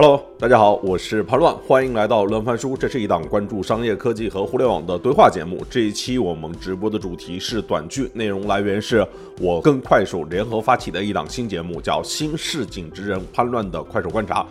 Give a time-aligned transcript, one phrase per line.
[0.00, 2.76] Hello，大家好，我是潘乱，欢迎来到乱翻书。
[2.76, 5.66] 这是一档关注商业科技和互联网的对话节目。
[5.68, 9.04] 这一期我们直播的主题是短剧，内容来源是
[9.40, 14.42] 我跟快手联合发起的一档新节目，叫《新市井之人潘乱的快手观察》。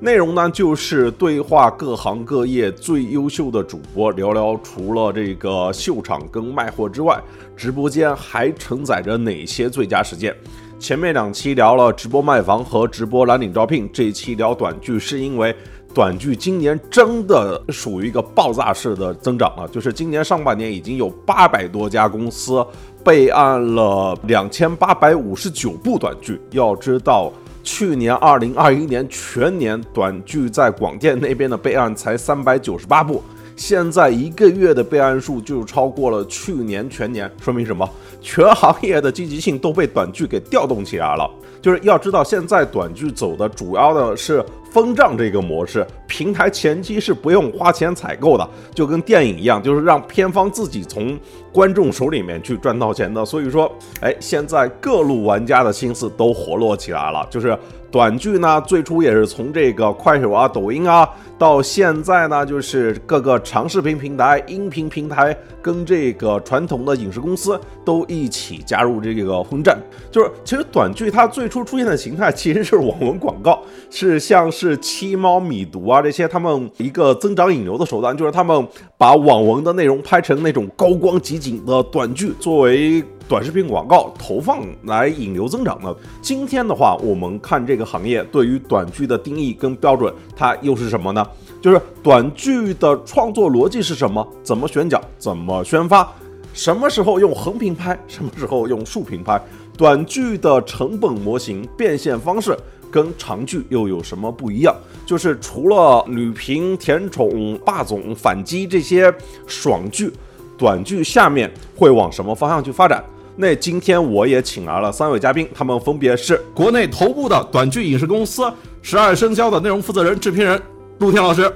[0.00, 7.18] 内容呢就是对话各行各业最优秀的主播，聊聊除了这个秀场跟卖货之外，
[7.56, 10.36] 直播间还承载着哪些最佳实践。
[10.80, 15.54] 前面两期聊了直播卖房和直播蓝领招聘，这一期聊短剧，是因为
[15.92, 19.68] 短剧今年真的属于一个爆炸式的增长了。
[19.68, 22.66] 就是今年上半年已经有八百多家公司
[23.04, 26.40] 备案了两千八百五十九部短剧。
[26.52, 27.30] 要知道，
[27.62, 33.22] 去年二零二一年全年短剧在广电那边的备案才三百九十八部，
[33.60, 37.86] 现在一个月的备案数就超过了去年全年，说明什么？
[38.22, 41.30] 全行业的积极性都被短剧给调动起来了。
[41.60, 51.18] 就是要知道，现在短剧走的主要的是分账这个模式，平台前期是不用花钱采购的，就跟电影一样，就是让片方自己从
[51.52, 53.22] 观众手里面去赚到钱的。
[53.26, 57.54] 所以说，哎，现在各路玩家的心思都活络起来了，就是。
[57.90, 69.76] 短剧呢，最初也是从这个快手啊、抖音啊，到现在呢，就是各个长视频平台、音频平台跟这个传统的影视公司都一起加入这个混战。
[70.08, 73.60] 就是其实短剧它最初出现的形态其实是网文广告，
[73.90, 83.02] 是像是七猫、米读啊这些他们一个增长引流的手段，就是他们把网文的内容拍成那种高光集锦的短剧，作为。
[83.30, 85.94] 短视频广告投放来引流增长呢？
[86.20, 91.24] 今天的话，我们看这个行业对于短剧的定义跟标准，它又是什么呢？
[91.62, 94.26] 就是短剧的创作逻辑是什么？
[94.42, 95.00] 怎么选角？
[95.16, 96.12] 怎么宣发？
[96.52, 97.96] 什么时候用横屏拍？
[98.08, 99.40] 什么时候用竖屏拍？
[99.78, 102.58] 短剧的成本模型变现方式
[102.90, 104.74] 跟长剧又有什么不一样？
[105.06, 109.14] 就是除了女频、甜宠、霸总、反击这些
[109.46, 110.12] 爽剧，
[110.58, 113.04] 短剧下面会往什么方向去发展？
[113.40, 118.42] 那今天我也请来了三位嘉宾，他们分别是国内头部的短剧影视公司
[118.82, 120.60] 十二生肖的内容负责人、制片人
[120.98, 121.50] 陆天老师。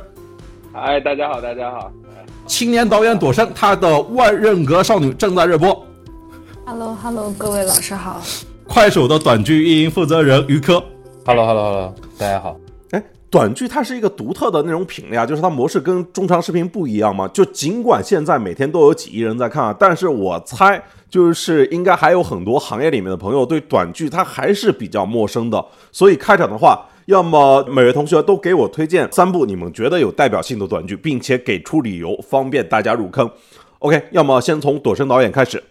[0.72, 1.92] 嗨，大家好，大家好。
[2.46, 5.86] 青年导演朵山，他的《万仞阁少女》正在热播。
[6.64, 8.22] Hello，Hello，各位老师好。
[8.66, 10.82] 快手的短剧运营负责人于科。
[11.26, 12.56] Hello，Hello，Hello，大家好。
[13.34, 17.26] 短剧它是一个独特的内容品类啊，就是它模式跟中长视频不一样嘛。
[17.34, 20.80] 就尽管现在每天都有几亿人在看啊，但是我猜。
[21.10, 33.30] 就是应该还有很多行业里面的朋友对短剧它还是比较陌生的，所以开场的话，要么每位同学都给我推荐三部你们觉得有代表性的短剧，并且给出理由，方便大家入坑。
[33.78, 35.62] OK，要么先从朵生导演开始。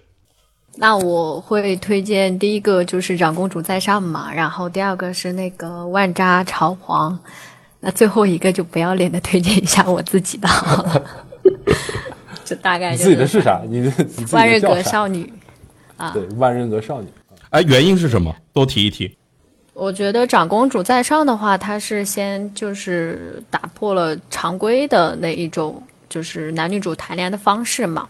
[0.78, 7.14] 那我会推荐第一个就是《长公主在上》嘛，然后第二个是那个《万渣朝皇》，
[7.86, 10.48] 那最后一个就不要脸的推荐一下我自己的。
[12.46, 13.62] 就大概自己的是啥？
[13.68, 13.92] 你的
[14.32, 15.32] 万人格少女
[15.98, 16.12] 啊？
[16.12, 17.08] 对，万人格少女。
[17.50, 18.34] 哎，原因是什么？
[18.54, 19.18] 多提一提。
[19.74, 28.08] 我觉得长公主在上的话，她是先就是打破了常规的那一种，就是男女主谈恋爱的方式嘛。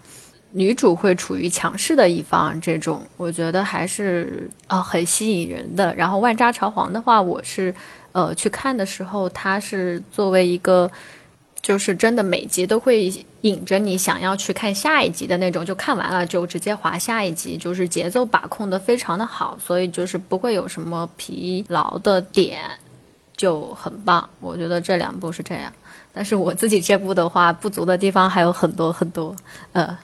[0.55, 5.95] 女主会处于强势的一方，这种我觉得还是啊很吸引人的。
[5.95, 7.73] 然后万渣朝皇的话，我是
[8.13, 10.90] 呃去看的时候，它是作为一个。
[11.63, 13.09] 就是真的每集都会
[13.40, 22.59] 引着你想要去看下一集的那种，就看完了就直接划下一集，就是节奏把控的非常的好，所以就是不会有什么疲劳的点，
[23.38, 24.29] 就很棒。
[24.41, 25.72] 我觉得这两部是这样，
[26.12, 29.34] 但是我自己这部的话不足的地方还有很多很多。
[29.72, 29.97] 呃，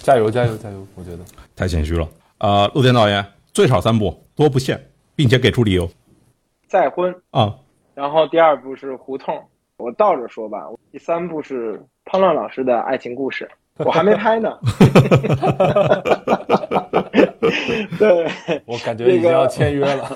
[0.00, 0.86] 加油加油加油！
[0.94, 1.24] 我觉得
[1.56, 2.08] 太谦虚了。
[2.38, 4.80] 呃，陆天导演最少三部，多不限，
[5.16, 5.90] 并且给出理由。
[6.66, 7.54] 再婚啊，
[7.94, 9.42] 然后第二部是胡同。
[9.78, 13.46] 我倒着说吧，第三部是潘乱老师的爱情故事，
[13.76, 14.58] 我还没拍呢。
[17.98, 18.26] 对，
[18.64, 20.08] 我感觉已经要签约了。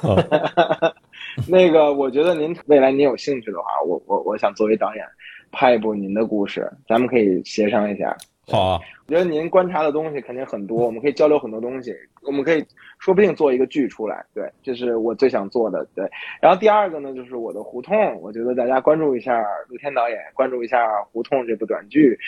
[1.47, 5.05] 那个，我觉得您未来您有兴趣的话，我我我想作为导演
[5.53, 8.17] 拍一部您的故事，咱们可以协商一下。
[8.51, 12.65] 好啊，我觉得您观察的东西肯定很多， 我们可以交流很多东西，我们可以
[12.99, 14.25] 说不定做一个剧出来。
[14.35, 15.87] 对，这是我最想做的。
[15.95, 16.05] 对，
[16.41, 22.19] 然后第二个呢，就是我的胡同，我觉得大家关注一下陆天导演，关注一下《胡同》这部短剧，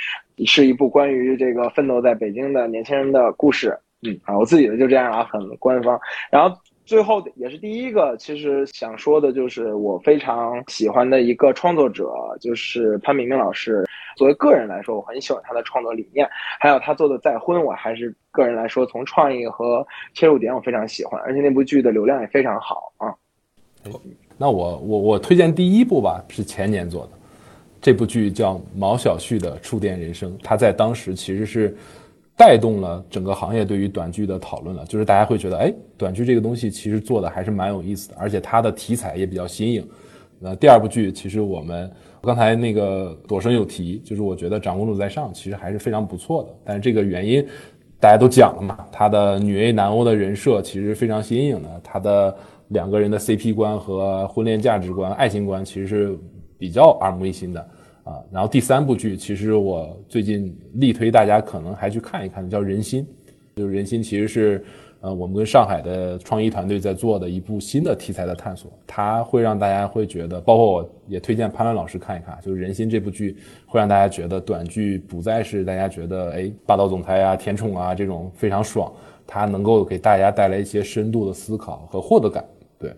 [0.47, 3.77] 是一部关于这个奋斗在北京的年轻人的故事。
[4.03, 6.01] 嗯，啊，我自己的就这样啊，很官方。
[6.31, 6.57] 然后。
[6.85, 13.85] 最后也是第一个，其实想说的就是我非常喜欢的一个创作者，就是潘明明老师。
[14.15, 16.29] 作为个人来说，我很喜欢他的创作理念，
[16.61, 23.15] 还有他做的《再婚》，我还是个人来说，从创意和切入点我非常喜欢，而且那部剧的流量也非常好啊。
[24.37, 27.13] 那我我我推荐第一部吧，是前年做的，
[27.81, 31.75] 这部剧叫毛小旭的《触电人生》，他在当时其实是
[32.45, 39.89] 带动了整个行业对于短剧的讨论了，就是大家会觉得，哎，短剧这个东西其实做的还是蛮有意思的，而且它的题材也比较新颖。
[40.41, 41.89] 那第二部剧，其实我们
[42.21, 47.47] 刚才那个朵生有提，就是我觉得《长公主在上》其实还是非常不错的，但是这个原因
[48.01, 52.37] 大家都讲了嘛，他的女 A 男欧的人设其实非常新颖的，他的
[52.69, 56.19] 两个人的 CP 观和婚恋价值观、爱情观其实是
[56.59, 57.65] 比较耳目一新的
[58.05, 58.21] 啊。
[58.31, 63.05] 然后第三部剧，其实我最近力推大家可能还去看一看，叫《人心》，
[63.57, 64.65] 就是《人心》其实是。
[65.05, 78.93] 呃，我们跟上海的创意团队在做的一部新的题材的探索，它会让大家会觉得，包括我也推荐潘乱老师看一看，就是《人心》这部剧，会让大家觉得短剧不再是大家觉得哎霸道总裁啊、甜宠啊这种非常爽，
[79.27, 82.45] 它能够给大家带来一些深度的思考和获得感。
[82.79, 82.95] 对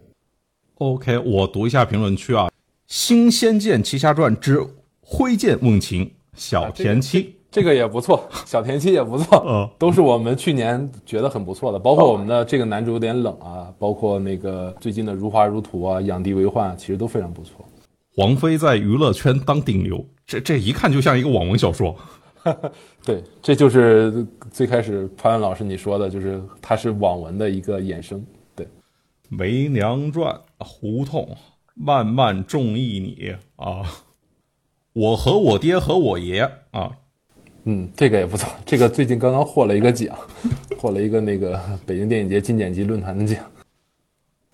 [0.74, 2.48] ，OK，我读一下评论区啊，
[2.86, 4.60] 《新仙剑奇侠传之
[5.04, 7.36] 挥剑问情》，小田七。
[7.50, 17.64] 这个也不错， 小田七也不错，嗯，都是我们去年觉得很不错的，包括我们的这个男主有点冷啊，包括那个最近的如花如荼啊，养帝为患，其实都非常不错。
[18.16, 21.94] 王菲在娱乐圈当顶流，这这一看就像一个网文小说。
[23.06, 28.24] 对，这就是最开始潘老师你说的，就是它是网文的一个衍生。
[28.56, 28.66] 对，
[29.28, 31.36] 《梅娘传》胡同
[31.74, 33.82] 慢慢中意你啊，
[34.94, 36.90] 我和我爹和我爷啊。
[37.64, 38.48] 嗯，这个也不错。
[38.64, 40.16] 这个最近刚刚获了一个奖，
[40.78, 43.44] 获了一个那个北京电影节金剪辑论坛的奖。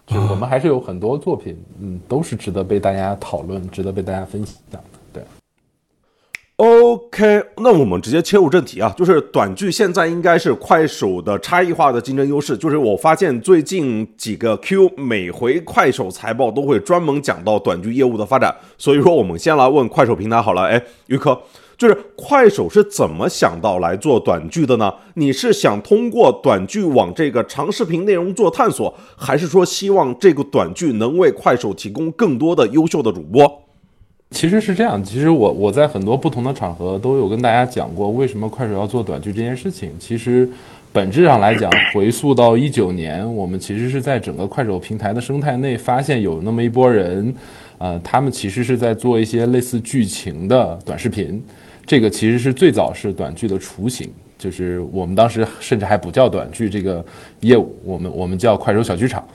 [0.07, 4.83] 就我们还是有很多作品，嗯，都是值得被大家讨论、值得被大家分享的。
[6.63, 12.55] OK，那我们直接切入正题啊，就是短剧现在应该是快手的差异化的竞争优势。
[12.55, 20.65] 就是我发现最近几个 Q 每回快手财报都会专门讲到短剧业务的发展，所以说我们先来问快手平台好了。
[20.65, 21.41] 哎，于科。
[21.79, 24.93] 就是快手是怎么想到来做短剧的呢？
[25.15, 33.63] 你是想通过短剧往这个长视频内容做探索，还是说希望这个短剧能为快手提供更多的优秀的主播？
[34.31, 39.91] 其实是这样，其实我我在很多不同的场合都有跟大家讲过，为什么快手要做短剧这件事情。
[39.99, 40.49] 其实
[40.93, 47.35] 本质上来讲，回溯到一九年，我们其实是在整个快手平台的生态内发现有那么一波人，
[47.79, 51.43] 呃，他们其实是在做一些类似剧情的短视频。
[51.85, 57.05] 这个其实是最早是短剧的雏形，就是我们当时甚至还不叫短剧这个
[57.41, 59.27] 业务，我们我们叫快手小剧场。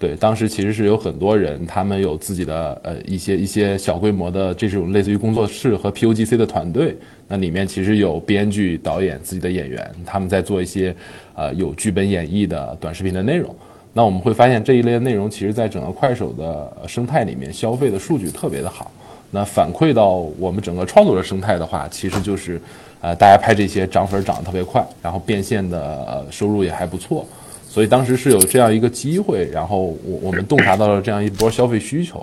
[0.00, 6.96] 对，当时其实是有很多人，他们有自己的呃一些一些小规模的这种类似于工作室和 POGC 的团队，
[7.28, 10.96] 那里面其实有编剧、导演、自己的演员，他们在做一些
[11.34, 13.54] 呃有剧本演绎的短视频的内容。
[13.92, 18.90] 那我们会发现这一类的内容，其实在整个快手的生态里面消费的数据特别的好。
[19.30, 22.60] 那反馈到我们整个创作者生态的话，其实就是，
[23.00, 27.24] 呃，大家拍这些涨粉涨得特别快，然后变现的收入也还不错，
[27.70, 32.20] 所以当时是有这样一个机会，然后我我们洞察到了这样一波消费需求，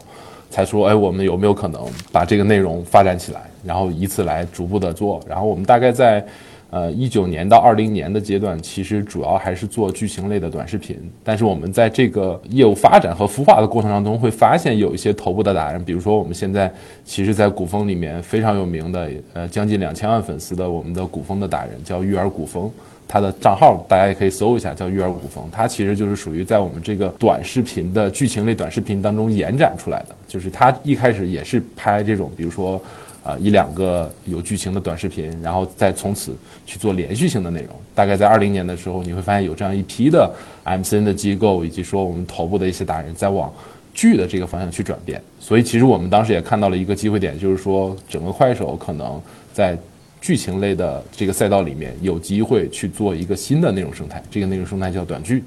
[0.49, 6.21] 才说，哎，我们有没有可能把这个内容发展起来，然后以此来逐步的做，然后我们大概在。
[6.69, 10.99] 呃，一九年到二零年的阶段，其实主要还是做剧情类的短视频。
[11.23, 16.69] 但是我们在这个业务发展和孵化的过程当中，会发现有一些头部的达人，比如说我们现在
[17.05, 22.69] 其实，在古风里面非常有名的，呃，将近两千万粉丝的我们的古风的达人叫育儿古风，
[23.07, 25.47] 他的账号大家也可以搜一下，叫育儿古风。
[25.51, 32.81] 他其实就是属于在我们这个短视频的剧情类短视频当中延展出来的，就是他一开始也是拍这种，比如说。
[33.23, 36.33] 啊，一两个有剧情的短视频，然后再从此
[36.65, 37.71] 去做连续性的内容。
[37.93, 40.33] 大概在二零年的时候，你会发现有这样一批的
[40.63, 43.53] MCN 的机构，以及说我们头部的一些达人在往
[43.93, 45.21] 剧的这个方向去转变。
[45.41, 49.21] 所以，其实我们当时也看到了一个机会点，就是说整个快手可能
[49.51, 49.77] 在
[50.21, 54.23] 剧情类的这个赛道里面有机会去做一个新的内容生态。
[54.29, 55.43] 这个内容生态叫短剧。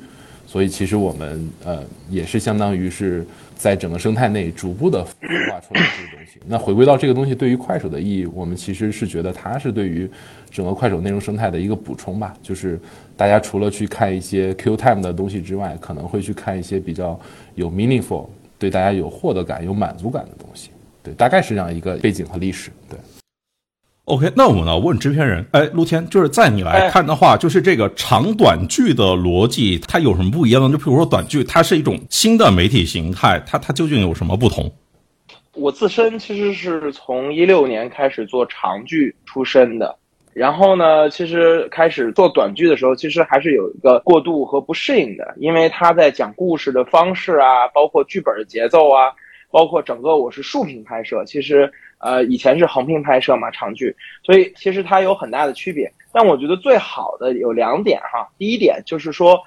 [0.46, 3.26] 所以，其实我们呃也是相当于是。
[3.60, 6.40] 在整个生态内逐步的孵化出来这个东西。
[6.46, 10.10] 那回归到这个东西对于快手的意义，我们其实是觉得它是对于
[10.50, 12.34] 整个快手内容生态的一个补充吧。
[12.42, 12.80] 就是
[13.18, 17.20] 大家除了去看一些 Q time 的东西之外，可能会去看一些比较
[17.54, 20.70] 有 meaningful、对大家有获得感、有满足感的东西。
[21.02, 22.70] 对，大概是这样一个背景和历史。
[22.88, 22.98] 对。
[24.06, 30.68] OK，那我们呢问制片人，哎，陆天，就是在你来看的话，就是这个长短剧的逻辑，它有什么不一样呢？
[30.70, 34.72] 就比如说短剧，它是一种新的媒体形态，它它究竟有什么不同？
[35.54, 39.94] 我自身其实是从一六年开始做长剧出身的，
[40.32, 49.12] 然后呢，其实开始做短剧的时候，其实还是有一个过渡和不适应的，因为他在讲故事的方式啊，包括剧本的节奏啊。
[49.52, 51.68] 包括整个我是竖屏拍摄，其实
[52.00, 55.92] 呃以前是横屏拍摄嘛长剧，所以其实它有很大的区别。
[56.12, 59.40] 但我觉得最好的有两点哈，第一点就是说。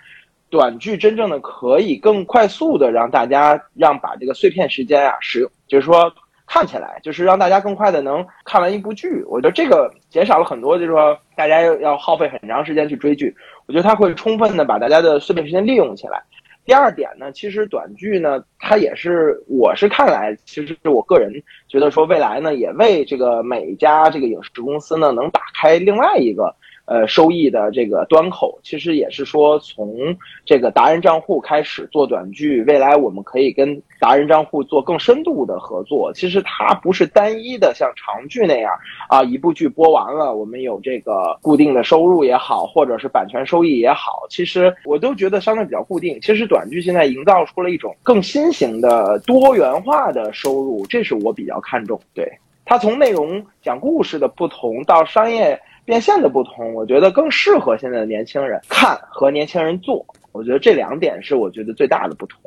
[0.50, 6.13] 短剧真正的可以更快速的让大家让把这个碎片时间啊使用，就是说
[6.45, 9.24] 看起来就是让大家更快的能看完一部剧。
[9.27, 13.36] 我觉得这个减少了很多，就是说大家要要耗费很长时间去追剧。
[13.65, 16.22] 我觉得它会充分的把大家的碎片时间利用起来。
[16.65, 21.32] 第二点呢，其实短剧呢，它也是我是看来，其实是我个人
[21.67, 26.55] 觉得说未来呢，也为这个每家这个影视公司呢，能打开另外一个。
[26.86, 29.96] 呃，收益的这个端口，其实也是说从
[30.44, 36.12] 这个达人账户开始做短剧，未来我们可以跟达人账户做更深度的合作。
[36.13, 38.74] 其实它不是单一的像长剧那样
[39.08, 46.20] 啊，一部剧播完了，我们有这个固定的收入也好，或者是版权收益也好，其实我都觉得相对比较固定。
[46.20, 51.98] 其实短剧现在营造出了一种更新型的多元化的收入，这是我比较看重。
[52.13, 52.30] 对
[52.66, 55.58] 它从内容讲故事的不同到商业。
[55.86, 60.06] 变现的不同，我觉得更适合现在的年轻人看和年轻人做。
[60.32, 62.40] 我觉得这两点是我觉得最大的不同。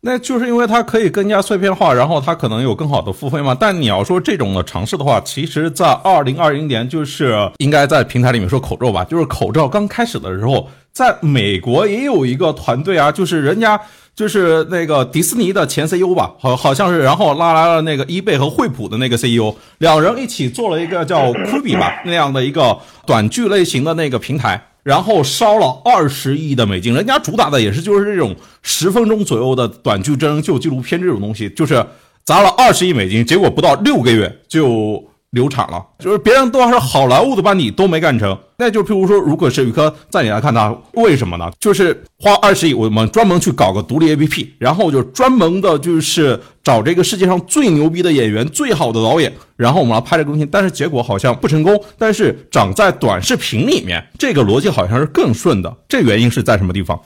[0.00, 3.54] 那就是因为它可以更加碎片化，然后它可能有更好的付费嘛。
[3.58, 13.80] 但你要说这种的尝试的话，其实，在二零二零年就是应该在平台里面说口罩吧，就是口罩刚开始的时候，在美国也有一个团队啊，就是人家。
[14.14, 31.84] 就是那个迪士尼的前 CEO 吧，好好像是，然后拉来了那个伊贝和惠普的那个 CEO，两人一起做了一个叫 Kubi 吧那样的一个短剧类型的那个平台，然后烧了二十亿的美金，人家主打的也是就是这种十分钟左右的短剧真人秀纪录片这种东西，就是
[32.24, 35.02] 砸了二十亿美金，结果不到六个月就。
[35.30, 41.48] 流产了，就是别人都还是好莱坞的班底都没干成，那就譬如说，如果是宇科，在你来看它为什么呢？
[41.60, 51.80] 就是花二十亿，我们专门去搞个独立 APP，然后就专门的就是找这个世界上最牛逼的演员、最好的导演，然后我们来拍这个东西，但是结果好像不成功。
[51.96, 57.00] 但是长在短视频里面，这个逻辑好像是更顺的，这原因是在什么地方？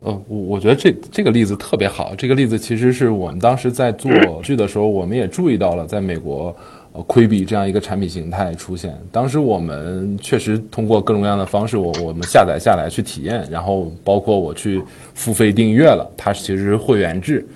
[0.00, 4.10] 呃，我我觉得这这个例子特别好，这个例子其实是我们当时在做
[4.42, 6.52] 剧的时候，我们也注意到了，在美国。
[6.94, 14.82] 呃，亏比这样一个产品形态出现，当时我们确实通过各种各样的方式，我我们下载下来去体验，然后包括我去
[15.14, 17.46] 付费订阅了，它其实是会员制，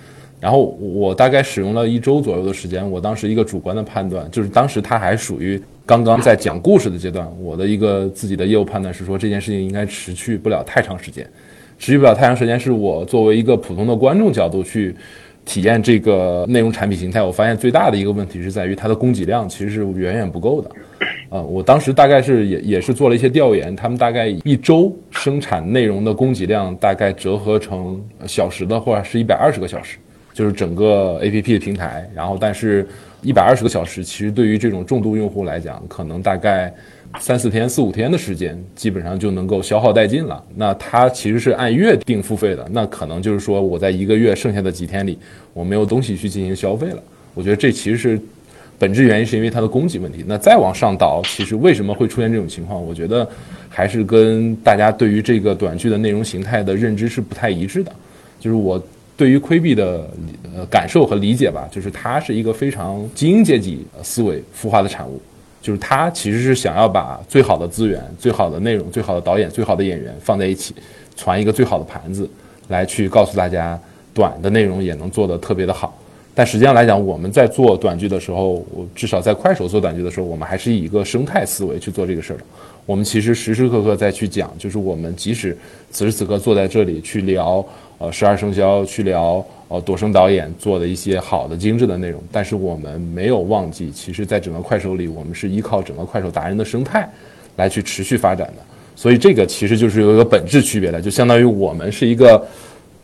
[0.41, 11.29] 然后我大概使用了一周左右的时间，我当时一个主观的判断就是，当时它还属于刚刚在讲故事的阶段，我的一个自己的业务判断是说这件事情应该持续不了太长时间，
[11.79, 14.97] 持续不了太长时间是我作为一个普通的观众角度去。
[15.47, 20.71] 体验这个内容产品形态，我发现最大的一个问题是在于它的供给量其实是远远不够的。
[21.31, 29.97] 啊，我当时大概是也也是做了一些调研，他们大概一周生产内容的供给量大概折合成小时的话是一百二十个小时，
[30.35, 32.07] 就是整个 A P P 的平台。
[32.15, 32.87] 然后，但是
[33.23, 36.75] 一百二十个小时其实对于这种重度用户来讲，可能大概。
[37.19, 40.43] 三四天、四五天的时间，基本上就能够消耗殆尽了。
[40.55, 45.19] 那它其实是按月定付费的，那可能就是说我在一个月剩下的几天里，
[45.53, 47.03] 我没有东西去进行消费了。
[47.35, 48.21] 我觉得这其实是
[48.79, 50.25] 本质原因，是因为它的供给问题。
[50.27, 52.83] 那再往上倒，其实为什么会出现这种情况？
[52.83, 53.29] 我觉得
[53.69, 57.93] 还是跟大家对于这个短剧的内容形态的认知是不太一致的。
[58.39, 58.83] 就是我
[59.17, 60.09] 对于亏币的
[60.55, 65.21] 呃感受和理解吧，就是它是一个非常精英阶级思维孵化的产物。
[65.67, 70.73] 就是他其实是想要把最好的资源、最好的内容、最好的导演、最好的演员放在一起，
[71.17, 72.31] 传一个最好的盘子，
[72.69, 73.77] 来去告诉大家
[74.15, 75.93] 短的内容也能做得特别的好。
[76.37, 82.45] 但实际上来讲，我们在做短剧的时候，我至少在快手做短剧的时候，我们还是以一个生态思维去做这个事儿的。
[82.85, 85.59] 我们其实时时刻刻在去讲，就是我们即使
[85.91, 87.67] 此时此刻坐在这里去聊，
[87.99, 89.45] 呃，十二生肖去聊。
[89.69, 97.11] 哦，朵生导演做的一些好的、精致的内容，但是我们没有忘记，其实，在整个快手里，我们是依靠整个快手达人的生态
[97.57, 98.63] 来去持续发展的。
[98.95, 102.37] 所以，这个其实就是有一个本质区别的，就相当于我们是一个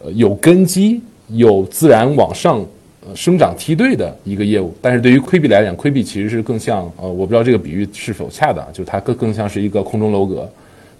[0.05, 1.01] 呃有根基、
[1.31, 2.65] 有自然往上
[3.05, 4.73] 呃生长梯队的一个业务。
[4.81, 10.49] 但是对于亏比来讲，亏比其实是更像呃，我不知道这个比喻是否恰当，就它更更像是一个空中楼阁，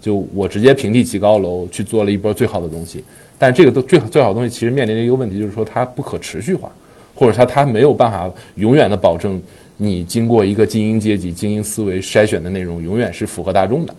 [0.01, 3.01] 就我直接平地起高楼去做了一波最好的东西。
[3.37, 6.71] 但这个都最最好的东西，其实面临的一个问题就是说它不可持续化，
[7.13, 9.41] 或者它它没有办法永远的保证
[9.77, 13.95] 你经过一个精英阶级、精英思维筛选的内容永远是符合大众的，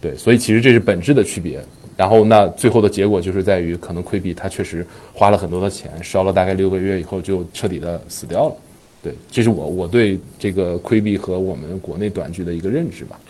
[0.00, 1.60] 对，所以其实这是本质的区别。
[1.96, 8.56] 然后那最后的结果就是在于，可能亏比它确实花了很多的钱，烧了大概六个月以后就彻底的死掉了。
[9.02, 13.20] 对，这是我我对这个亏比和我们国内短剧的一个认知吧。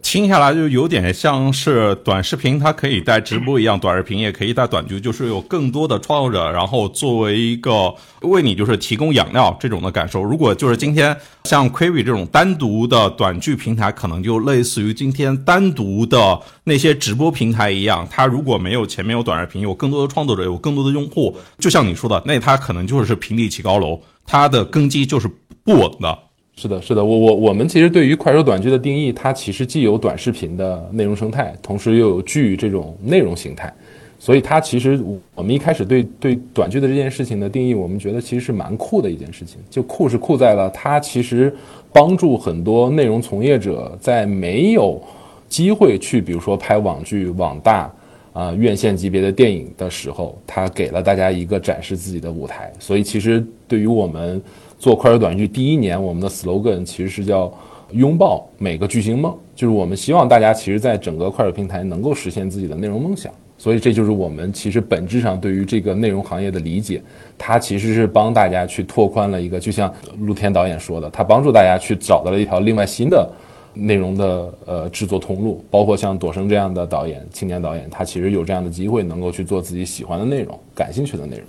[0.00, 10.22] 听下来就有点像是短视频，它可以带直播一样，短视频也可以带短剧，就是有更多的创作者，然后作为一个为你就是提供养料这种的感受。
[10.22, 11.14] 如果就是今天
[11.44, 25.28] 像 Quibi 这种单独的短剧平台，可能就类似于今天单独的那些直播平台一样，它如果没有前面有短视频，有更多的创作者，有更多的用户，就像你说的，那它可能就是平地起高楼，它的根基就是
[25.64, 26.18] 不稳的。
[26.60, 33.72] 是的，是的，我我我们其实对于快手短剧的定义，它其实既有短视频的内容生态，同时又有剧这种内容形态，
[34.18, 35.00] 所以它其实
[35.36, 39.58] 我们一开始对对短剧的这件事情的定义，我们觉得其实是蛮酷的一件事情。
[39.70, 41.54] 就酷是酷在了它其实
[41.92, 45.00] 帮助很多内容从业者在没有
[45.48, 47.88] 机会去，比如说拍网剧、网大
[48.32, 52.72] 啊院线级别的电影的时候，它给了大家一个展示自己的舞台。
[52.80, 54.42] 所以其实对于我们。
[54.78, 57.52] 做快手短剧第一年，我们的 slogan 其实是叫
[57.90, 63.32] “拥抱每个巨星梦”，就是我们希望大家其实，在整个快手平台能够实现自己的内容梦想。
[63.58, 67.02] 所以，这就是我们其实本质上对于这个内容行业的理解。
[67.36, 73.28] 它其实是帮大家去拓宽了一个，就像陆天导演说的，他帮助大家去找到了一条另外新的
[73.74, 75.64] 内容的呃制作通路。
[75.72, 81.46] 包括像朵生这样的导演、青年导演，他其实有这样的机会，能够去做自己喜欢的内容、感兴趣的内容。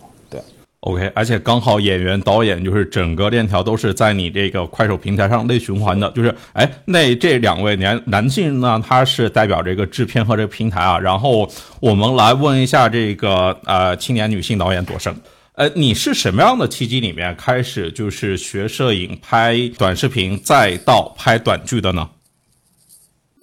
[0.81, 10.97] OK，而且刚好演员、导演就是整个链条都是在你这个快手平台上内循环的，就是哎，那这两位男男性呢，他是代表这个制片和这个平台啊。
[10.97, 11.49] 然后
[11.81, 15.13] 我们来问一下这个呃青年女性导演朵生，
[15.55, 22.09] 呃，你是什么样的契机里面开始就是学摄影、拍短视频，再到拍短剧的呢？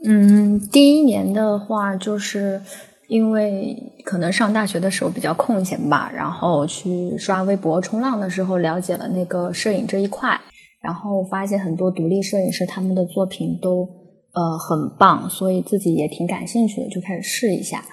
[0.07, 2.63] 嗯，第一年的话就是。
[3.09, 10.41] 因为可能上大学的时候比较空闲吧，然后去刷微博、冲浪的时候了解了那个摄影这一块，
[10.83, 13.89] 然后发现很多独立摄影师他们的作品都
[14.33, 17.85] 呃很棒，所以自己也挺感兴趣的，就开始试一下。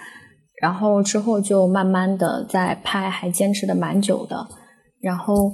[0.61, 4.47] 然后之后就慢慢的在拍，还坚持的蛮久的。
[5.01, 5.51] 然后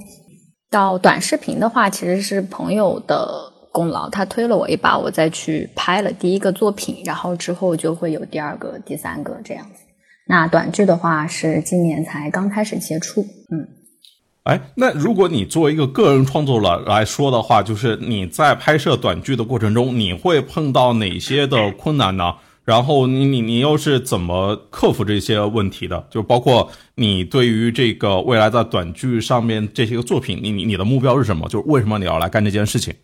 [0.70, 3.49] 到短视频的话，其实是朋友的。
[3.72, 9.80] 功劳，他推了我一把，我再去拍了第一个作品，然后之后就会有第二个、第三个这样子。
[10.26, 13.66] 那短剧的话是今年才刚开始接触，嗯。
[14.44, 22.34] 哎，那如果你作为一个个人创作者来说的话，就是你在拍摄短剧的过程中，你会碰到哪些的困难呢？
[22.64, 26.06] 然后你你你又是怎么克服这些问题的？
[26.10, 31.48] 就包括你对于这个未来在短剧上面这些个作品，你你你的目标是什么？
[31.48, 32.94] 就是为什么你要来干这件事情？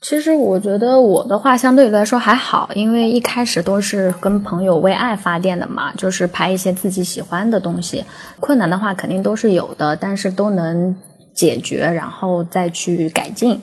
[0.00, 8.04] 其实我觉得我的话相对来说还好，因为一开始都是跟朋友为爱发电的嘛，就是拍一些自己喜欢的东西。
[8.38, 10.94] 困难的话肯定都是有的，但是都能
[11.34, 13.60] 解决，然后再去改进，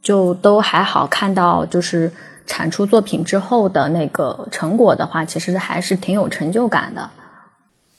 [0.00, 1.06] 就都还好。
[1.06, 2.10] 看到就是
[2.46, 7.10] 产出作品之后的那个成果的话，其实还是挺有成就感的。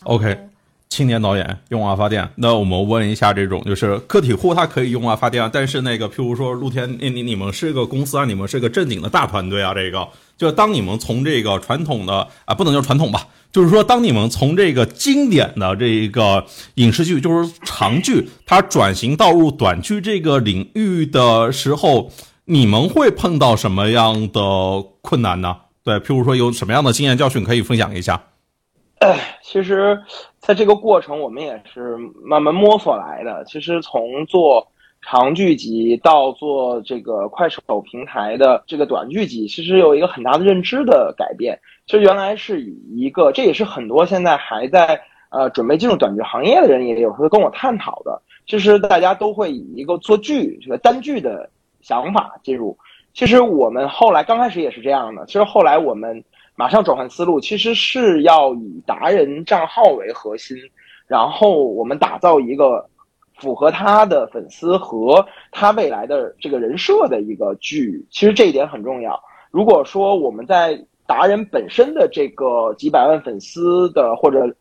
[0.06, 0.50] OK。
[0.96, 22.10] 青年导演用爱发电，那我们问一下，这种就是个体户他可以用爱发电，但是那个譬如说露天，你你你们是个公司啊，你们是个正经的大团队啊，这个就当你们从这个传统的啊，不能叫传统吧，就是说当你们从这个经典的这个影视剧，就是长剧，它转型到入短剧这个领域的时候，
[22.46, 24.42] 你们会碰到什么样的
[25.02, 25.58] 困难呢？
[25.84, 28.22] 对，譬如说有什么样的经验教训可以分享一下？
[29.42, 30.02] 其实。
[30.38, 33.44] 在这个过程，我们也是慢慢摸索来的。
[33.46, 34.68] 其实从做
[35.02, 41.60] 长剧集到做这个快手平台的这个短剧集，其实有一个很大的认知的改变。
[41.88, 48.22] 其实原来是以一个，这也是很多现在还在呃准备进入短剧行业的人也有时候跟我探讨的。
[48.46, 51.50] 其实大家都会以一个做剧这个单剧的
[51.82, 52.78] 想法进入。
[53.16, 55.26] 其实我们后来刚开始也是这样的。
[55.26, 56.24] 其实后来我们。
[56.56, 60.58] 马上转换思路，其实是要以达人账号为核心，
[61.08, 62.86] 然后我们打造一个
[63.38, 68.06] 符合他的粉丝和他未来的这个人设的一个剧。
[68.10, 69.22] 其实这一点很重要。
[69.52, 74.54] 如果说我们在达人本身的这个几百万粉丝的或者。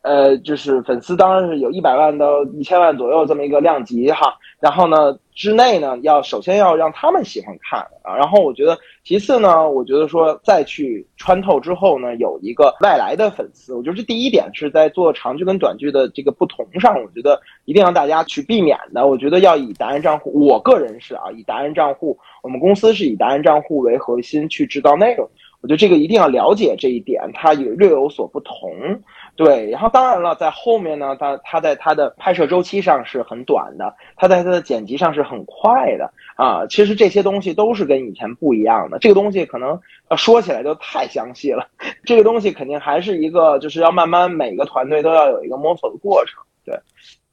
[0.00, 25.26] 呃，就是粉丝当然是有一百万到一千万左右这么一个量级哈，然后呢之内呢，要首先要让他们喜欢看啊，然后我觉得其次呢，我觉得说再去穿透之后呢，有一个外来的粉丝，我觉得这第一点是在做长剧跟短剧的这个不同上，我觉得一定要大家去避免的，我觉得要以达人账户，我个人是啊，以达人账户，我们公司是以达人账户为核心去制造内容，
[25.62, 29.00] 我觉得这个一定要了解这一点，它有略有所不同。
[29.34, 38.98] 对，然后当然了，在后面呢，它它在它的拍摄周期上是很短的，它在它的剪辑上是很快的啊，其实这些东西都是跟以前不一样的。
[38.98, 39.80] 这个东西可能
[40.18, 41.66] 说起来就太详细了，
[42.04, 46.34] 这个东西肯定还是一个，就是要慢慢每个团队都要有一个摸索的过程。
[46.66, 46.78] 对，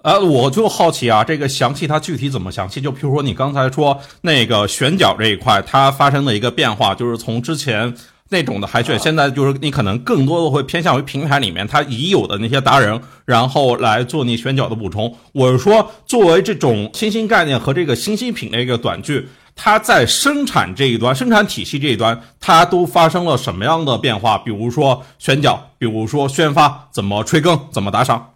[0.01, 2.79] 呃，我就好奇啊，这个详细它具体怎么详细？
[2.79, 7.93] 就譬如说你刚才说那个选角这一块，它发生的一个变化，就是从之前。
[8.31, 15.17] 那种的海选，现在就是你可能更多的会偏向于平台里面它已有的那些达人，然后来做你选角的补充。
[15.33, 24.37] 我是说，作为这种新兴概念和这个新兴品的一个短剧，它在生产这一端、生产体系这一端，它都发生了什么样的变化？
[24.37, 28.35] 比如说选角，比如说宣发，怎么催更，怎么打赏？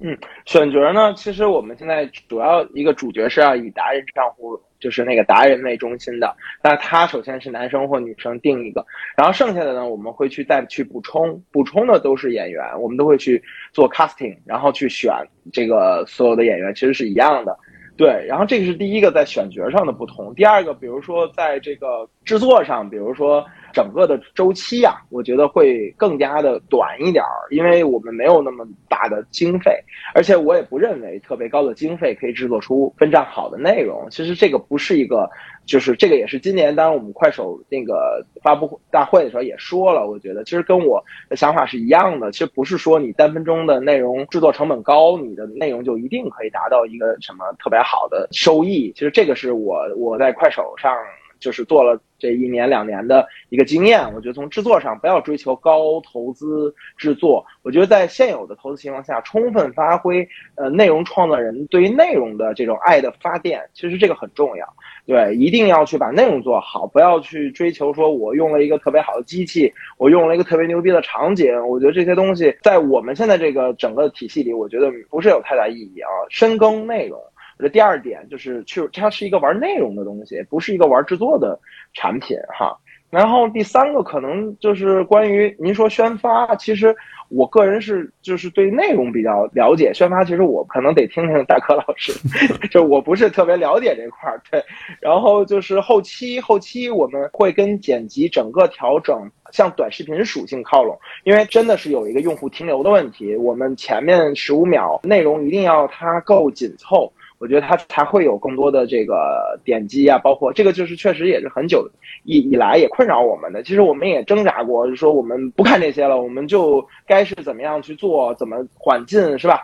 [0.00, 4.60] 嗯，选角呢，其实我们现在主要一个主角是要以达人账户。
[4.80, 8.84] 就是那个达人为中心的，那他首先是男生或女生定一个，
[9.16, 15.12] 然后剩下的呢，我们会去再去补充，补充的都是演员，我们都会去做 casting，然后去选
[15.52, 17.58] 这个所有的演员，其实是一样的。
[17.96, 20.32] 对，然后这个是第一个在选角上的不同。
[20.32, 23.44] 第二个，比如说在这个制作上，比如说
[23.78, 29.72] 整个的周期啊，我觉得会更加的短一点儿，因为我们没有那么大的经费，
[30.16, 34.08] 而且我也不认为特别高的经费可以制作出分账好的内容。
[34.10, 35.30] 其实这个不是一个。
[35.68, 42.32] 就是这个也是今年，当然我们快手那个发布大会的时候也说了，我觉得其实跟我的想法是一样的。
[42.32, 48.90] 其实不是说你单分钟的内容制作成本高，你的内容就一定可以达到一个什么特别好的收益。
[48.94, 50.96] 其实这个是我我在快手上
[51.38, 54.02] 就是做了这一年两年的一个经验。
[54.14, 64.66] 我觉得从制作上不要追求高投资制作，我觉得在现有的投资情况下，充分发挥呃内容创作人对于内容的这种爱的发电，其实这个很重要。
[65.06, 71.50] 对，一定要去把内容做好，不要去追求说我用了一个特别好的机器，我用了一个特别牛逼的场景。
[71.66, 76.10] 我觉得这些东西在我们现在这个整个体系里，我觉得不是有太大意义啊。
[76.28, 77.18] 深耕内容，
[77.58, 81.58] 我觉得第二点就是去，它是一个玩内容的东西，不是一个玩制作的
[81.92, 82.76] 产品哈。
[83.10, 86.94] 然后第三个可能就是关于您说宣发，其实。
[87.30, 92.10] 我个人是就是对内容比较了解，宣发其实我可能得听听大柯老师，
[92.72, 94.40] 就我不是特别了解这块儿。
[94.50, 94.64] 对，
[94.98, 107.12] 然后就是后期后期我们会跟剪辑整个调整向短视频属性靠拢，因为真的是有一个用户停留的问题，我们前面十五秒内容一定要它够紧凑。
[107.38, 111.88] 我觉得它才会有更多的这个点击啊，包括这个就是确实也是很久
[112.24, 113.62] 以以来也困扰我们的。
[113.62, 119.62] 其实我们也挣扎过，就说我们不看这些了，我们就该是怎么样去做，怎么缓进，是吧？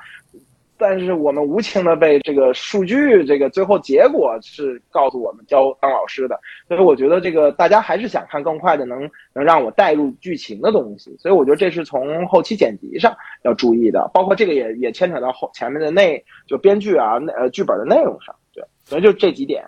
[0.76, 19.64] 但是我们无情的被这个数据，这个最后结果是告诉我们教当老师的，所以我觉得这个大家还是想看更快的，能能让我带入剧情的东西，所以我觉得这是从后期剪辑上要注意的，包括这个也也牵扯到后前面的内就编剧啊，呃剧本的内容上，对，所以就这几点。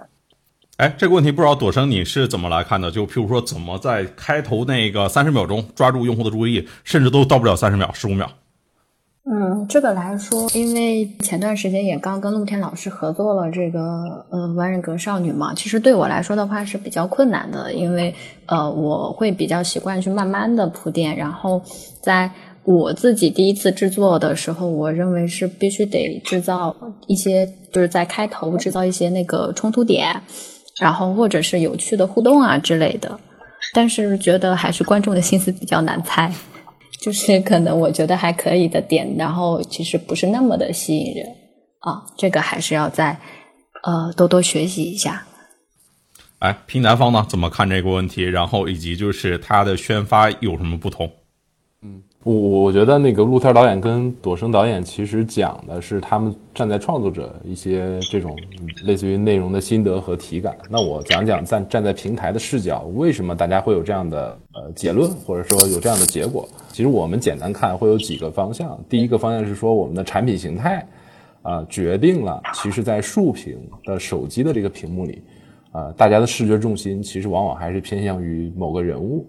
[0.79, 2.91] 哎，这个问题不知道朵生你是怎么来看的？
[2.91, 8.31] 就譬如说，怎么在开头那个三十秒钟抓住用户的注意，甚至都到不了三十秒，十五秒。
[9.29, 18.15] 嗯，这个来说，因为前段时间也刚跟陆天老师合作了这个呃万人格少女嘛，其实对我来说的话是比较困难的，因为
[18.47, 21.61] 呃我会比较习惯去慢慢的铺垫，然后
[22.01, 22.31] 在
[22.63, 26.77] 我自己第一次制作的时候，我认为是必须得制造
[27.09, 30.23] 一些，就是在开头制造一些那个冲突点，
[30.81, 33.19] 然后或者是有趣的互动啊之类的，
[33.75, 36.33] 但是觉得还是观众的心思比较难猜。
[37.01, 41.27] 就是可能我觉得还可以的点，然后其实不是那么的吸引人
[41.81, 43.19] 啊，这个还是要再
[43.83, 45.27] 呃多多学习一下。
[46.39, 48.23] 哎，平台方呢怎么看这个问题？
[48.23, 51.11] 然后以及就是它的宣发有什么不同？
[51.83, 58.37] 嗯，我我觉得那个陆天导演跟朵生导演其实讲的是他们站在创作者一些这种
[58.85, 60.57] 类似于内容的心得和体感。
[60.69, 66.49] 那我讲讲站站在平台的视角，为什么大家会有这样的呃结论，或者说有这样的结果？
[66.73, 68.77] 其实我们简单看会有几个方向。
[68.89, 70.85] 第一个方向是说我们的产品形态，
[71.43, 75.23] 啊，决定了其实，在竖屏的手机的这个屏幕里，
[75.71, 79.25] 啊，大家的视觉重心其实往往还是偏向于某个人物。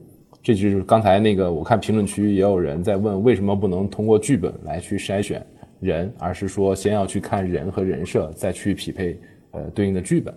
[0.48, 5.46] 这就是刚才那个，我看评论区也有人在问，为什么不能通过剧本来去筛选
[5.82, 9.20] 人，而是说先要去看人和人设，再去匹配
[9.52, 10.34] 呃对应的剧本。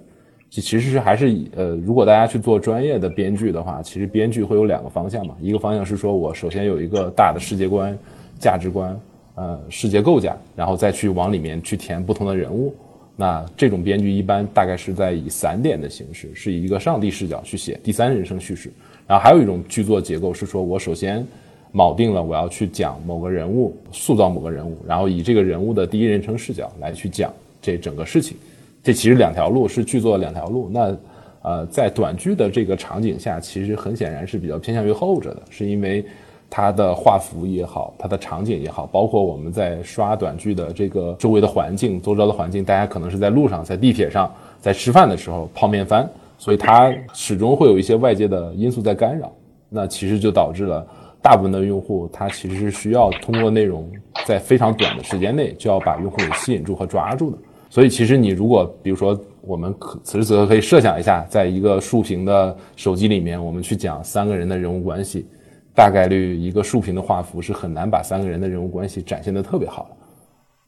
[0.49, 5.37] 其实是还是以呃，如果大家去做专业的编剧的话，其实编剧会有两个方向嘛。
[5.41, 7.97] 一个方向是说我首先有一个大的世界观、
[8.37, 9.01] 价值观，
[9.37, 12.75] 呃，世界构架，然后再去往里面去填不同的人物。
[13.15, 18.73] 那这种编剧一般大概是在以散点的形式，是以一个上帝视角去写第三人称叙事。
[19.11, 21.27] 然后还有一种剧作结构是说我首先
[21.73, 27.29] 铆定了我要去讲某个人物，塑造某个人物，然后以这个人物的第一人称视角来去讲
[27.61, 28.37] 这整个事情。
[28.85, 30.71] 这其实两条路是剧作两条路。
[30.73, 30.97] 那
[31.43, 36.05] 呃，在短剧的这个场景下，其实很显然是比较偏向于后者的，是因为
[36.49, 46.09] 它的画幅也好，它的场景也好，包括我们在刷短剧的这个周围的环境、周遭的环境，大家可能是在路上、在地铁上、在吃饭的时候泡面番，
[46.41, 49.31] 所以它始终会有一些外界的因素在干扰。
[49.69, 50.85] 那其实就导致了
[51.21, 53.87] 大部分的用户，他其实是需要通过内容
[54.25, 57.37] 在非常短的时间内就要把用户给吸引住和抓住的。
[57.69, 65.27] 所以其实你如果比如说我们可此时此刻可以设想一下，在一个竖屏的手机里面，我们去讲三个人的人物关系，
[65.75, 69.97] 大概率一个竖屏的画幅是很难把三个人的人物关系展现的特别好的。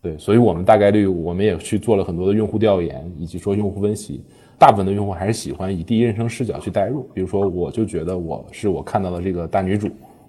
[0.02, 4.22] 对，所以我们大概率我们也去做了很多的用户调研，以及说用户分析。
[4.62, 9.88] 大部分的用户还是喜欢以第一人称视角去代入，比如说我就觉得我是我看到的这个大女主，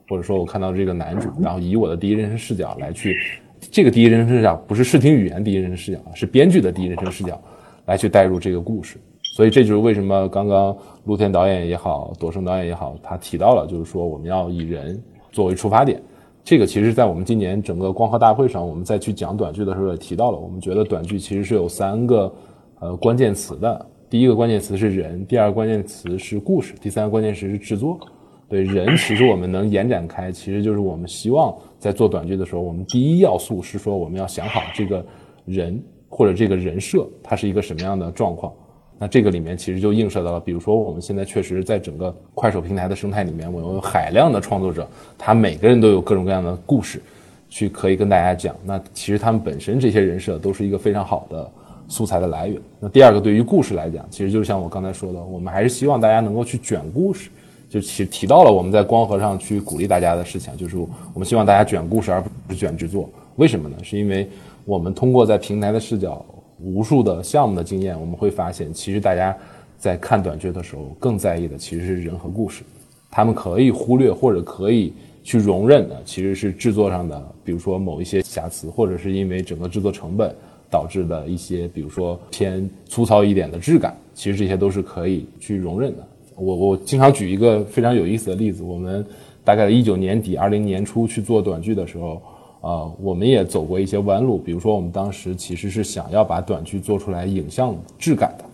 [0.09, 3.15] 或者说我看到这个男主，然后以我的第一人称视角来去，
[3.59, 7.39] 这个第一人称视角不是视听语言第一人称视角啊，是编剧的第一人称视角
[7.85, 8.97] 来去代入这个故事。
[9.35, 14.99] 所以这就是为什么刚刚陆天导演也好，朵生导演也好，他提到了就是说我们要以人
[15.31, 16.01] 作为出发点。
[16.43, 22.33] 这个其实，在我们今年整个光合大会上，我们再去讲短剧的时候也提到了，我们觉得短剧其实是有三个
[22.79, 23.85] 呃关键词的。
[24.13, 27.99] 第一个关键词是人，第二个关键词是故事，第三个关键词是制作。
[28.47, 35.03] 对人，其实我们能延展开，其实就是我们希望在做短剧的时候，我们第一要素是说我们要想好这个
[35.45, 38.53] 人或者这个人设，它是一个什么样的状况。
[38.99, 47.01] 那这个里面其实就映射到了，比如说我们现在确实在整个快手平台的生态里面，我有海量的创作者，他每个人都有各种各样的故事，
[47.49, 48.55] 去可以跟大家讲。
[48.63, 51.51] 那其实他们本身这些人设都是一个非常好的。
[51.93, 52.59] 素材的来源。
[52.79, 57.29] 那第二个，对于故事来讲，其实就像我刚才说的，我们还是希望大家能够去卷故事。
[57.69, 63.07] 就其实提到了我们在光合上去鼓励大家的事情，就是我们希望大家卷故事，而不是卷制作。
[63.35, 63.77] 为什么呢？
[63.83, 64.27] 是因为
[64.65, 66.25] 我们通过在平台的视角、
[66.59, 69.35] 无数的项目的经验，我们会发现，其实大家
[69.77, 72.63] 在看短剧的时候，更在意的其实是人和故事。
[73.11, 80.35] 他们可以忽略或者可以去容忍的，其实是制作上的，比如说某一些瑕疵，或者是因为整个制作成本。
[80.73, 86.03] 导致的一些，比如说偏粗糙一点的质感，其实这些都是可以去容忍的。
[86.35, 89.05] 我我经常举一个非常有意思的例子，我们
[89.43, 92.19] 大概一九年底、二零年初去做短剧的时候，
[92.61, 94.39] 啊，我们也走过一些弯路。
[94.39, 98.45] 比如说，我们当时其实是想要把短剧做出来影像质感的。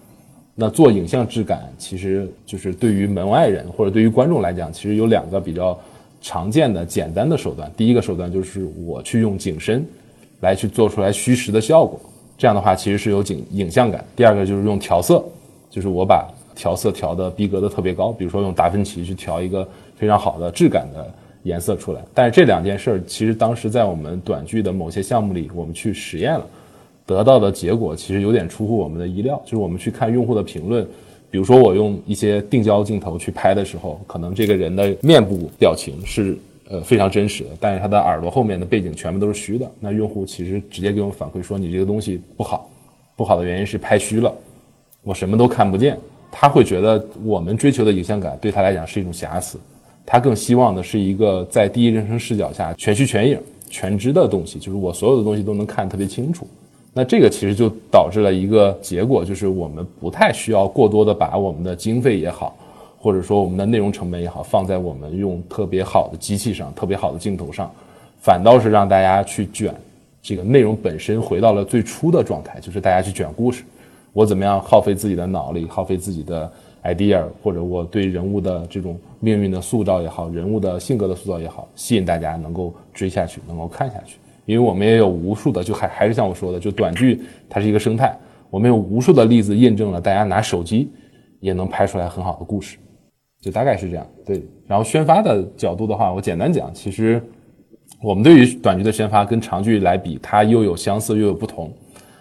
[0.55, 5.79] 那做影像质感，其实就是对于门外人或者对于观众来讲，其实有两个比较
[6.19, 7.71] 常见的简单的手段。
[7.77, 9.85] 第一个手段就是我去用景深
[10.41, 11.99] 来去做出来虚实的效果。
[12.37, 14.03] 这样的话其实是有景影像感。
[14.15, 15.21] 第二个就是用调色，
[15.69, 16.25] 就是我把
[16.55, 21.05] 调色调的逼格的特别高，比如说用达芬奇去调一个非常好的质感的
[21.43, 22.01] 颜色出来。
[22.13, 26.45] 但是这两件事儿其实当时在我们短剧的某些项目里，我们去实验了，
[27.05, 29.41] 得到的结果其实有点出乎我们的意料。
[29.43, 30.87] 就是我们去看用户的评论，
[31.29, 36.37] 比如说我用一些定焦镜头去拍的时候，可能这个人的面部表情是。
[36.71, 39.69] 呃，非常真实的，但是他的耳朵后面的背景全部都是虚的。
[39.79, 42.69] 那用户其实直接给我们反馈说，你这个东西不好，
[43.15, 44.31] 不好的原因是拍虚了，
[45.01, 45.97] 我什么都看不见。
[46.31, 49.59] 他会觉得我们追求的影像感对他来讲是一种瑕疵，
[50.05, 56.47] 他更希望的是一个在第一人称视角下全虚全影、全知的东西，就是我所有的东西都能看特别清楚。
[56.93, 62.55] 那这个其实就导致了一个结果，就是我们不太需要过多的把我们的经费也好。
[62.99, 67.71] 或者说我们的内容成本也好，放在我们用特别好的机器上、特别好的镜头上，
[68.21, 69.73] 反倒是让大家去卷
[70.21, 73.63] 这个内容本身回到了最初的状态，就是大家去卷故事。
[74.11, 76.51] 我怎么样耗费自己的脑力，耗费自己的
[76.83, 84.17] idea，或者我对人物的这种命运的塑造也好，人物的性格的塑造也好，吸引大家能够追下去，能够看下去。
[84.45, 88.13] 因为我们也有无数的，就还还是像我说的，就短剧它是一个生态，
[88.49, 90.91] 我们有无数的例子印证了，大家拿手机
[91.39, 92.77] 也能拍出来很好的故事。
[93.41, 94.43] 就大概是这样，对。
[94.67, 97.21] 然后宣发的角度的话，我简单讲，其实
[98.01, 101.71] 我们对于短剧的宣发跟长剧来比，它又有相似又有不同。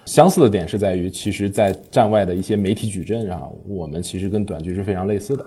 [0.04, 5.44] 相似的点是在于，其实，在站外的一些媒体矩阵上，我们其实跟短剧是非常类似的。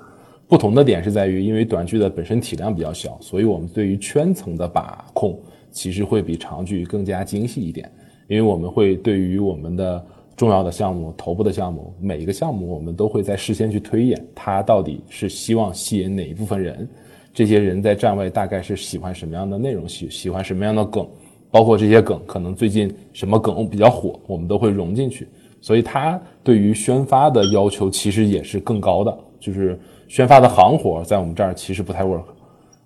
[0.47, 5.39] 不同的点是在于，因为短剧的本身体量比较小，所以我们对于圈层的把控
[5.71, 7.89] 其实会比长剧更加精细一点。
[8.27, 10.05] 因为我们会对于我们的。
[10.35, 16.87] 重要的项目、头部的项目，每一个项目我们都会在事先去推演，它到底是希望吸引哪一部分人，
[17.33, 21.07] 这些人在站外大概是喜欢什么样的内容，喜喜欢什么样的梗，
[21.51, 25.27] 包括这些梗可能最近什么梗比较火，我们都会融进去。
[25.61, 32.25] 所以它对于宣发的要求其实也是更高的，就是宣发的行活在我们这儿其实不太 work，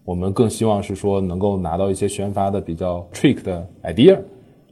[0.03, 4.19] 我们更希望是说能够拿到一些宣发的比较 trick 的 idea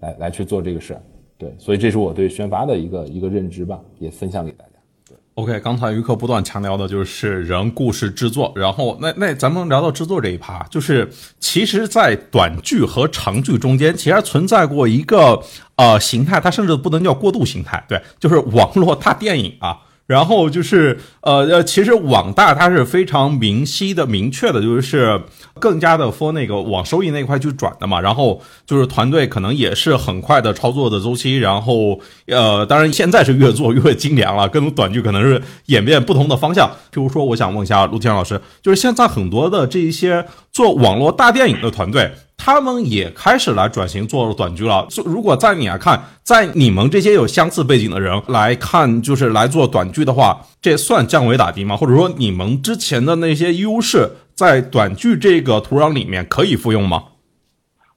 [0.01, 0.97] 来来去做这个事。
[1.37, 4.71] 对，所以这是我对宣发的一个一个认知吧，也分享给大家。
[5.07, 15.41] 对 OK，刚才于克不断强调的就是人、故事、制作，然后那那咱们聊到制作这一趴，就是其实，在短剧和长剧中间，其实存在过一个
[15.75, 19.79] 呃形态，它甚至不能叫过渡形态，对，就是网络大电影啊。
[20.05, 25.21] 然后就是呃呃，其实网大它是非常明晰的、明确的，就是
[25.59, 28.01] 更加的 for 那个往收益那块去转的嘛。
[28.01, 31.37] 然后就是团队可能也是很快的操作的周期。
[31.37, 36.69] 然后呃，当然现在是越做越精良了，跟短剧可能是演变不同的方向。
[36.91, 42.09] 譬如说，我想问一下陆天老师，就是现在很多的这一些做网络大电影的团队。
[42.35, 44.85] 他们也开始来转型做短剧了。
[44.89, 51.77] 就如果在你来看，在你们这些有相似背景的人来看，就是来做短剧的话，这算降维打击吗？
[51.77, 57.05] 或者说，你们之前的那些优势在短剧这个土壤里面可以复用吗？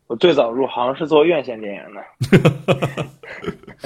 [0.07, 3.11] 我最早入行是做院线电影的，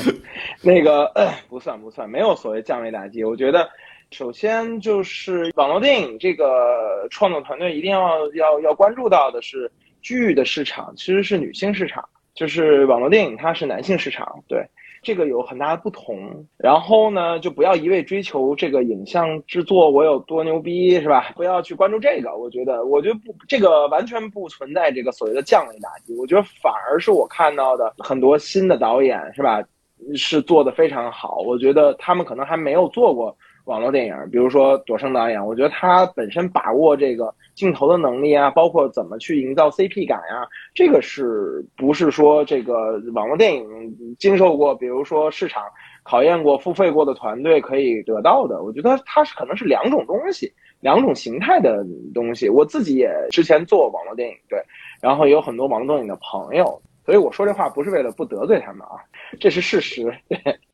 [0.61, 1.11] 那个
[1.49, 3.25] 不算不算，没有所谓降维打击。
[3.25, 3.67] 我觉得，
[4.11, 9.71] 首先就是网络电影这个创作团队一定要要要关注到的是。
[10.03, 14.67] 剧的市场其实是女性市场，就是网络电影它是男性市场，对
[15.03, 16.43] 这个有很大的不同。
[16.57, 21.35] 然后呢，就不要一味追求这个影像制作我有多牛逼，是吧？
[21.37, 22.35] 不要去关注这个。
[22.35, 26.17] 我觉得，我觉得不，这个完全不存在这个所谓的降维打击。
[26.17, 29.63] 我觉得反而是我看到的很多新的导演，是吧？
[30.15, 31.41] 是做的非常好。
[31.41, 33.37] 我觉得他们可能还没有做过。
[33.71, 43.65] 网络电影，比如说朵生导演，我觉得他本身把握这个镜头的能力啊，包括怎么去营造 CP 感呀，这个是不是说这个网络电影
[44.19, 45.63] 经受过，比如说市场
[46.03, 48.61] 考验过、付费过的团队可以得到的？
[48.65, 52.49] 我觉得它是可能是两种东西，两种形态的东西。
[52.49, 54.61] 我自己也之前做网络电影，对，
[55.01, 56.65] 然后有很多网络电影的朋友，
[57.07, 58.99] 所以我说这话不是为了不得罪他们啊，
[59.39, 60.13] 这是事实。
[60.29, 60.39] 对。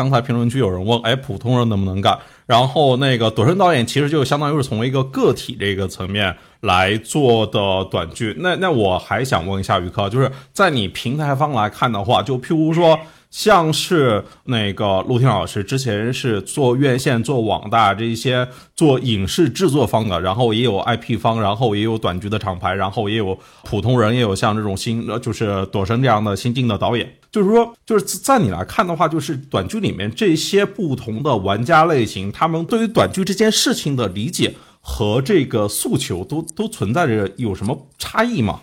[0.00, 2.18] 刚才评论区有人问，哎，普通人能不能干？
[2.46, 8.34] 然后那个朵生导演其实就相当于是从一个个体这个层面来做的短剧。
[8.38, 12.98] 那那我还想问一下于科，就是在你平台方来看的话，就譬如说。
[13.30, 27.08] 像是那个陆天老师之前是做院线、做网大这一些做影视制作方的，然后也有 IP 方，然后也有短剧的厂牌，然后也有普通人，也有像这种新，就是朵生这样的新晋的导演。
[27.30, 38.60] 就是说，就是在你来看的话，就是短剧里面这些不同的玩家类型，他们对于短剧这件事情的理解和这个诉求，都都存在着有什么差异吗？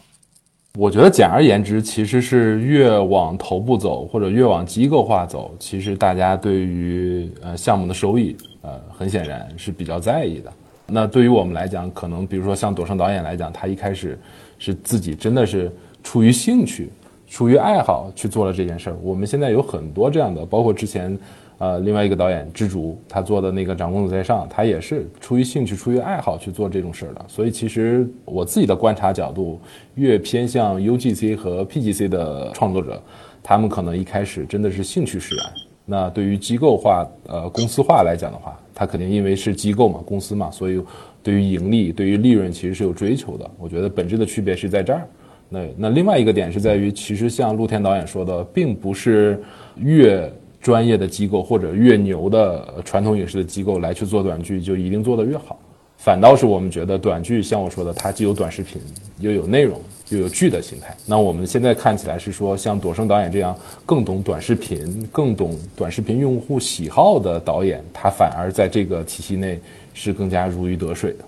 [0.78, 10.54] 我觉得简而言之，其实是越往头部走，或者越往机构化走，其实大家对于呃项目的收益，呃，很显然是比较在意的。
[10.86, 14.20] 那对于我们来讲，可能比如说像朵生导演来讲，他一开始
[14.60, 16.90] 是自己真的是出于兴趣、
[17.28, 18.98] 出于爱好去做了这件事儿。
[19.02, 21.18] 我们现在有很多这样的，包括之前。
[21.60, 27.26] 呃，另外一个导演蜘蛛，他做的那个《长公主在上》，他也是出于兴趣、出于爱好去做这种事儿的。
[27.28, 29.60] 所以，其实我自己的观察角度，
[29.96, 33.02] 越偏向 UGC 和 PGC 的创作者，
[33.42, 35.46] 他们可能一开始真的是兴趣使然。
[35.84, 40.80] 那对于机构化、呃公司化来讲的话，他肯定因为是机构嘛、公司嘛，所以
[41.24, 43.50] 对于盈利、对于利润其实是有追求的。
[43.58, 45.08] 我觉得本质的区别是在这儿。
[45.50, 49.42] 那那另外一个点是在于，其实像陆天导演说的，并不是
[49.76, 50.32] 越。
[50.60, 55.58] 专业的机构或者越牛的传统影视的机构来去做短剧，就一定做得越好。
[55.96, 58.82] 反倒是我们觉得短剧，像我说的，它既有短视频，
[59.20, 59.80] 又有内容，
[60.10, 60.94] 又有剧的形态。
[61.06, 69.60] 那我们现在看起来是说，像朵生导演这样更懂短视频、更懂短视频用户喜好的导演，他反而在这个体系内
[69.94, 71.20] 是更加如鱼得水的。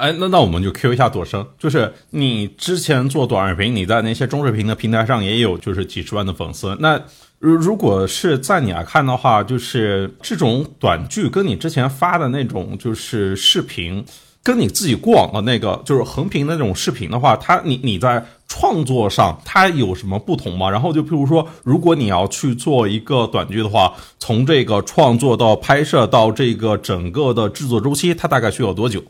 [0.00, 7.00] 哎，那那我们就 Q 一下朵生，就是你之前做短视频，你在那些中视频的平台上也有就是几十万的粉丝，那。
[7.40, 14.04] 如如果是在你来看的话，就是这种短剧跟你之前发的那种就是视频，
[14.42, 20.68] 跟你自己过往的那个就是横屏的那种视频的话，它你你在创作上它有什么不同吗？
[20.68, 29.02] 然后就譬如说，如果你要去做一个短剧的话，从这个创作到拍摄到这个整个的制作周期，它大概需要多久？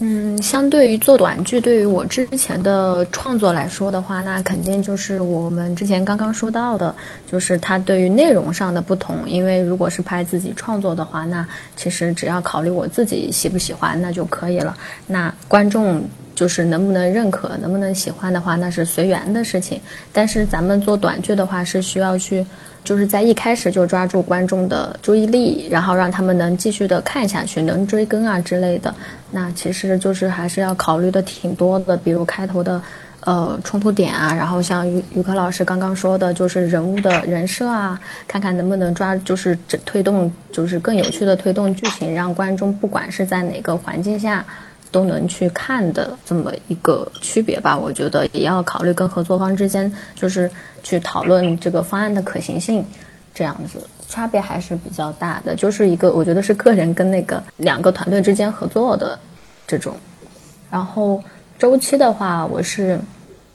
[0.00, 6.94] 嗯，相对于做短剧，对于我之前的创作来说的话，那肯定就是我们之前刚刚说到的，
[7.30, 9.18] 就是它对于内容上的不同。
[9.26, 14.76] 因为如果是拍自己创作的话，那其实只要考虑我自己喜不喜欢，那就可以了。
[15.06, 16.02] 那观众
[16.34, 19.80] 就是能不能认可、能不能喜欢的话，那是随缘的事情。
[20.12, 22.44] 但是咱们做短剧的话，是需要去。
[22.82, 28.94] 就是在一开始就抓住观众的注意力，然后让他们能继续的看下去，能追更啊之类的。
[29.34, 32.80] 那其实就是还是要考虑的挺多的，比如开头的，
[33.18, 44.46] 呃冲突点啊，然后像于于科老师刚刚说的，就是人物的人设啊，看看能不能抓，就是推动，就是更有趣的推动剧情，让观众不管是在哪个环境下
[44.92, 47.76] 都能去看的这么一个区别吧。
[47.76, 50.48] 我觉得也要考虑跟合作方之间，就是
[50.84, 52.86] 去讨论这个方案的可行性，
[53.34, 55.54] 这样子差别还是比较大的。
[55.54, 59.18] 就是一个我觉得是个人跟那个两个团队之间合作的
[59.66, 59.94] 这种，
[60.70, 61.22] 然后
[61.58, 62.98] 周期的话，我是。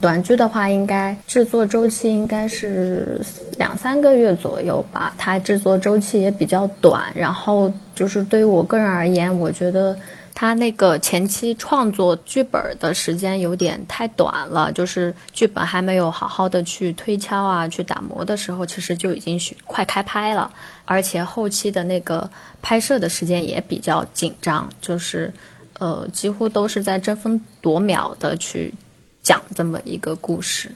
[0.02, 3.20] 短剧的话，应该制作周期应该是
[3.58, 5.12] 两三个月左右吧。
[5.18, 9.94] 它制作周期也比较短，然后就是对于我个人而言，我觉得
[10.34, 14.72] 他那个前期创作剧本的时间有点太短了。
[14.72, 20.50] 就是剧本还没有好好的去推敲啊、去打磨的时候，其实就已经快开拍了。
[20.84, 22.30] 而且后期的那个
[22.62, 25.32] 拍摄的时间也比较紧张，就是
[25.78, 28.74] 呃，几乎都是在争分夺秒的去。
[29.22, 30.74] 讲这么一个故事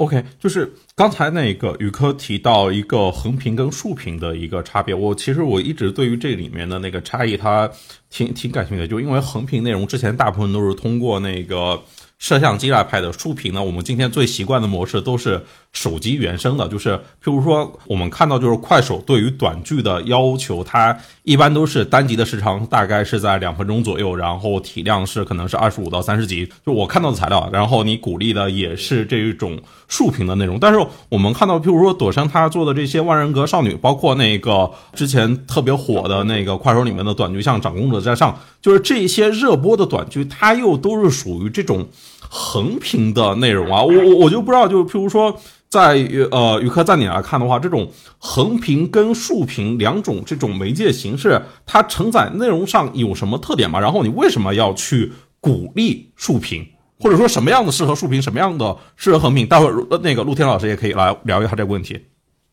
[0.00, 7.70] ，OK，就是刚才那个宇科提到一个横屏跟竖屏的一个差别，我其实我一直对于这里面的那个差异，它
[8.08, 11.80] 挺挺感兴趣的，就因为横屏内容之前大部分都是通过那个。
[12.20, 15.42] 摄像机来拍的竖屏呢，我们今天最习惯的模式都是
[15.72, 16.94] 手机原生的，就是
[17.24, 29.58] 譬如说我们看到就是快手对于短剧的要求，它一般都是单集的时长大概是在两分钟左右，然后体量是可能是二十五到三十集，就我看到的材料，然后你鼓励的也是这一种
[29.88, 41.88] 竖屏的内容，但是我们看到譬如说朵山他做的这些万人格少女，包括那个之前特别火的那个快手里面的短剧，像长公主在上，就是这些热播的短剧，它又都是属于这种。
[42.28, 45.34] 横屏的内容啊，我我我就不知道，就譬如说，
[45.68, 45.94] 在
[46.30, 53.80] 呃，宇科在你来看的话，这种横屏跟竖屏两种这种媒介形式，它承载内容上有什么特点吗？
[53.80, 56.66] 然后你为什么要去鼓励竖屏，
[57.00, 59.46] 或者说什么样的适合竖屏，什么样的适合横屏？
[59.46, 61.98] 待会儿那个陆天老师也可以来聊一下这个问题。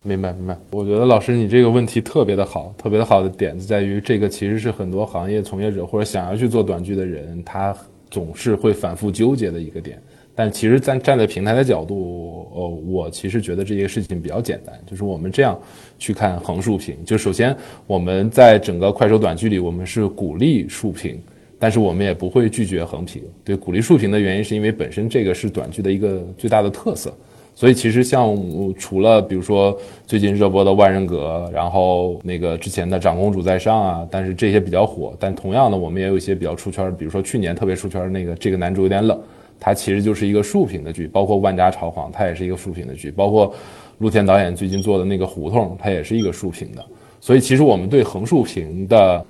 [0.03, 7.75] 明白明白，我觉得老师你这个问题特别的好，特别的好的点子在于，这个其实是很多行业从业者或者想要去做短剧的人，他。
[8.09, 10.01] 总是会反复纠结的一个点，
[10.33, 15.59] 但其实站站在平台的角度，呃，我其实觉得这些事情比较简单，就是我们这样
[15.99, 16.95] 去看横竖屏。
[17.05, 17.55] 就首先
[17.85, 21.19] 我们在整个快手短剧里，我们是鼓励竖屏，
[21.59, 23.21] 但是我们也不会拒绝横屏。
[23.43, 27.13] 对，鼓励竖屏的原因是因为本身这个是短剧的一个最大的特色。
[27.57, 28.37] 所以其实像
[28.77, 35.15] 除了比如说最近热播的《万人格》，然后那个之前的《长公主在上》啊，但是这些比较火。
[35.19, 39.17] 但同样的，我们也有一些比较出圈，比如说去年特别出圈的那个《这个男主有点冷》，
[39.59, 41.07] 它其实就是一个竖屏的剧。
[41.07, 43.09] 包括《万家朝皇》，它也是一个竖屏的剧。
[43.09, 43.51] 包括
[43.97, 46.85] 陆天导演最近做的那个《胡同》，它也是一个竖屏的。
[47.19, 49.25] 所以其实我们对横竖屏的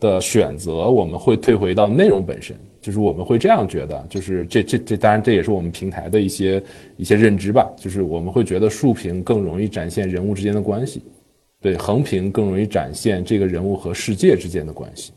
[0.00, 2.56] 的选择，我们会退回到内容本身。
[2.82, 6.60] 就是我们会这样觉得，就是这这这，当然这也是我们平台的一些
[6.96, 7.72] 一些认知吧。
[7.76, 11.00] 就是我们会觉得竖屏更容易展现人物之间的关系，
[11.60, 15.12] 对，横屏更容易展现这个人物和世界之间的关系。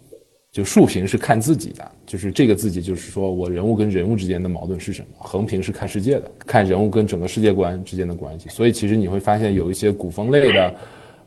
[0.51, 8.47] 就竖屏是看自己的，就是这个自己，就是说我人物跟人物之间的矛盾是什么；横屏是看世界的，看人物跟整个世界观之间的关系。
[8.47, 10.73] 所以其实你会发现有一些古风类的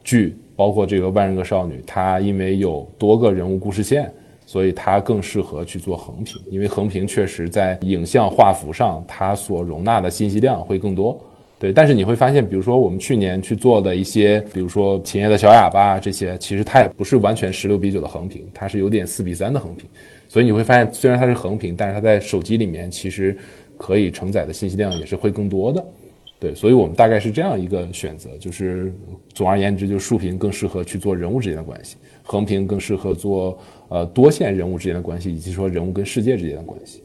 [0.02, 4.10] 剧，包括这个《万人阁少女》，它因为有多个人物故事线。
[4.48, 11.20] 所以它更适合去做横屏，因为横屏确实在影像画幅上，它所容纳的信息量会更多。
[11.58, 19.86] 对，但是你会发现，比如说我们去年去做的一些，比如说秦叶的小哑巴这些，其实它也不是完全十六比九的横屏，它是有点四比三的横屏。
[20.30, 23.36] 所以你会发现，虽然它是横屏，但是它在手机里面其实
[23.76, 25.84] 可以承载的信息量也是会更多的。
[26.40, 28.94] 对，所以我们大概是这样一个选择，就是
[29.34, 31.96] 总而言之，就是竖屏更适合去做人物之间的关系，
[32.28, 33.58] 横屏更适合做。
[33.90, 37.02] 呃，多线人物之间的关系，以及说人物跟世界之间的关系。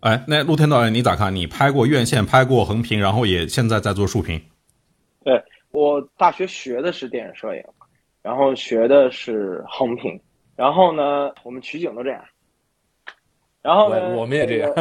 [0.00, 1.34] 哎，那陆天导演你咋看？
[1.34, 4.38] 你拍过院线，拍过横屏，然后也现在在做竖屏。
[5.24, 7.62] 对我大学学的是电影摄影，
[8.20, 10.20] 然后学的是横屏，
[10.56, 12.22] 然后呢，我们取景都这样。
[13.62, 14.74] 然后呢，我们也这样。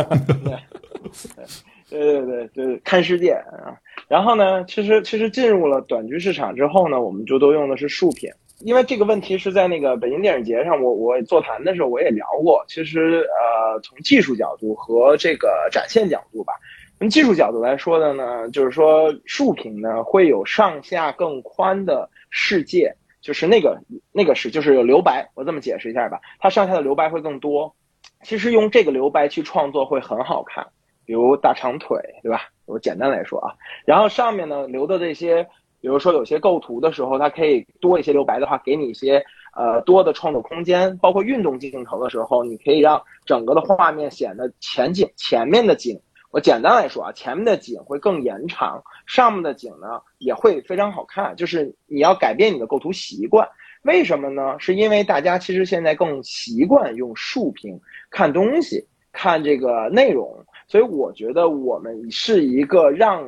[1.90, 3.80] 对对对对，看世界啊。
[4.10, 8.30] 然后呢，其实其实进入了短剧市场之后呢，我们就都用的是竖屏。
[8.60, 12.66] 因为这个问题是在那个北京电影节上，我我座谈的时候我也聊过。
[12.68, 16.54] 其实呃，从技术角度和这个展现角度吧，
[16.98, 23.80] 从技术角度来说的呢，就是说竖屏呢会有上下更宽的世界，就是那个
[24.12, 25.30] 那个是就是有留白。
[25.36, 27.76] 我这么解释一下吧，它上下的留白会更多。
[28.24, 30.66] 其实用这个留白去创作会很好看，
[31.06, 32.50] 比如大长腿，对吧？
[32.66, 33.54] 我简单来说啊，
[33.86, 35.48] 然后上面呢留的这些。
[35.80, 39.24] 比如说有些构图的时候，它可以多一些留白的话，给你一些
[39.56, 40.98] 呃多的创作空间。
[40.98, 46.00] 包括运动镜头的时候，你可以让整个的画面显得前景前面的景
[46.30, 51.36] 我简单来说啊，前面的景会更延长，上面的景呢也会非常好看。
[51.36, 53.48] 就是你要改变你的构图习惯，
[53.84, 54.56] 为什么呢？
[54.60, 63.26] 是因为大家其实现在更习惯用竖屏看东西、看这个内容，所以我觉得我们是一个让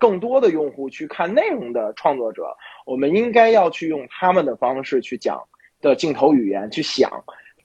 [0.00, 2.42] 更多的用户去看内容的创作者，
[2.84, 5.40] 我们应该要去用他们的方式去讲
[5.80, 7.08] 的镜头语言去想。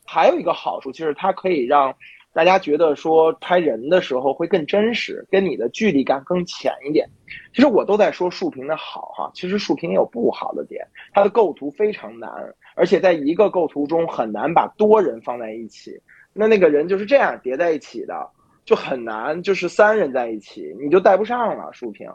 [0.05, 1.95] 还有一个好处，就是它可以让。
[2.35, 7.07] 大家觉得说拍人的时候会更真实，跟你的距离感更浅一点。
[7.53, 12.29] 其实我都在说竖屏的好哈，其实竖屏也有不好的点，它的构图非常难，
[12.75, 15.97] 而且在一个构图中很难把多人放在一起。
[16.33, 18.29] 那那个人就是这样叠在一起的，
[18.65, 22.09] 就很难，就是三人在一起你就带不上了竖屏，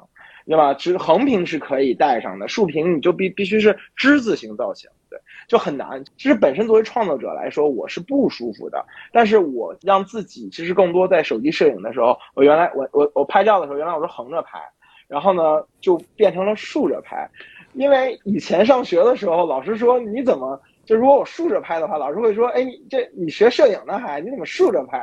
[0.47, 0.75] 对吧？
[0.75, 4.91] 只横屏是可以带上的，竖屏你就必必须是之字形造型。
[5.09, 6.05] 对，就很难。
[6.17, 8.85] 其实本身作为创作者来说，我是不舒服的。
[9.13, 14.61] 但是我让自己其实更多在手机摄影的时候，我原来我我我拍照的时候，原来我是横着拍，
[15.09, 17.29] 然后呢就变成了竖着拍。
[17.75, 25.01] 因为以前上学的时候，老师说你怎么就如果我竖着拍的话，老师会说，哎，这你学摄影呢还你怎么竖着拍？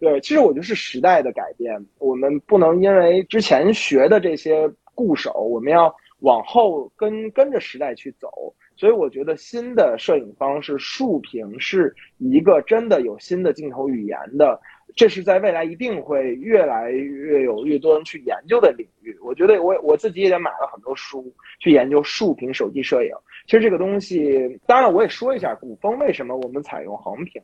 [0.00, 8.28] 对，其实我就是时代的改变，我们不能因为之前学的这些固守，我们要往后跟跟着时代去走。
[8.76, 14.60] 所以我觉得新的摄影方式竖屏是一个真的有新的镜头语言的，
[14.94, 19.18] 这是在未来一定会越来越有越多人去研究的领域。
[19.20, 21.26] 我觉得我我自己也买了很多书
[21.58, 23.10] 去研究竖屏手机摄影。
[23.46, 27.42] 其实这个东西，当然我也说一下古风为什么我们采用横屏。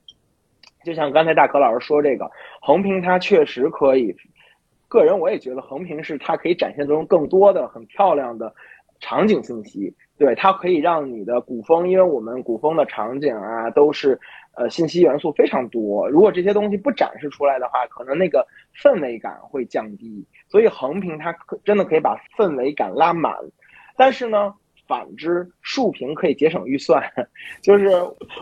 [0.84, 2.30] 就像刚才大可老师说，这个
[2.60, 4.14] 横屏它确实可以，
[4.86, 8.54] 个人我也觉得横屏是它可以展现出更多的很漂亮的
[9.00, 9.92] 场景信息。
[10.16, 14.16] 对它可以让你的古风，因为我们古风的场景啊，都是
[14.56, 16.08] 呃信息元素非常多。
[16.08, 18.46] 如果这些东西不展示出来的话，可能那个
[18.80, 20.24] 氛围感会降低。
[20.46, 23.34] 所以横屏它可真的可以把氛围感拉满。
[23.96, 24.54] 但是呢，
[24.86, 27.02] 反之竖屏可以节省预算，
[27.60, 27.90] 就是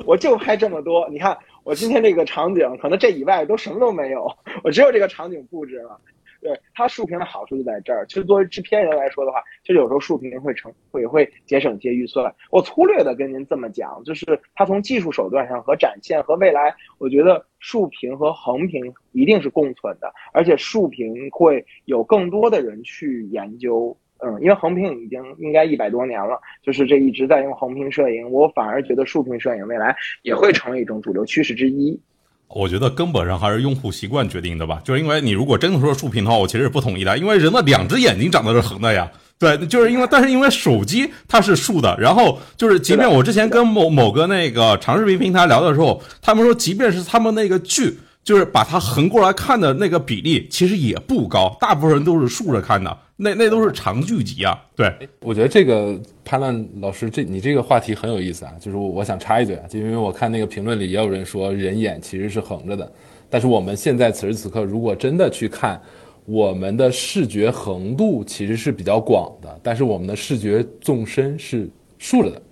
[0.05, 1.34] 我就拍这么多，你看
[1.64, 4.26] 我今天这个场景，可能这以外都什么都没有，
[4.64, 6.00] 我只有这个场景布置了。
[6.40, 8.04] 对它竖屏的好处就在这儿。
[8.08, 12.34] 其实作为制片人来说的话，其实有时候竖屏会成会会节省一些预算。
[12.50, 23.96] 我粗略的跟您这么讲，就是它从技术手段上和展现和未来，我觉得竖屏和横屏一定是共存的，而且竖屏会有更多的人去研究。
[24.24, 31.98] 嗯，因为横屏已经应该一百多年了，就是这一直在用横屏摄影，我反而觉得竖屏摄影未来也会成为一种主流趋势之一。
[32.48, 52.94] 我觉得根本上还是用户习惯决定的吧，就是因为你如果真的说竖屏的话，我其实是不同意的，因为人的两只眼睛长得是横的呀，对，就是因为，但是因为手机它是竖的，然后就是，即便我之前跟某某个那个长视频平台聊的时候，他们说，即便是他们那个剧，就是把它横过来看的那个比例，其实也不高，大部分人都是竖着看的。
[53.22, 62.92] 那那都是长剧集啊，对，我觉得这个潘乱老师，这你这个话题很有意思啊，就是我想插一嘴啊，就因为我看那个评论里也有人说人眼其实是横着的，
[63.30, 65.80] 但是我们现在此时此刻如果真的去看，
[66.24, 72.42] 我们的视觉横度其实是比较广的，但是我们的视觉纵深是竖着的，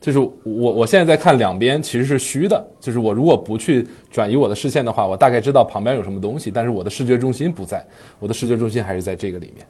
[0.00, 7.86] 就是我我现在在看两边其实是虚的，就是我如果不去转移我的视线的话，我大概知道旁边有什么东西，但是我的视觉中心不在，
[8.18, 9.64] 我的视觉中心还是在这个里面。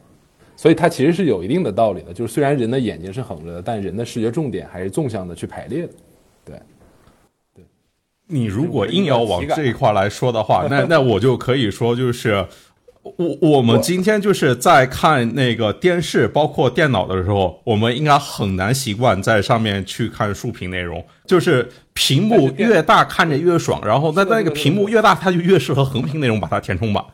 [0.61, 5.93] 所以它其实是有一定的道理的，就是虽然人的眼睛是横着的，但人的视觉重点还是纵向的去排列的。
[6.45, 6.61] 对，
[7.55, 7.65] 对。
[8.27, 12.45] 你如果硬要往这一块来说的话， 那那我就可以说，就是
[13.03, 27.05] 我我们今天就是在看那个电视，包括电脑的时候，我们应该很难习惯在上面去看竖屏内容，就是屏幕越大看着越爽，然后那那个屏幕越大，它就越适合横屏内容把它填充满。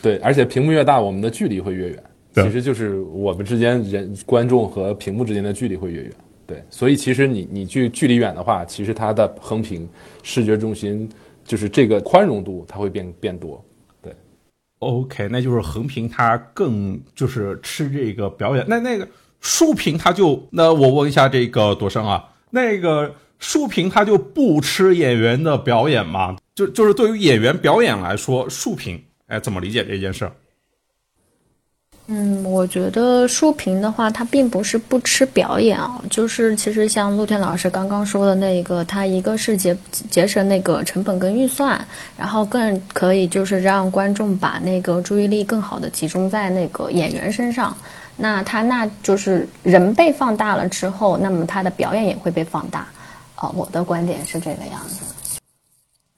[0.00, 2.00] 对，而且屏幕越大，我们的距离会越远。
[2.34, 6.12] 其实就是我们之间人观众和屏幕之间的距离会越远，
[6.46, 9.88] 对，所以其实你你距距离远的话，其实它的横屏
[10.22, 11.08] 视觉中心
[11.44, 13.64] 就是这个宽容度它会变变多，
[14.02, 14.12] 对。
[14.80, 19.06] OK，那就是横屏它更就是吃这个表演，那那个
[19.40, 26.36] 竖屏它就那我问一下这个朵生啊，那个竖屏它就不吃演员的表演吗？
[26.54, 30.30] 就就是对于演员表演来说，竖屏哎怎么理解这件事？
[32.06, 39.74] 嗯，我觉得竖屏的话，它并不是不吃表演啊，就是其实像陆天老师刚刚说的那一个，它一个是节
[40.10, 41.82] 节省那个成本跟预算，
[42.18, 47.74] 然后更可以就是让观众把那个注意力更好的集中在那个演员身上，
[48.18, 52.86] 那他那就是人被放大了之后，那么他的表演也会被放大，
[53.36, 55.03] 啊，我的观点是这个样子。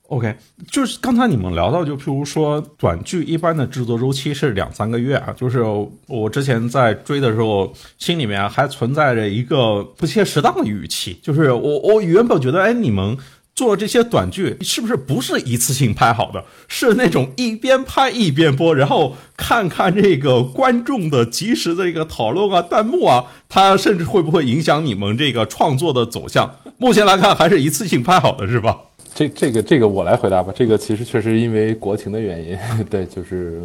[0.07, 0.33] OK，
[0.71, 5.33] 就是刚才你们聊到，就譬如说短剧一般的制作周期是两三个月啊。
[5.35, 5.61] 就是
[6.07, 13.17] 我之前在追的时候，心里面还存在着一个不切实当的预期，就是我我原本觉得，哎，你们
[13.53, 26.55] 做这些短剧是不是不是一次性拍好的，是那种一边拍一边播，然后看看这个观众的及时的一个讨论啊、弹幕啊，它甚至会不会影响你们这个创作的走向？
[26.77, 28.77] 目前来看，还是一次性拍好的，是吧？
[29.17, 30.53] 这这个这个我来回答吧。
[30.55, 32.55] 这个其实确实因为国情的原因，
[32.87, 33.63] 对，就是，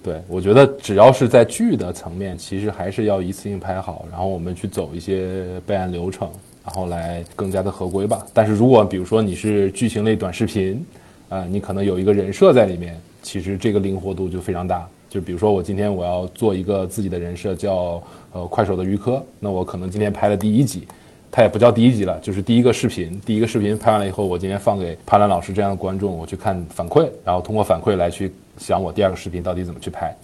[0.00, 6.30] 对我觉得只要是在剧的层面，其实还是要一次性拍好，然后我们去走一些备案流程，
[6.64, 8.24] 然后来更加的合规吧。
[8.32, 10.86] 但是如果比如说你是剧情类短视频，
[11.30, 14.88] 啊，你可能有一个人设在里面，其实这个灵活度就非常大。
[15.10, 20.86] 就比如说我今天我要做一个自己的人设，叫呃快手的于科，那我可能今天拍了第一集。
[21.36, 23.20] 它也不叫第一集了，就是第一个视频。
[23.26, 30.16] 第一个视频拍完了以后，我今天放给潘兰老师这样的观众，我去看反馈，然后通过反馈来去想我第二个视频到底怎么去拍。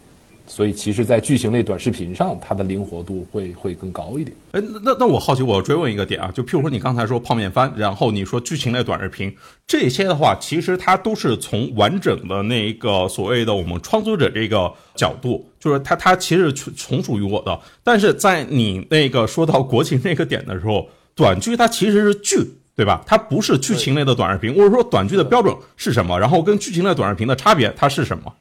[0.47, 4.35] 所以，其实，在剧情类短视频上，它的灵活度会会更高一点。
[4.53, 9.31] 哎，那那我好奇，我要追问一个点啊，就譬如说你刚才说泡面番，然后你说剧情类短视频
[9.67, 17.61] 这些的话，其实它都是从完整的那一个所谓的我们创作者这个角度，就是它它其实从从属于我的。
[17.85, 22.39] 但是在你那个说到国情那个点的时候，短剧它其实是剧，
[22.75, 23.03] 对吧？
[23.07, 24.55] 它不是剧情类的短视频。
[24.55, 26.19] 或者说短剧的标准是什么？
[26.19, 28.33] 然后跟剧情类短视频的差别它是什么？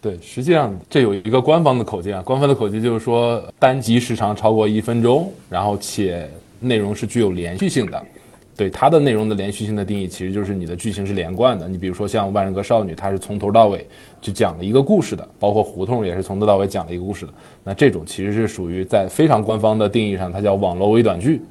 [0.00, 8.02] 对，实际上这有一个官方的口径啊，官方的口径就是说单集时长超过一分钟，然后且内容是具有连续性的。
[8.56, 11.66] 对它的内容的连续性的定义，其实就是你的剧情是连贯的。
[11.66, 13.84] 你比如说像《万人格少女》，它是从头到尾
[14.20, 17.32] 就讲了一个故事的，包括《胡同》也是从头到尾讲了一个故事的。
[17.64, 21.42] 那这种其实是属于在非常官方的定义上，它叫网络微短剧。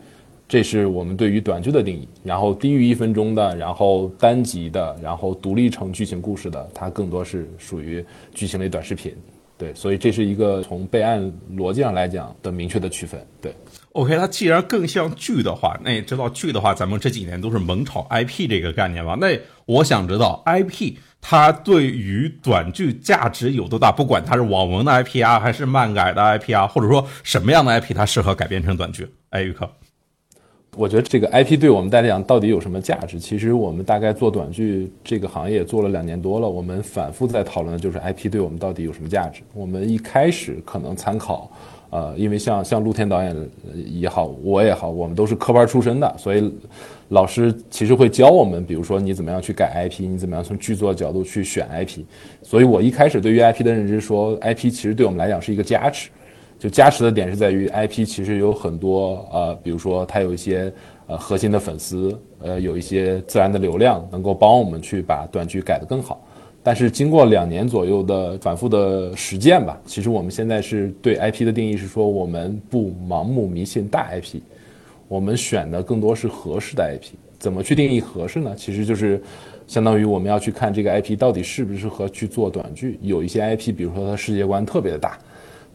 [0.53, 9.11] 这是我们对于短剧的定义，然后低于一分钟的，然后单集的，然后独立成剧情故事的，它更多是属于剧情类短视频。
[9.57, 11.19] 对，所以这是一个从备案
[11.55, 13.19] 逻辑上来讲的明确的区分。
[13.41, 13.51] 对
[13.93, 19.17] ，OK，它既然更像剧的话，那你知道剧的话，咱们这几年都是猛炒 IP 这个概念嘛。
[19.19, 19.35] 那
[19.65, 23.91] 我想知道 IP 它对于短剧价值有多大？
[23.91, 29.09] 不管它是网文的 IP 啊，还是漫改的 IP 啊，或者说什么样的 IP 它适合改编成短剧？
[29.31, 29.67] 哎，玉克。
[30.75, 33.19] 我觉得这个 IP 对我们来讲到底有什么价值？
[33.19, 39.41] 其实我们大概做短剧这个行业做了两年多了，我们反复在讨论的就是 IP 对我们到底有什么价值。
[39.53, 41.51] 我们一开始可能参考，
[41.91, 43.35] 呃，因为像像陆天导演
[43.73, 46.51] 也好，我也好，我们都是科班出身的，所以
[47.09, 52.01] 老师其实会教我们，比如说你怎么样去改 IP，你怎么样从剧作角度去选 IP。
[52.41, 56.09] 所以我一开始对于 IP 的认知说，IP 其实对我们来讲是一个加持。
[56.63, 60.71] 就加持的点是在于 IP 其实有很多呃，比如说它有一些
[61.07, 66.25] 呃核心的粉丝，呃有一些自然的流量，能够帮我们去把短剧改得更好。
[66.63, 74.39] 但是经过两年左右的反复的实践吧，其实我们现在是对 IP 的定义是说，我们不盲目迷信大 IP，
[75.09, 77.17] 我们选的更多是合适的 IP。
[77.39, 78.55] 怎么去定义合适呢？
[78.55, 79.21] 其实就是
[79.67, 82.97] 相当于我们要去看这个 IP 到底适不适合去做短剧。
[83.01, 85.19] 有一些 IP，比如说它世界观特别的大。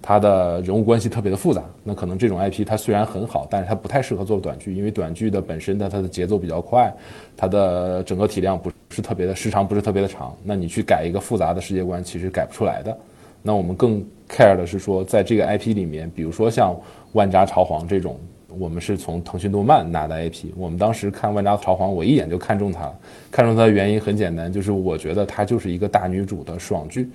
[0.00, 6.92] 它的人物关系特别的复杂，那可能这种 IP 它虽然很好，但是它不太适合做短剧，因为短剧的本身的它的节奏比较快，
[7.36, 12.96] 它的整个体量不是特别的时长不是特别的长，那你去改一个复杂的世界观其实改不出来的。
[13.42, 16.76] 那我们更 care 的是说，在这个 IP 里面，比如说像
[17.12, 18.18] 万扎朝皇这种，
[18.58, 22.98] 我们是从腾讯动漫拿的 IP，我们当时看万扎朝皇，我一眼就看中它了，
[23.30, 27.08] 看中它的原因很简单，就是我觉得它就是一个大女主的爽剧。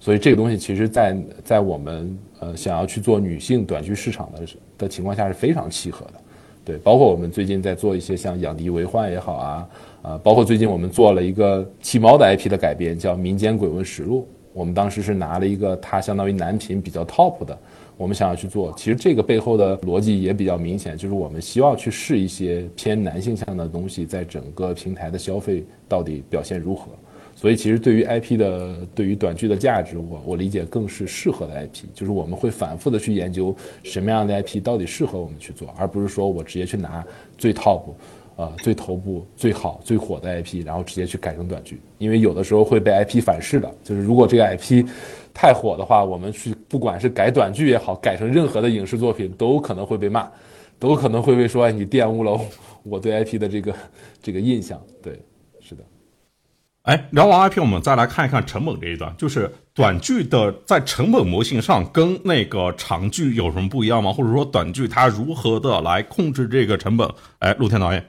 [0.00, 4.46] 所以这个东西其实，在在我们呃想要去做女性短剧市场的
[4.78, 6.12] 的情况下是非常契合的，
[6.64, 9.68] 对，包括我们最近在做一些像养迪为患也好啊，
[10.02, 14.20] 啊，包括最近我们做了一个弃猫的 IP 的改编，叫《民间鬼闻实录》，
[14.52, 17.58] 我们当时是拿了一个它相当于男频比较 top 的，
[17.96, 26.92] 我们想要去做，其实这个背后的逻辑也比较明显，就是我们希望去试一些偏男性向的东西，在整个平台的消费到底表现如何。
[27.40, 37.82] 所以，其实对于 IP 的，对于短剧的价值，我我理解更是适合的 IP，就是我们会反复的去研究什么样的 IP 到底适合我们去做，而不是说我直接去拿最 top，
[38.34, 43.72] 呃，最头部、最好、最火的 IP，然后直接去改成短剧，因为有的时候会被 IP 反噬的。
[43.84, 44.84] 就是如果这个 IP
[45.32, 50.28] 太火的话，我们去不管是改短剧也好，改成任何的影视作品，都可能会被骂，
[50.76, 52.36] 都可能会被说你玷污了
[52.82, 53.72] 我对 IP 的这个
[54.20, 54.82] 这个印象。
[55.00, 55.16] 对。
[56.88, 64.10] 哎，聊完 IP，我们再来看一看成本这一段，就是短剧的在成本模型上跟那个长剧有什么不一样吗？
[64.10, 67.06] 或者说短剧它如何的来控制这个成本？
[67.40, 68.02] 哎，陆天导演，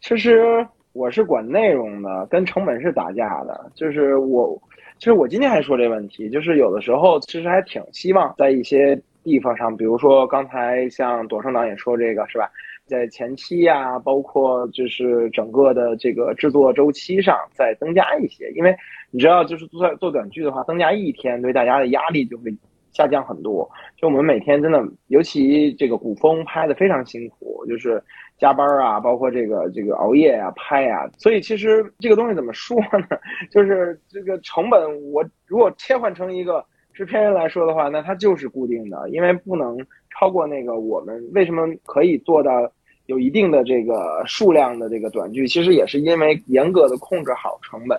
[0.00, 0.66] 其实。
[0.94, 3.70] 我是管内容的，跟成本是打架的。
[3.72, 4.60] 就是我，
[4.98, 12.50] 其实我今天还说这问题，就是有的时候其实还挺希望在一些地方上，比如说刚才像朵生导演说这个是吧，
[12.88, 18.74] 在前期呀，包括就是整个的这个制作周期上再增加一些，因为
[19.10, 22.52] 你知道，就是做做短剧的话，增加一天对大家的压力就会
[22.90, 23.70] 下降很多。
[23.96, 28.02] 就我们每天真的，尤其这个古风拍的非常辛苦，就是
[28.38, 33.06] 加班啊，包括这个这个熬夜啊、拍啊，所以其实这个东西怎么说呢？
[33.52, 34.80] 就是这个成本，
[35.12, 36.64] 我如果切换成一个
[36.94, 39.78] 制片人来说的话，那它就是固定的，因为不能
[40.10, 42.70] 超过那个我们为什么可以做到
[43.08, 47.98] 有一定的这个数量的这个短剧，其实也是因为严格的控制好成本，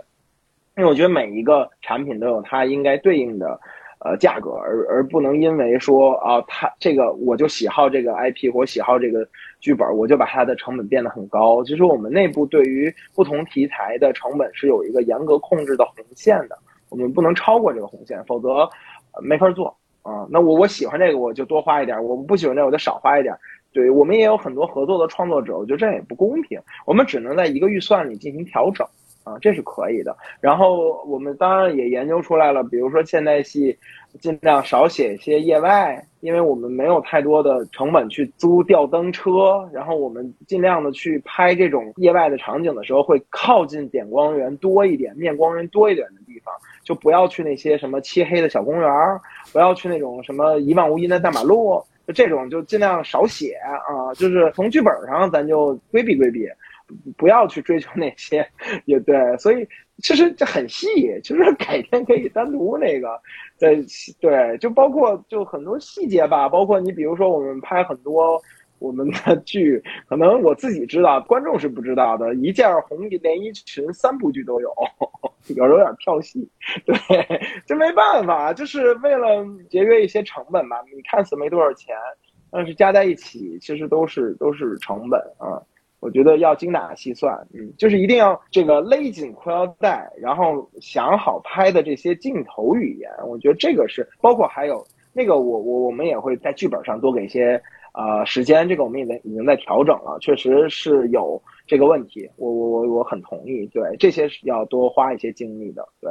[0.77, 3.59] 因为我觉得每一个产品都有它应该对应的。
[4.01, 9.27] 呃，价格而而不能因为说啊，它这个我就喜好这个 IP 或喜好这个
[9.59, 11.61] 剧本，我就把它的成本变得很高。
[11.65, 16.57] 其实我们内部对于不同题材的成本是有一个严格控制的红线的，
[16.87, 18.69] 我们不能超过这个红线，否则
[19.21, 20.25] 没法做啊。
[20.31, 23.35] 那我我喜欢这个，我就多花一点；我不喜欢这个，我就少花一点。
[23.71, 26.59] 对我们也有很多合作的创作者，我觉得这样也不公平。
[26.85, 28.85] 我们只能在一个预算里进行调整。
[29.25, 30.15] 啊，这是可以的。
[30.39, 33.77] 然后我们当然也研究出来了，比如说现代戏，
[34.21, 39.69] 尽量少写一些夜外，因为我们没有太多的成本去租吊灯车。
[39.73, 46.53] 然后我们尽量的去拍这种夜外的场景的时候，会靠近点光源多一点、面光源多一点的地方，
[46.83, 48.89] 就不要去那些什么漆黑的小公园，
[49.51, 53.53] 不要去那种什么一望无垠的大马路，这种就尽量少写
[53.87, 54.13] 啊。
[54.13, 56.47] 就是从剧本上咱就规避规避。
[57.17, 58.43] 不要去追求那些，
[58.85, 59.67] 也对，所以
[59.99, 60.87] 其实这很细，
[61.23, 63.09] 其实改天可以单独那个，
[63.57, 63.75] 在
[64.19, 68.41] 对，就包括就很多细节吧，包括你比如说我们拍很多
[68.79, 74.73] 我们的 剧，可能我自己知道，观众是不知道的，一件红连衣裙三部剧都有，
[75.55, 76.49] 有时候有点跳戏，
[76.85, 76.95] 对，
[77.65, 81.95] 这没办法，就是为了节约一些成本嘛，你看似没多少钱，
[82.51, 85.61] 但是加在一起其实都是都是成本啊。
[86.01, 93.11] 我觉得要精打细算，嗯，就是一定要这个勒紧裤腰带，然后想好拍的这些镜头语言。
[93.27, 97.61] 我觉得这个是包括还有那个，我我我们也会在剧本上多给一些
[97.99, 102.29] 呃时间，这个我们已经已经在调整了，确实是有这个问题。
[102.37, 106.09] 我我我我很同意，对这些是要多花一些精力的，对。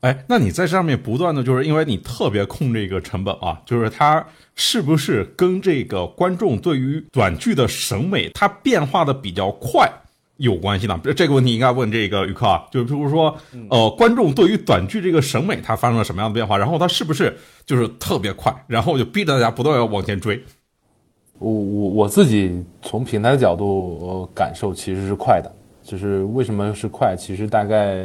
[0.00, 9.90] 哎，那你在上面不断的就是因为你特别控这个成本啊，就是它是不是跟这个观众对于短剧的审美它变化的比较快
[10.36, 11.00] 有关系呢？
[11.16, 13.36] 这个问题应该问这个宇克啊，就比如说，
[13.70, 17.36] 呃，观众对于短剧这个审美它发生了什么样的变化，然后它是不是
[17.66, 20.40] 就是特别快，然后就逼着大家不断要往前追？
[21.38, 25.50] 我我我自己从平台的角度感受其实是快的。
[25.84, 27.16] 就是为什么是快？
[27.16, 28.04] 其实大概，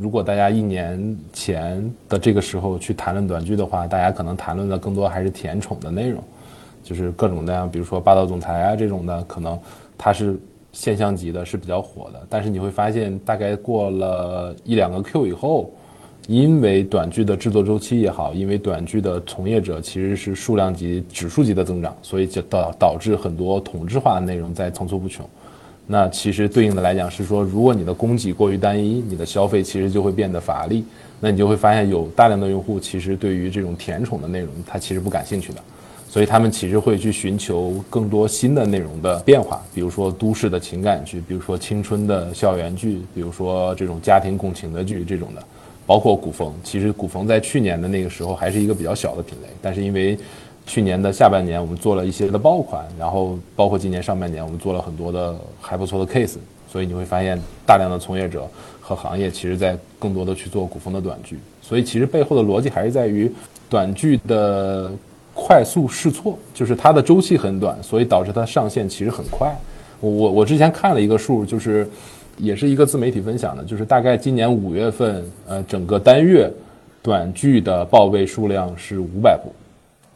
[0.00, 6.24] 如果大家一年前的这个时候去谈论短剧的话，大家可能谈论的更多还是甜宠的内容，
[6.82, 9.60] 就是各种各样，比如说霸道总裁啊这种的，可能
[9.98, 10.40] 它是
[10.72, 12.26] 现象级的，是比较火的。
[12.30, 15.70] 但是你会发现，大概过了一两个 Q 以后，
[16.28, 25.28] 因为短剧的制作周期也好，因为短剧的从业者其实是数量级、指数级的增长，所以就导导致很多同质化的内容在层出不穷。
[25.86, 30.84] 那其实对应的来讲是说，如果你的供给过于单一，你的消费其实就会变得乏力。
[31.24, 35.60] 那你就会发现有大量的用户其实对于这种甜宠的内容，他其实不感兴趣的，
[36.08, 45.44] 所以他们其实会去寻求更多新的内容的变化，比如说都市的情感剧，比如说青春的校园剧，比如说这种家庭共情的剧这种的，
[45.86, 46.52] 包括古风。
[46.62, 50.18] 其实古风在去年的那个时候还是一个比较小的品类，但是因为
[50.66, 56.36] 去年的下半年，我们做了一些的爆款，然后包括今年上半年，我们做了很多的还不错的 case，
[56.70, 58.48] 所以你会发现大量的从业者
[58.80, 63.30] 和行业其实在更多的去做古风的短剧，所以其实背后的逻辑还是在于
[63.68, 64.90] 短剧的
[65.34, 69.52] 快速试错，就是它的周期很短，所以导致它上线其实很快。
[69.98, 71.88] 我我我之前看了一个数，就是
[72.38, 76.50] 也是一个自媒体分享的，就是大概今年五月份，呃，整个单月
[77.02, 79.52] 短剧的报备数量是五百部。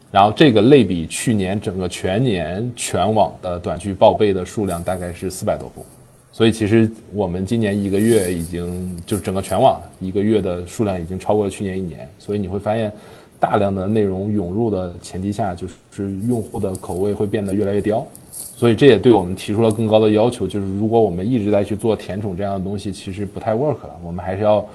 [0.09, 5.85] 然后这个类比去年整个全年全网的短剧报备的数量大概是四百多部，
[6.31, 12.89] 所以其实我们今年一个月已经就是整个全网一个月的数量已经超过了去年一年，所以你会发现
[13.37, 18.07] 大量的内容涌入的前提下，就是用户的口味会变得越来越刁，
[18.57, 24.67] 所以这也对我们提出了更高的要求，就是如果我们一直在去做甜宠这样的东西，其实不太 work 了，我们还是要。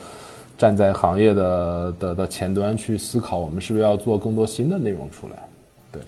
[0.58, 5.34] 站在行业的的的前端去思考，我们是不是要做更多新的内容出来？
[5.90, 6.00] 对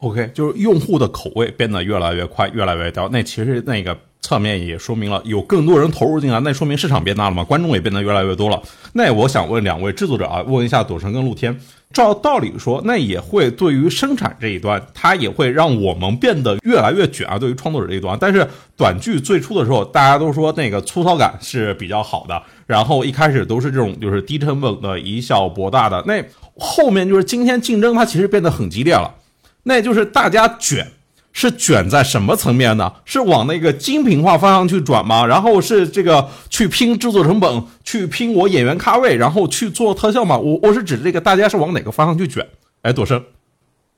[0.00, 3.08] ，OK，就是用户的口味变得越来越快，越来越刁。
[3.08, 8.60] 那其实那个侧面也说明了有更多人投入进来，那说明市场变大了嘛，观众也变得越来越多了。
[8.94, 11.56] 那我想问两位制作者啊，问一下朵生跟陆天，
[11.94, 17.38] 照道理说，那也会对于生产这一端，它也会让我们变得越来越卷啊。
[17.38, 26.22] 对于创作者这一端，但是短剧最初的时候，大家都说那个粗糙感是比较好的，然后一开始都是这种就是低成本的以小博大的，那
[26.58, 29.14] 后面就是今天竞争它其实变得很激烈了，
[29.62, 30.86] 那就是大家卷。
[31.34, 32.90] 是卷在什么层面呢？
[33.04, 35.26] 是往那个精品化方向去转吗？
[35.26, 40.38] 然后是这个去拼制作成本，去拼我演员咖位，然后去做特效吗？
[40.38, 42.46] 我我是指这个，大家是往哪个方向去卷？
[42.82, 43.22] 哎，朵生，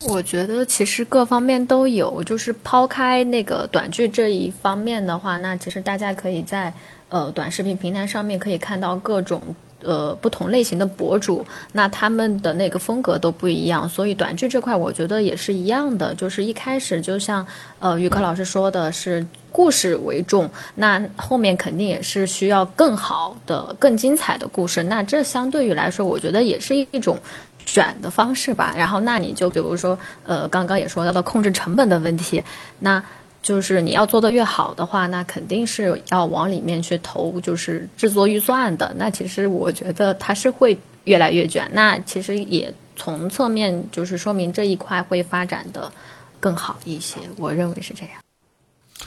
[0.09, 6.72] 我觉得其实各方面都有，就是抛开那个短剧这一方面的话，那其实大家可以在
[7.11, 9.43] 呃短视频平台上面可以看到各种。
[9.87, 17.47] 呃，不同类型的博主，那他们的那个风格都不一样，所以短剧这块我觉得也是一样的，就是一开始就像
[17.78, 27.16] 呃于科老师说的是故事为重，那后面肯定也是需要更好的、更精彩的故事，那这相对于来说，我觉得也是一种
[27.64, 28.74] 选的方式吧。
[28.76, 32.43] 然后，那你就比如说呃，刚刚也说到了控制成本的问题，
[32.80, 33.03] 那。
[33.47, 38.93] 就是你要做的越好的话，那肯定是要往里面去投，就是制作预算的。
[38.99, 41.71] 那其实我觉得它是会越来越卷。
[41.73, 45.93] 那其实也从侧面就是说明这一块会发展的
[46.41, 47.21] 更好一些。
[47.37, 48.26] 我认为是这样。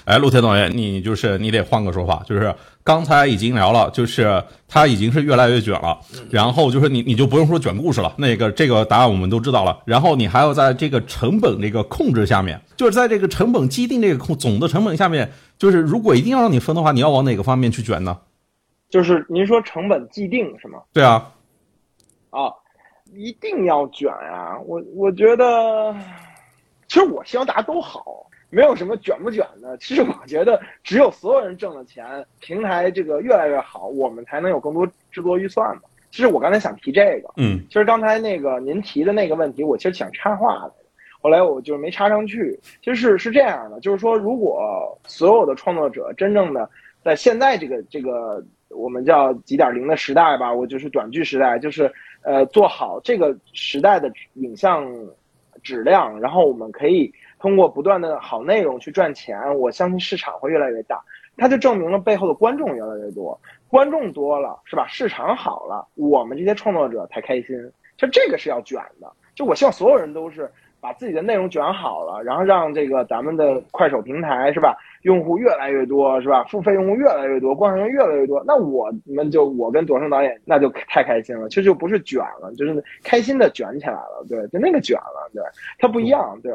[0.10, 2.51] 哎，陆天导演，你就是你得换个说法，就是
[2.84, 5.99] 刚才已经聊了，就是他已经是越来越卷了，
[6.32, 18.18] 然后就是你你就不用说卷故事了，那个这个答案我们都知道了，然后你还要在这个成本这个控制下面，就是在这个成本既定这个控总的成本下面，就是如果一定要让你分的话，你要往哪个方面去卷呢？
[18.89, 20.80] 就是您说成本既定是吗？
[20.91, 21.32] 对啊，
[22.32, 22.51] 啊，
[23.14, 24.57] 一定要卷啊！
[24.66, 25.93] 我我觉得，
[26.88, 28.26] 其实我希望大家都好。
[28.52, 35.84] 没有什么卷不卷的，其实我觉得只有所有人挣了钱，平台这个越来越好，我们才能有更多制作预算嘛。
[36.10, 40.74] 其实我刚才想提这个，嗯，其实刚才那个您提的那个问题，我其实想插话的，
[41.22, 42.60] 后来我就是没插上去。
[42.82, 46.68] 其实是是这样的，就是说，如果所有的创作者真正的
[47.04, 51.93] 在现在这个这个我们叫几点零的时代吧，我就是短剧时代，就是
[52.24, 54.91] 呃做好这个时代的影像
[55.62, 57.14] 质量，然后我们可以。
[57.40, 61.02] 通过不断的好内容去赚钱，我相信市场会越来越大。
[61.38, 64.86] 它就证明了背后的观众越来越多，观众多了是吧？
[64.90, 67.56] 市场好了，我们这些创作者才开心。
[67.96, 69.10] 就这个是要卷的。
[69.36, 76.44] 就我希望所有人都是把自己的内容卷好了，然后让这个咱们的快手平台是吧，用户越来越多是吧？
[76.44, 81.48] 付费用户越来越多，观众越来越多，那我们就我跟朵生导演那就太开心了。
[81.48, 84.26] 其实就不是卷了，就是开心的卷起来了。
[84.28, 85.30] 对，就那个卷了。
[85.34, 85.42] 对，
[85.78, 86.38] 它不一样。
[86.44, 86.52] 对。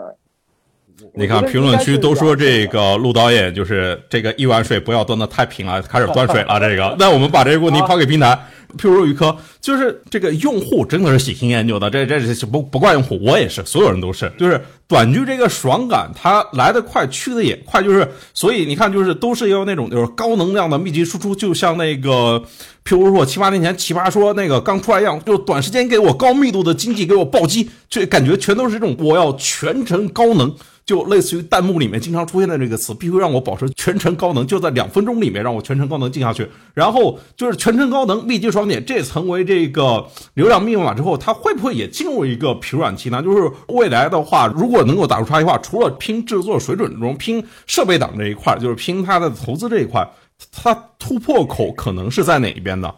[1.15, 6.59] 你看评论区都说这个陆导演就是这个一碗水不要端的太平了， 开始端水了。
[6.59, 8.39] 这个，那我们把这个问题抛给平台。
[8.77, 14.31] 譬如于科，就是这个用户真的是喜新厌旧的，这这是不不怪用户，我也是，所有人都是。
[14.37, 22.43] 就是短剧这个爽感，它来得快，去的也快，就是所以你看，就是都是要那种就是高能量的密集输出，就像那个
[22.85, 30.55] 譬如说七八年前奇葩说那个刚出来一样，就短时间给我高密度的经济给我暴击，这感觉全都是这种我要全程高能。
[30.87, 36.47] 就类似于弹幕里面经常出现的这个词，必须让我保持全程高能，就在两分钟里面让我全程高能进下去。
[36.75, 43.23] 然后就是全程高能密集爽点，这成为这个流量密码之后，它会不会也进入一个疲软期呢？
[43.23, 50.05] 就是未来的话，如果如果能够打出差异化，除了拼制作水准中，拼设备党这一块，就是拼它的投资这一块，
[50.51, 52.93] 它突破口可能是在哪一边呢？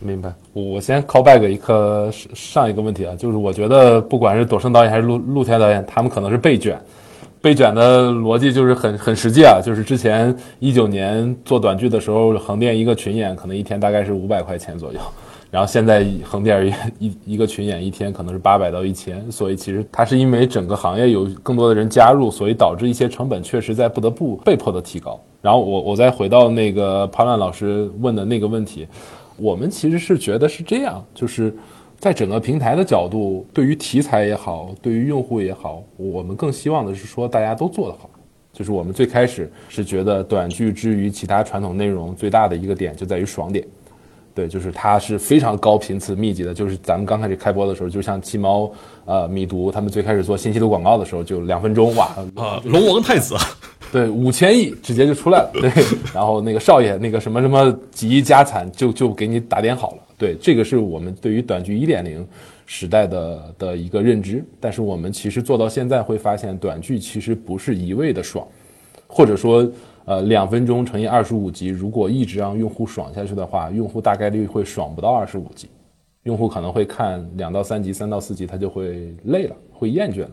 [0.00, 6.78] 明白，我先 call back 一颗上一个问题啊，就是我觉得不管是朵生导演还是陆陆天导演，他们可能是被卷，
[7.40, 15.00] 被卷的逻辑就是很很实际啊，就是之前一九年做短剧的时候，横店一个群演可能一天大概是五百块钱左右，
[15.52, 16.72] 然后现在横店一
[17.06, 25.20] 一一个群演一天可能是八百到一千，所以其实它是因为整个行业有更多的人加入，所以导致一些成本确实在不得不被迫的提高。
[25.42, 28.88] 然后我我再回到那个潘乱老师问的那个问题。
[29.36, 31.54] 我们其实是觉得是这样，就是
[31.98, 38.08] 在整个平台的角度，对于题材也好，对于用户也好，我们更希望的是说大家都做得好。
[38.52, 43.66] 就是我们最开始是觉得短剧之于其他传统内容最大的一个点就在于爽点，
[44.34, 46.54] 对，就是它是非常高频次密集的。
[46.54, 48.72] 就是咱们刚开始开播的时候，就像七猫、
[49.04, 53.34] 呃米读他们最开始做信息流广告的时候，就两分钟哇，啊龙王太子。
[53.92, 55.50] 对，五千亿直接就出来了。
[55.52, 55.70] 对，
[56.14, 59.98] 然后那个少爷那个什么什么几亿家产就就给你打点好了。
[60.16, 62.26] 对，这个是我们对于短剧一点零
[62.64, 64.42] 时代的的一个认知。
[64.58, 68.46] 但是我们其实做到现在会发现，短剧其实不是一味的爽，
[69.06, 69.70] 或者说，
[70.04, 75.68] 呃，两分钟乘以二十五集，如果一直让用户爽下去的话，用户大概率会爽不到二十五集，
[76.24, 80.30] 用户可能会看两到三集、三到四集，他就会累了，会厌倦了。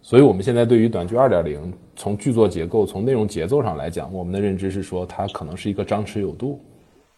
[0.00, 6.60] 所以，我们现在对于短剧二点零，从剧作结构、从内容节奏上来讲，我们的认知是说，它可能是一个张弛有度。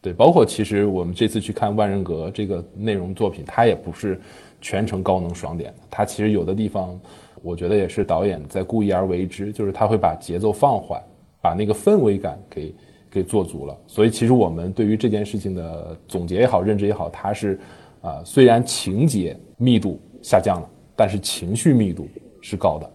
[0.02, 4.20] 对，包括其实我们这次去看《万人格》这个内容作品，它也不是
[4.60, 7.00] 全程高能爽点，它其实有的地方，
[7.40, 11.02] 我觉得也是导演在故意而为之，就是他会把节奏放缓。
[11.44, 12.74] 把那个氛围感给
[13.10, 17.60] 给做足了，所以其实我们对于这件事情的总结也好，认知也好，它是，
[18.00, 20.66] 啊，虽然情节密度下降了，
[20.96, 22.08] 但是情绪密度
[22.40, 22.90] 是高的，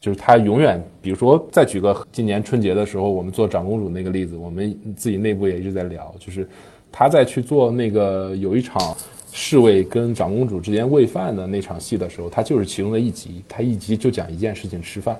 [0.00, 6.48] 就是它永远，比如说再举个今年春节的时候，我们做长公主那个例子，我们自己内部也一直在聊，就是
[6.90, 8.96] 他在去做那个有一场
[9.30, 15.16] 侍卫跟长公主之间喂饭的那场戏的时候，他就是其中的一集，他一集就讲一件事情，吃饭。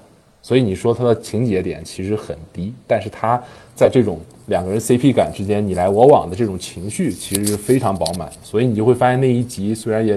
[0.47, 3.37] 所以你说它的情节点其实很低，但是它
[3.75, 8.31] 在这种两个人 CP 感之间你来我往的这种情绪其实是非常饱满。
[8.45, 10.17] 所以你就会发现那一集虽然也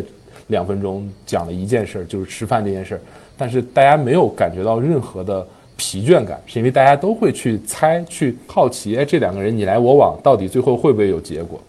[0.49, 3.01] 两分钟讲了一件事儿，就是吃饭这件事儿，
[3.35, 5.43] 但是大家没有感觉到任何的
[5.75, 11.59] 疲倦感，是因为大家都会去猜、去好奇，哎，这两个人你来我往到底最后会不会有结果？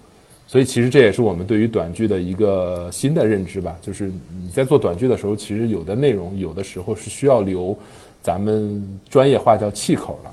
[0.46, 7.74] 所以其实这也是我们对于短剧的一个新的认知吧，就是你在做短剧的时候，其实有的内容有的时候是需要留。
[8.22, 10.30] 咱们专业化叫气口了，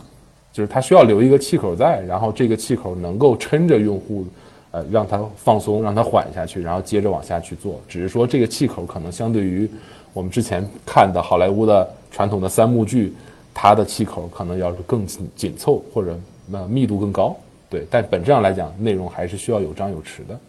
[0.52, 4.26] 就是它需要留一个气口在，然后这个气口能够撑着用户，
[4.72, 7.80] 呃，让它放松，让它缓下去，然后接着往下去做。
[7.88, 9.70] 只是说这个气口可能相对于
[10.14, 13.14] 我们之前看的好莱坞的传统的三幕剧，
[13.54, 16.18] 它的气口可能要是更紧凑或者
[16.52, 17.36] 呃密度更高，
[17.70, 17.86] 对。
[17.90, 20.40] 但本质上来讲，内容还是需要有张有弛的。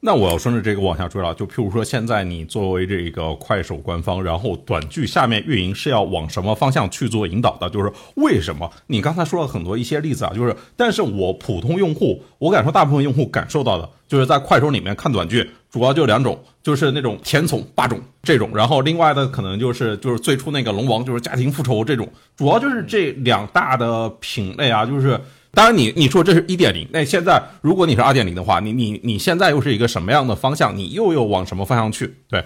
[0.00, 7.68] 那我要顺着这个往下追了，就譬如说，现在你作为这个快手官方，然后短剧下面运营是要往什么方向去做引导的？
[7.68, 8.70] 就是为什么？
[8.86, 25.20] 你刚才说了很多一些例子啊，就是，但是我普通用户，我感受大部分用户感受到的，就是在快手里面看短剧，主要就两种，就是那种甜宠霸总这种，然后另外的可能就是就是最初那个龙王，就是家庭复仇这种，主要就是这两大的品类啊，就是。
[25.52, 30.76] 当然，你你说这是一点零，那现在如果你是二点零的话，你你你现在又是一个什么样的方向？
[30.76, 32.14] 你又又往什么方向去？
[32.28, 32.44] 对，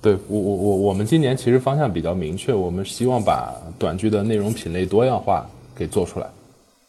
[0.00, 6.26] 对我我我我们今年其实方向比较明确，我们希望把短剧的内容品类多样化给做出来。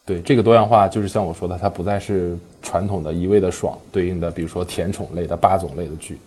[0.06, 6.18] 对，这个多样化就是像我说的，它不再是传统的一味的爽对应的，比如说甜宠类的、霸总类的剧。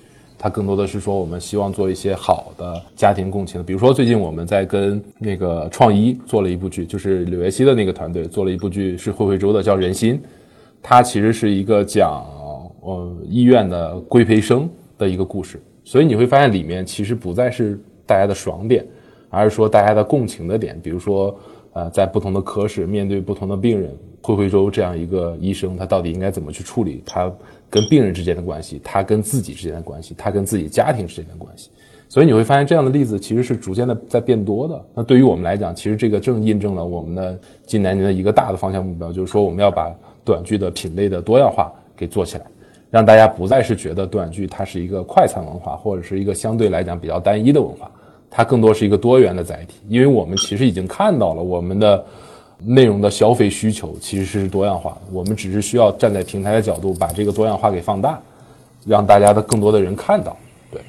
[0.44, 3.62] 它更多的是说，我们希望做一些好的家庭共情。
[3.62, 10.16] 的，比如说最近我们在跟那个创一做了一部剧，就是柳叶熙的那个团队做了一部剧，是惠惠州的，叫《人心》，
[10.82, 12.26] 它其实是一个讲
[12.82, 18.86] 呃医院的规培生的一个故事，所以你会发现里面其实不再是大家的爽点，
[19.30, 21.34] 而是说大家的共情的点，比如说
[21.72, 27.32] 呃在不同的科室面对不同的病人，惠惠州这样一个医生，他到底应该怎么去处理他。
[27.74, 31.72] 跟病人之间的关系，他跟自己之间的关系，他跟自己家庭之间的关系，
[32.08, 34.80] 所以你会发现这样的例子其实是逐渐的在变多的。
[34.94, 39.92] 那对于我们来讲，其实这个正印证了我们的近两年的一个大的方向目标，就是说我们要把
[40.24, 42.46] 短剧的品类的多样化给做起来，
[42.92, 47.90] 让大家不再是觉得短剧它是一个快餐文化，或者是一个相对来讲比较单一的文化，
[48.30, 49.80] 它更多是一个多元的载体。
[49.90, 52.06] 因为我们其实已经看到了我们的。
[52.60, 58.20] 内容的消费需求其实是多样化的，我们只是需要站在平台的角度，把这个多样化给放大，
[58.86, 60.38] 让大家的更多的人看到。
[60.72, 60.82] 对，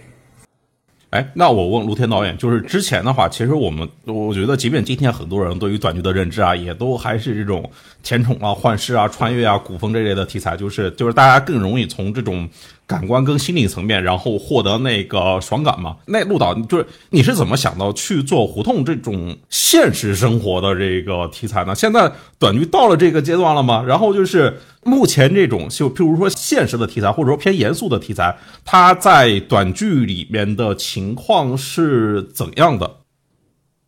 [1.11, 7.69] 哎，那我问卢天导演，就是之前的话，其实我们我觉得，即便今天很多人对于短剧的认知啊，也都还是这种
[8.03, 12.49] 甜宠啊、幻视啊、穿越啊、古风这类的题材，就是就是大家更容易从这种。
[12.87, 15.97] 感官跟心理层面，然后获得那个爽感嘛？
[16.07, 21.75] 那陆导就是你是怎么想到去做胡同这种现实生活的这个题材呢？
[21.75, 23.83] 现在短剧到了这个阶段了吗？
[23.87, 32.91] 然后就是目前这种就譬如说现实的题材，或者说偏严肃的题材，它在短剧里面的情况是怎样的？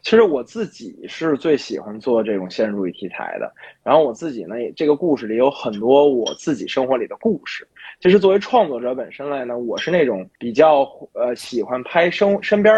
[0.06, 3.52] 其实我自己是最喜欢做这种现实主义题材的。
[3.82, 7.66] 然后我自己呢，也这个故事里有很多我自己生活里的故事。
[8.00, 12.72] 其实作为创作者本身来呢，我是那种比较呃喜欢拍生身边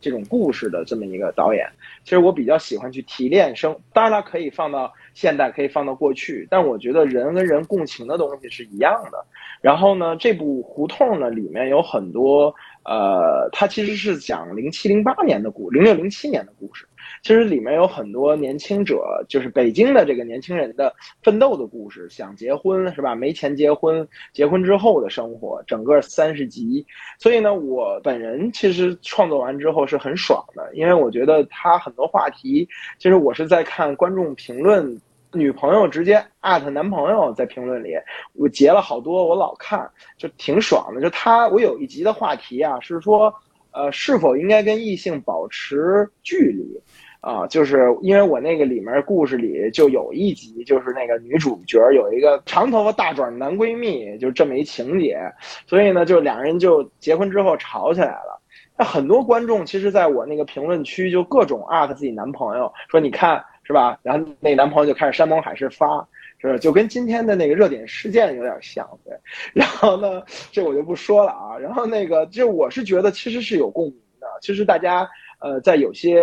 [0.00, 1.64] 这种故事的这么一个导演。
[2.02, 9.24] 其实我比较喜欢去提炼生，当然它可以放到现代，可以放到过去，但我觉得人跟人共情的东西是一样的。
[9.60, 12.54] 然后呢，这部《胡同》呢里面有很多。
[12.84, 16.84] 呃，它其实是讲零七零八年的故，零六零七年的故事。
[17.22, 20.92] 其实里面有很多年轻者，就是北京的这个年轻人的
[21.22, 23.14] 奋斗的故事，想结婚是吧？
[23.14, 26.84] 没钱结婚，结婚之后的生活，整个三十集。
[27.20, 32.68] 所以呢，我本人其实创作完之后是很爽的，因为我觉得他很多话题，
[32.98, 35.00] 其实我是在看观众评论
[35.32, 37.90] 女朋友直接艾特男朋友在评论里，
[38.32, 41.00] 我截了好多，我老看，就挺爽的。
[41.00, 43.32] 就他，我有一集的话题啊，是说，
[43.70, 46.82] 呃，是否应该跟异性保持距离？
[47.22, 55.16] 啊，就是因为我那个里面故事里就有一集，就是那个女主角有一个长头发大壮男闺蜜，就这么一情节，
[55.64, 58.42] 所以呢，就两人就结婚之后吵起来了。
[58.76, 63.96] 那很多观众其实在我那个评论区就各种艾特自己男朋友，说你看是吧？
[64.02, 66.04] 然后那男朋友就开始山盟海誓发，
[66.40, 69.16] 是就跟今天的那个热点事件有点像，对。
[69.52, 70.20] 然后呢，
[70.50, 71.56] 这我就不说了啊。
[71.56, 75.08] 然后那个，就我是觉得其实是有共鸣的，其实大家。
[75.42, 76.22] 呃，在有些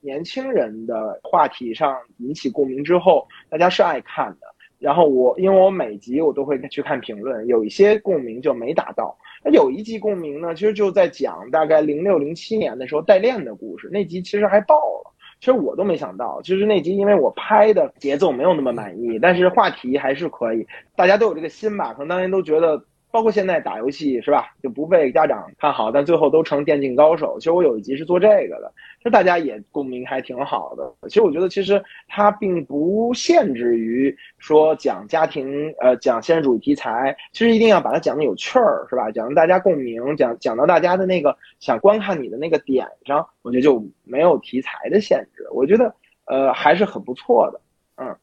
[0.00, 4.46] 年轻人的话题上引起共鸣之后，大家是爱看的。
[4.78, 9.16] 然后我，因为我每集我都会去看评论，有一些共鸣就没达到。
[9.42, 15.14] 那有一集共鸣呢，其实就在讲大概零六零七年的时候代练的故事，那集其实还爆了。
[15.40, 22.84] 其实我都没想到，其实那集因为我拍的节奏没有那么满意，但是话题还是可以，大家都有这个心吧，可能当年都觉得。
[23.10, 27.36] 包括现在打游戏是吧，就不被家长看好，但最后都成电竞高手。
[27.38, 31.08] 其实我有一集是做这个的，就大家也共鸣还挺好的。
[31.08, 39.10] 其实我觉得，其实它并不限制于说讲家庭，呃，讲现实主义题材，其实一定要把它讲的有趣儿，是吧？
[39.10, 45.46] 讲让大家共鸣，讲讲到大家的那个想观看你的那个点上，我觉得就没有题材的限制。
[45.52, 45.94] 我觉得，
[46.26, 47.60] 呃，还是很不错的，
[47.96, 48.16] 嗯。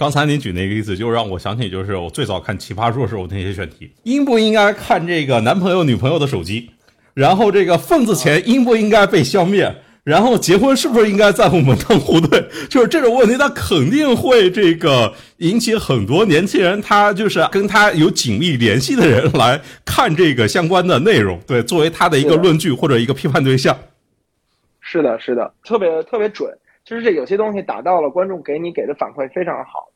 [0.00, 6.70] 刚才您举那个例子，就让我想起，就是我最早看《奇葩说》时候那些选题，应不应该看这个男朋友、女朋友的手机？
[7.12, 9.70] 然后这个份子钱应不应该被消灭？
[10.02, 12.42] 然后结婚是不是应该在我们当户对？
[12.70, 23.78] 就是这种问题，他肯定会这个引起很多年轻人，他就是跟他有紧密联系的人来看这个相关的内容，对，作为他的一个论据或者一个批判对象。
[24.80, 26.50] 是的，是的，特别特别准。
[26.90, 29.86] 就是这有些东西打到了观众给你给的反馈非常好。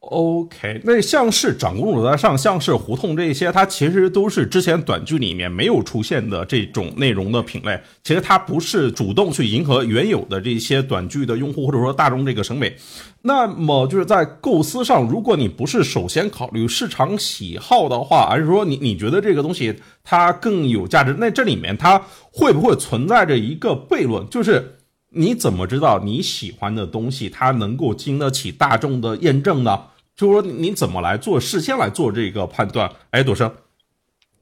[0.00, 7.80] OK，那像是长公主在上，像是胡同这些，它其实都是之前短剧里面没有出现的这种内容的品类。
[8.02, 12.74] 其实它不是主动去迎合原有的这些短剧的用户，或者说大众这个审美。
[13.22, 22.02] 那么就是在构思上，如果你不是首先考虑市场喜好的话，而是说你你觉得这个东西它更有价值，那这里面它
[22.32, 24.28] 会不会存在着一个悖论？
[24.28, 24.77] 就是
[25.10, 29.80] 你怎么知道你喜欢的东西它能够经得起大众的验证呢？
[30.14, 32.90] 就是说你怎么来做事先来做这个判断？
[33.10, 33.50] 哎，朵生，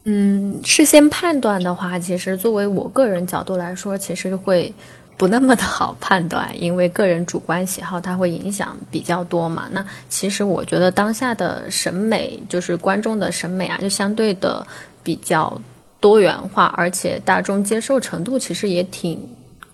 [0.05, 4.75] 嗯，事先判断的话，其实作为我个人角度来说，其实会
[5.17, 9.69] 不那么的好判断，因为个人主观喜好它会影响比较多嘛。
[9.71, 14.67] 那其实我觉得当下的审美，就是观众的审美啊，就相对的
[15.05, 15.61] 比较
[16.01, 19.21] 多元化，而且大众接受程度其实也挺。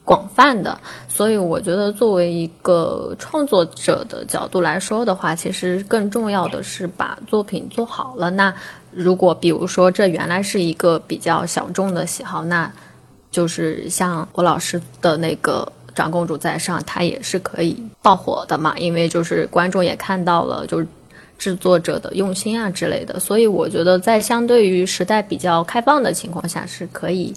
[0.04, 8.28] 广泛的，所以我觉得作为一个创作者的角度来说的话，其实更重要的是把作品做好了。
[8.30, 8.52] 那
[8.90, 12.70] 如果比如说这原来是一个比较小众的喜好，那
[13.30, 20.86] 就是像我老师的那个《长公主在上》，它也是可以爆火的嘛，因为就是观众也看到了，就是
[21.38, 23.20] 制作者的用心啊之类的。
[23.20, 27.32] 所以我觉得在相对于时代比较开放的情况下，是可以。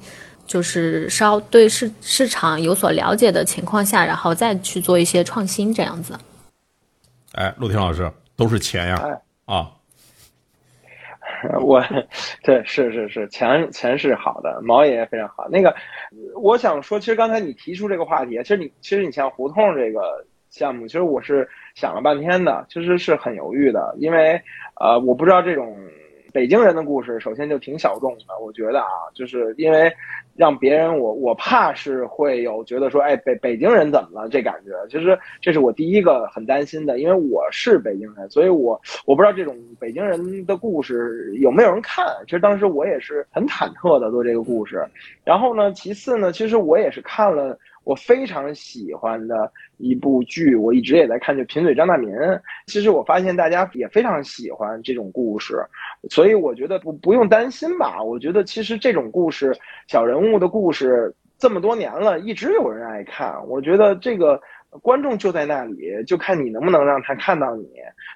[0.46, 6.18] 就是稍对市市场有所了解的情况下，然后再去做一些创新，这样子。
[7.34, 9.20] 哎，陆婷老师，都是钱呀！
[9.46, 9.72] 啊，
[11.62, 11.84] 我，
[12.44, 15.48] 对，是是是，钱钱是好的，毛爷爷非常好。
[15.50, 15.76] 那个，
[16.36, 24.42] 我想说，其实刚才你提出这个话题，其实你其实你像胡同这个项目，其实我是想了半天的，其实是很犹豫的，因为
[24.80, 25.78] 呃，我不知道这种。
[26.34, 29.90] 北京人的故事，首先就挺小众的，我觉得啊，就是因为
[30.36, 34.30] 让别人我我怕是会有觉得说，哎，北北京人怎么了？
[34.30, 42.06] 这感觉，其实这是我第一个很担心的，因为我是北京人，所以我我不知道这种北京人的故事有没有人看。
[42.26, 44.86] 其实当时我也是很忐忑的做这个故事。
[45.24, 47.58] 然后呢，其次呢，其实我也是看了。
[47.86, 52.10] 我非常喜欢的一部剧，我一直也在看，就《贫嘴张大民》。
[52.68, 55.64] 其实我发现大家也非常喜欢这种故事，
[56.10, 58.02] 所以我觉得不不用担心吧。
[58.02, 59.56] 我觉得其实这种故事，
[59.88, 63.36] 小人物的故事，这么多年了，一直有人爱看。
[63.48, 64.42] 我觉得这个。
[64.82, 67.66] 观众就在那里，就看你能不能让他看到你。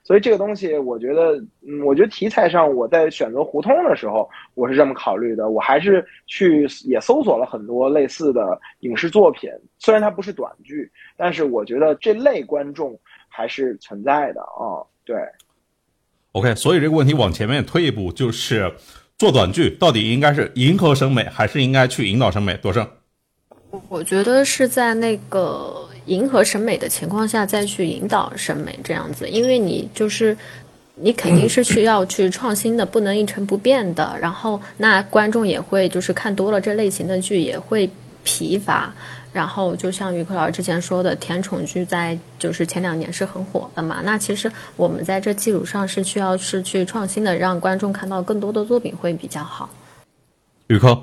[0.10, 5.52] 所以这个东西，我觉得，嗯，我觉得题材上，我在选择胡同的时候，我是这么考虑的。
[5.52, 14.82] 我还是去也搜索了很多类似的影视作品，虽然它不是短剧，但是我觉得这类观众还是存在的啊。
[15.06, 15.16] 对
[16.32, 18.74] ，OK，所以这个问题往前面推一步，就是
[19.16, 22.58] 做短剧到底应该是迎合审美，还是应该去引导审美？
[22.58, 22.88] 多胜。
[23.88, 30.36] 我觉得是在那个迎合审美的情况下再去引导审美这样子，因为你就是
[30.96, 34.18] 你肯定是需要去创新的，不能一成不变的。
[34.20, 37.90] 然后那观众也会就是看多了这类型的剧也会
[38.24, 38.94] 疲乏。
[39.32, 44.02] 然后就像于克老师之前说的，甜宠剧在就是前两年是很火的嘛。
[44.04, 49.70] 那其实我们在这基础上是需要是去创新的，让观众看到更多的作品会比较好。
[50.66, 51.00] 宇科，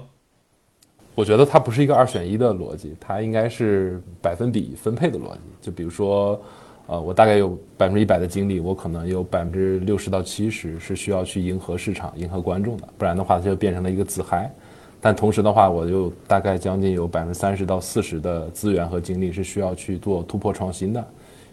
[1.17, 5.41] 我觉得它不是一个二选一的逻辑，它应该是百分比分配的逻辑。
[5.63, 6.39] 就比如说，
[6.87, 14.53] 呃，我大概有百分之一百的精力，我可能有百分之六十到七十是需要去迎合市场、迎合观众的，不然的话它就变成了一个自嗨。
[15.01, 21.03] 但同时的话，我就大概将近有百分之三十到四十的资源和精力是需要去做突破创新的，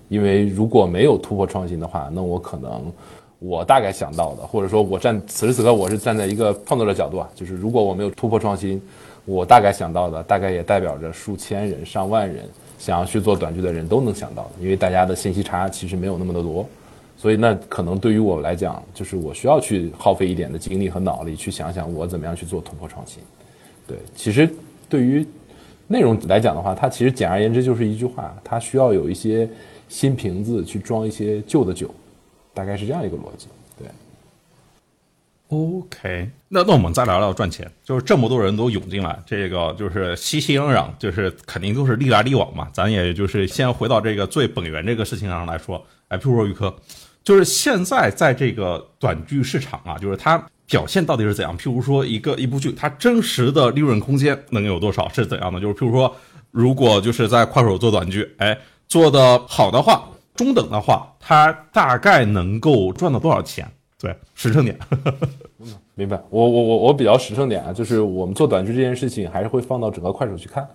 [0.10, 2.92] 因为如果没有突破创新的话，那我可能
[3.40, 8.82] 我大概想到的，或者说我站此时此刻我是站在一个创作者角度啊，就是如果我没有突破创新，
[9.26, 12.44] 我大概想到的大概也代表着数千人、上万人
[12.78, 16.68] 想要去做短剧的人都能想到，因为大家的信息差其实没有那么的多，
[17.16, 23.24] 所以那可能对于我来讲，就是我需要去耗费一点的精力和脑力去想想我怎么样去做突破创新。
[23.88, 24.50] 对，其实
[24.90, 25.26] 对于
[25.88, 29.48] 内容来讲的话，它其实简而言之就是一句话，它需要有一些
[29.88, 31.90] 新瓶子去装一些旧的酒，
[32.54, 33.48] 大概是这样一个逻辑。
[35.54, 42.68] ，OK，那那我们再聊聊赚钱，就是这么多人都涌进来，这个就是熙熙攘攘，就是肯定都是利来利往嘛。
[42.74, 46.74] 咱也就是先回到这个最本源这个事情上来说，哎，譬如说宇科，
[47.24, 50.44] 就是现在在这个短剧市场啊，就是它。
[50.66, 51.56] 表现到底是怎样？
[51.58, 55.08] 譬如说，一个一部剧，它真实的利润空间能有多少？
[55.10, 55.60] 是怎样的？
[55.60, 56.16] 就是譬如说，
[56.52, 58.58] 如果就是在快手做短剧，哎，
[58.88, 63.70] 做的好的话，中等的话，它大概能够赚到多少钱？
[64.04, 64.78] 对，实诚点。
[65.96, 66.22] 明白。
[66.30, 70.68] 我我我我比较实诚点啊，就是我们做短剧这件事情，还是会放到整个快手去看，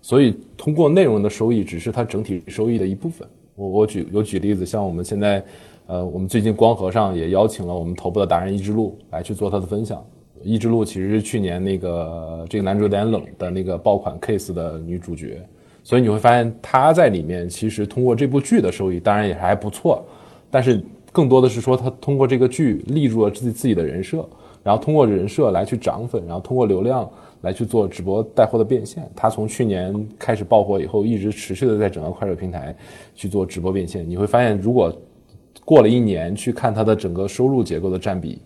[0.00, 3.28] 所以通过内容的收益，只是它整体收益的一部分。
[3.56, 5.44] 我我举有举例子，像我们现在。
[5.90, 10.04] 呃，我们最近光合上也邀请了我们头部的达人一之路来去做他的分享。
[10.42, 15.40] 一之路其实是去年那个这个男主有点冷的那个爆款 case 的女主角，
[15.82, 20.04] 所以你会发现她在里面其实通过这部剧的收益，当然也还不错，
[20.50, 20.78] 但是
[21.18, 24.24] 更多的是说他通过这个剧立住了自己自己的人设，
[24.62, 29.02] 然后通过人设来去涨粉，然后通过流量来去做直播带货的变现。
[29.16, 32.72] 他从去年开始爆火以后，一直持续的在整个快手平台
[33.16, 34.08] 去做直播变现。
[34.08, 34.96] 你会发现，如果
[35.64, 38.38] 过了一年去看他的整个收入结构的占比，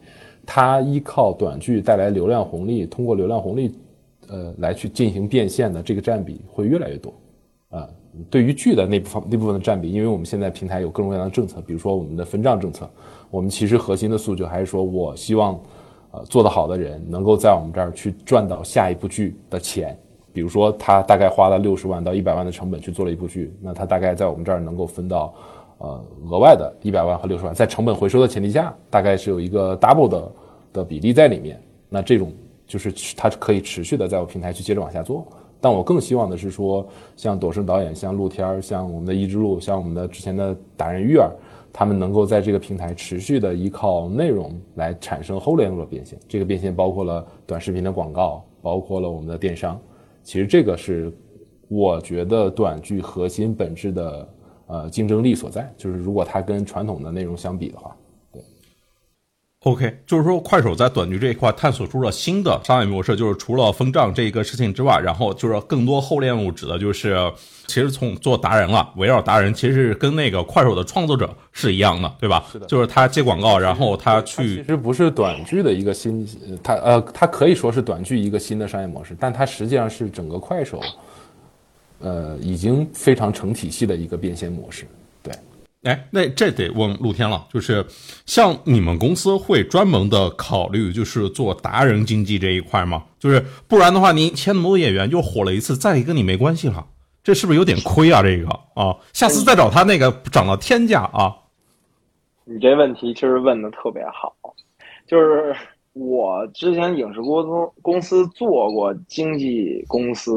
[0.47, 3.74] 他依靠短剧带来流量红利，通过流量红利，
[4.28, 7.12] 呃，来去进行变现的这个占比会越来越多，
[7.69, 7.86] 啊，
[8.31, 12.89] 对于剧的那部分那部分的占比，因为我们现在平台有各种各样的政策，比如说我们的分账政策，
[13.31, 15.59] 我们其实核心的诉求还是说我希望，
[16.11, 19.99] 呃，做得好的人能够在我们这儿去赚到下一部剧的钱，
[20.33, 25.35] 比如说他大概花了六十万到一百万的成本去做了一部剧，那他大概在我们这儿能够分到。
[25.79, 30.33] 呃，额外的一百万和六十万，在成本回收的前提下，大概是有一个 double 的
[30.75, 31.61] 的比例在里面。
[31.89, 32.33] 那这种
[32.69, 35.27] 就是它可以持续的在我平台去接着往下做。
[35.63, 36.87] 但我更希望的是说，
[37.17, 41.31] 像朵生导演、像陆天儿、像我们的一之路、像我们的之前的达人玉儿，
[41.73, 46.19] 他们能够在这个平台持续的依靠内容来产生后联络变现。
[46.29, 49.81] 这个变现包括了短视频的广告，包括了我们的电商。
[50.23, 51.11] 其实这个是
[51.69, 54.29] 我觉得短剧核心本质的。
[54.69, 57.95] 呃，竞争力所在就是，如果它跟传统的内容相比的话，
[59.65, 67.17] OK，就是说，快手在短剧这一块探索出了新的商业模式，就是除了分账这一个事情之外，然后就是更多后链路指的就是，
[67.69, 72.45] 其实从做达人了，围绕达人，其实跟那个快手的创作者是一样的，对吧？
[72.51, 76.27] 是的，就是他接广告，然后他去，其实不是短剧的一个新，
[76.61, 80.81] 他呃，他可以说是短剧一个新的商业模式，但它实际上是整个快手。
[82.05, 85.02] 呃，已经非常成体系的一个变现模式，对。
[85.83, 87.85] 哎，那这得问陆天了，就是
[88.25, 93.05] 像你们公司会专门的考虑，就是做达人经济这一块吗？
[93.19, 96.87] 就是不然的话，你签那么多演员又火了一次，再一个你没关系了，
[97.25, 98.23] 这是不是有点亏啊？
[98.23, 101.35] 这个啊，下次再找他那个涨到天价啊。
[102.45, 104.33] 你这问题其实问的特别好，
[105.07, 105.53] 就是
[105.95, 110.33] 我之前影视公司公司做过经纪公司。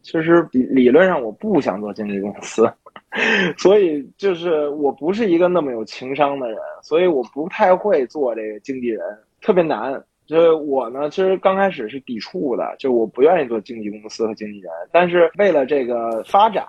[0.00, 2.72] 其实理理论上我不想做经纪公司，
[3.58, 9.00] 所以就是我不是一个那么有情商的人，所以我不太会做这个经纪人，
[9.40, 10.02] 特别难。
[10.26, 14.70] 就是我呢，其实刚开始是抵触的，就我不愿意做经纪公司和经纪人。
[14.92, 16.66] 但是为了这个发展，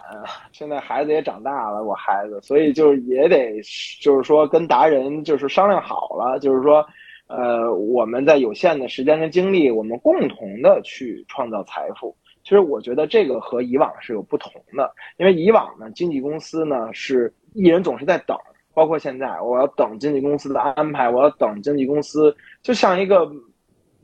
[0.53, 3.61] 现在孩子也长大了，我孩子，所以就是也得
[3.99, 6.85] 就是说跟达人就是商量好了，就是说，
[7.27, 12.15] 呃，我们在有限的时间跟精力，我们共同的去创造财富。
[12.49, 18.35] 其实我觉得这个和以往是有不同的，因为以往呢，经纪公司呢是艺人总是在等，
[18.73, 23.31] 包括现在，我要等经纪公司的安排，我要等经纪公司，就像一个，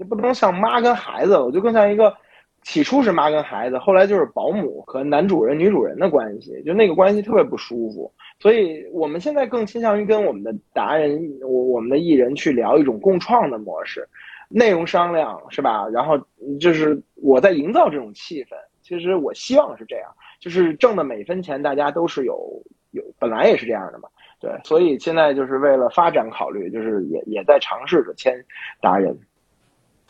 [0.08, 2.16] 不能像妈跟孩子，我就更像一个，
[2.62, 14.08] 起初是妈跟孩子，后来就是保姆和男主人、女主人的关系，就那个关系特别不舒服，所以我们现在更倾向于跟我们的达人、我我们的艺人去聊一种共创的模式。
[14.56, 15.86] 内容商量是吧？
[15.90, 16.18] 然后
[16.62, 18.56] 就是我在营造这种气氛。
[18.82, 20.10] 其实我希望是这样，
[20.40, 24.08] 就是挣的每分钱大家都是有有，本来也是这样的嘛。
[24.40, 28.46] 对，所以现在就是为了发展考虑，就是也也在尝试着签
[28.80, 29.18] 达人。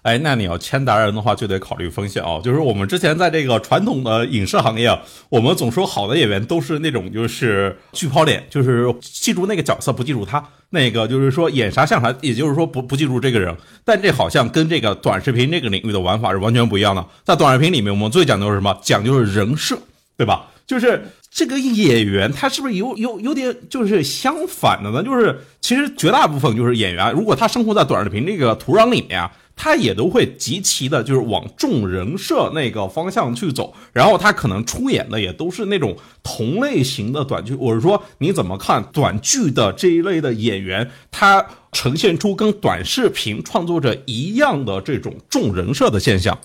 [0.05, 2.39] 哎，那你要签达人的话，就得考虑风险哦。
[2.43, 4.95] 就是我们之前在这个传统的影视行业，
[5.29, 13.57] 我们总说好的演员都是那种就是巨抛脸，就是记住那个角色不记住他，那个就是说演啥像啥，也就是说不不记住这个人。
[13.83, 17.03] 但这好像跟这个短视频这个领域的玩法是完全不一样的。
[17.23, 18.77] 在短视频里面，我们最讲究是什么？
[18.83, 19.75] 讲究是人设，
[20.15, 20.45] 对吧？
[20.67, 25.01] 就是这个演员他是不是有有有点就是相反的呢？
[25.01, 29.31] 就是其实绝大部分就是演员，如果他生活在短视频这个土壤里面啊。
[29.55, 37.55] 他也都会极其的，就是往重人设那个方向去走，然后他可能出演的也都是那种同类型的短剧。
[37.55, 46.37] 我是说，你怎么看短剧的这一类的演员，他呈现出跟短视频创作者一样的这种重人设的现象？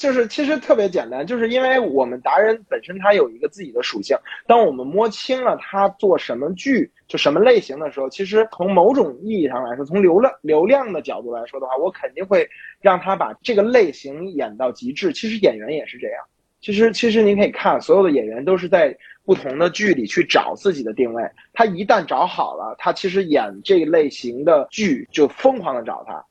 [0.00, 4.16] 就是其实特别简单，就是因为我们达人本身他有一个自己的属性，
[4.46, 12.48] 当我们摸清了他做什么剧就什么类型的时候，其实从某种意义上来说，从流量流量的角度来说的话，我肯定会
[12.80, 15.12] 让他把这个类型演到极致。
[15.12, 16.24] 其实演员也是这样，
[16.62, 18.96] 其实其实您可以看，所有的演员都是在
[19.26, 21.22] 不同的剧里去找自己的定位。
[21.52, 26.24] 他一旦找好了，他其实演这一类型的剧就疯狂的找他。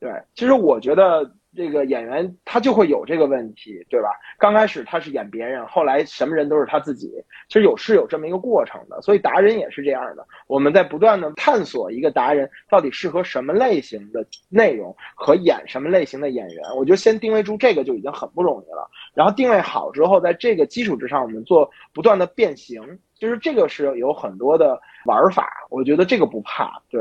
[0.00, 1.30] 对，其实我觉得。
[1.56, 4.08] 这个演员他就会有这个问题，对吧？
[4.38, 7.12] 刚开始他是演别人，后来什么人都是他自己。
[7.48, 10.26] 其实有是有这么一个过程的，所以达人也是这样的。
[10.46, 16.62] 我们在不断的探索一个达人到底适合什么类型的内容和演什么类型的演员。
[16.76, 18.88] 我觉得先定位住这个就已经很不容易了。
[19.14, 22.82] 然后定位好之后，在这个基础之上，我们做不断的变形，
[23.18, 25.48] 就是这个是有很多的玩法。
[25.70, 27.00] 我觉得这个不怕，对。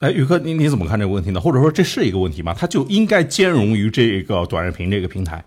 [0.00, 1.38] 哎，宇哥，你你怎么看这个问题呢？
[1.38, 2.54] 或者说这是一个问题吗？
[2.56, 5.44] 它就应该兼容于这个短视频这个平台？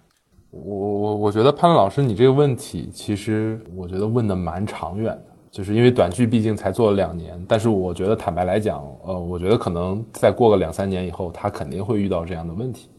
[0.51, 12.89] 我我我觉得潘老师，你这个问题其实我觉得问的蛮长远的，就是因为短剧毕竟才做了两年，但是我觉得坦白来讲，呃，我觉得可能再过个两三年以后，他肯定会遇到这样的问题。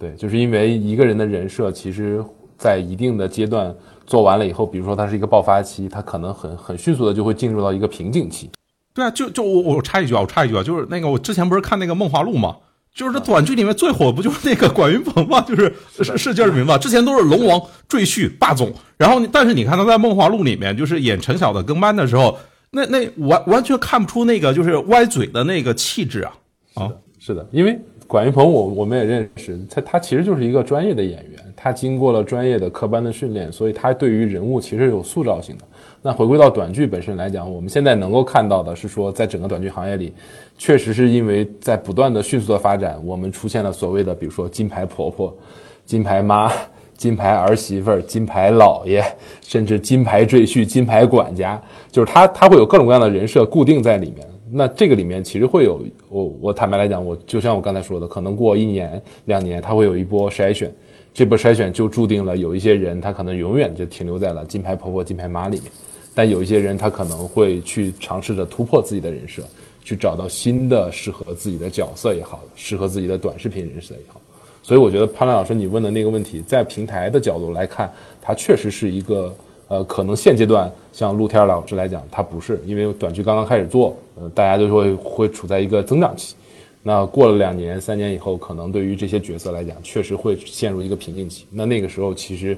[0.00, 2.20] 对，就是因为一个人的人设，其实
[2.58, 3.72] 在一定的阶段
[4.08, 8.50] 做完了以后，比如说他是一个爆发期，他可能很很迅速的就会进入到一个瓶颈期。
[8.96, 12.56] 对啊，就就我我插一句啊，我插一句啊，就是那个我之前不是看那个《梦华录》嘛，
[12.94, 15.70] 就是这短剧里面最火不就是那个管云鹏嘛，就是
[16.02, 16.78] 是是叫什么名字？
[16.78, 22.38] 之前都是龙王、赘婿、霸总，然后但是你看他在《梦华录》里面，就是演陈晓的跟班的时候，
[22.70, 26.32] 那那完完全看不出那个就是歪嘴的那个气质啊。
[26.74, 35.64] 啊，是的，因为管云鹏我我们也认识，他他其实就是一个专业的演员，他经过了专业的科班的训练，所以他对于人物其实有塑造性的。
[36.06, 40.12] 那回归到短剧本身来讲，我们现在能够看到的是说，在整个短剧行业里，
[40.56, 45.36] 确实是因为在不断的迅速的发展，我们出现了所谓的，比如说金牌婆婆、
[45.84, 46.52] 金牌妈、
[46.96, 49.04] 金牌儿媳妇儿、金牌老爷，
[49.40, 51.60] 甚至金牌赘婿、金牌管家，
[51.90, 54.24] 就是他他会有各种各样的人设固定在里面。
[54.48, 60.72] 那这个里面其实会有，我我坦白来讲，我就像我刚才说的，可能过一年两年，他会有一波筛选，
[61.12, 65.72] 这波筛选就注定了有一些人他可能永远就停留在了金牌婆婆、金牌妈里面。
[66.16, 69.42] 但有一些人，他可能会去尝试着突破自己的人设，
[69.84, 74.18] 去找到新的适合自己的角色也好，适合自己的短视频人设也好。
[74.62, 79.36] 所以我觉得潘澜老师你问的那个问题，在平台的角度来看，它确实是一个
[79.68, 86.34] 呃，可能现阶段像陆天老师来讲，它不是，因为短剧刚刚开始做，呃，大家都会会处在一个增长期。
[86.82, 91.44] 那过了两年、三年以后，可能对于这些角色来讲，确实会陷入一个瓶颈期。
[91.50, 92.56] 那那个时候，其实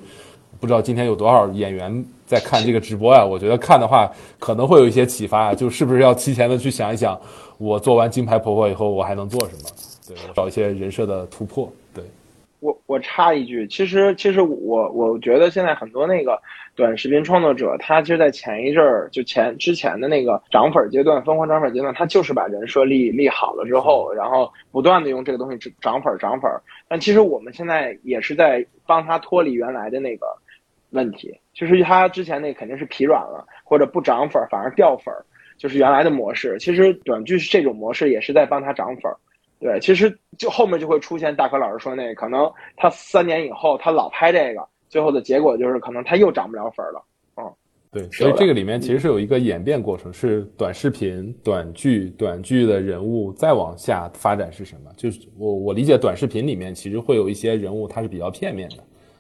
[0.61, 2.05] 不知道今天有多少演员。
[2.29, 7.19] 在看这个直播呀，我觉得看的话可能会有一些启发，啊就是不是要提前的去想一想，
[7.57, 9.71] 我做完金牌婆婆以后我还能做什么？
[10.07, 11.73] 对，找一些人设的突破。
[11.95, 12.05] 对，
[12.61, 16.39] 我我插一句，其实其实我我觉得现在很多那个
[16.77, 26.51] 短视频创作者，他其实，在前一阵儿就前之前的那个涨粉阶段，疯狂涨粉阶段，他就是把人设立立好了之后，然后不断的用这个东西涨粉涨粉。
[26.89, 30.27] 但其实我们现在也是在帮他脱离原来的那个。
[30.91, 35.13] 问题就是他之前那肯定是疲软了，或者不涨粉反而掉粉，
[35.57, 36.57] 就是原来的模式。
[36.59, 39.13] 其实短剧是这种模式，也是在帮他涨粉。
[39.61, 47.05] 对，其实就后面就会出现大可老师说那个，可能他三年以后他老拍这个，最后的结果就是可能他又涨不了粉了。
[47.37, 47.53] 嗯，
[47.91, 54.93] 对，所以这个里面其实是有一个演变过程，是短视频、短剧、短剧的人物再往下发展是什么？
[54.97, 58.77] 就是我我理解短视频里面其实会有一些人物他是比较片面的，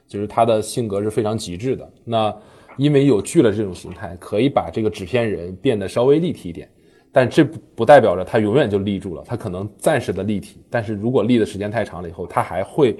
[0.09, 1.89] 就是他的性格是非常极致的。
[2.05, 2.35] 那
[2.77, 6.69] 因为有剧了这种形态，可以把这个纸片人变得稍微立体一点。
[7.11, 7.43] 但这
[7.75, 12.97] 不代表着他永远就立住了，他可能暂时的立体，但是如果立的时间太长了以后，他还会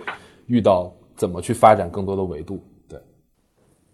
[0.47, 2.65] 遇到怎么去发展更多的维度。
[2.89, 2.99] 对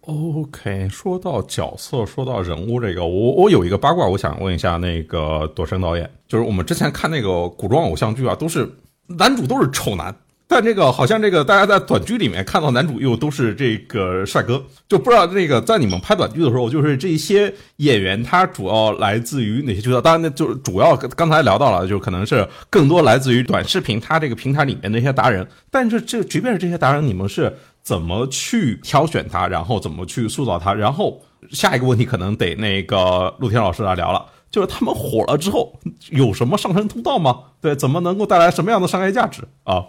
[0.05, 8.67] ，OK，说到角色，说到人物这个，我我有一个八卦，我想问一下那个朵生导演，就是我们之前看那个古装偶像剧啊，都是
[9.07, 10.15] 男主都是丑男。
[10.47, 19.99] 但这个好像这个大家在短剧里面看到男主又都是这个帅哥，就不知道那个在你们拍短剧的时候，就是这些演员他主要来自于哪些渠道？
[19.99, 25.45] 当然，那就是主要刚才聊到了，就可能是更多来自于短视频，它这个平台里面那些达人。
[25.71, 27.51] 但是这即便是这些达人，你们是
[27.81, 30.73] 怎么去挑选他，然后怎么去塑造他？
[30.75, 31.19] 然后
[31.49, 35.79] 下一个问题可能得那个陆天老师来聊了，就是他们火了之后
[36.11, 37.39] 有什么上升通道吗？
[37.59, 39.83] 对，怎么能够带来什么样的商业价值啊？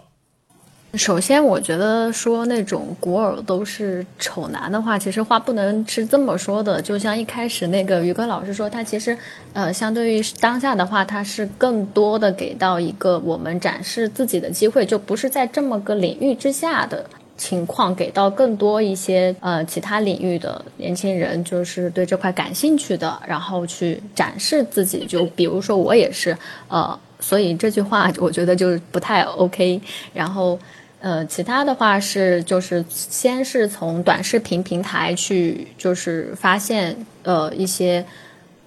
[0.93, 6.81] 首先，我觉得说那种古偶都是丑男的话，其实话不能是这么说的。
[6.81, 9.15] 就像一开始那个于哥老师说，他其实，
[9.53, 17.05] 呃，相对于当下的话，他是更多的给到一个我们展示自己的机会，就不是在这么个领域之下的
[17.35, 25.05] 情况，给到更多一些呃其他领域的年轻人，就是对这块感兴趣的，然后去展示自己。
[25.05, 26.35] 就比如说我也是，
[26.69, 29.79] 呃，所以这句话我觉得就不太 OK。
[30.13, 30.57] 然后。
[30.99, 38.03] 呃，其他的话是就是先是从短视频平台去就是发现呃一些，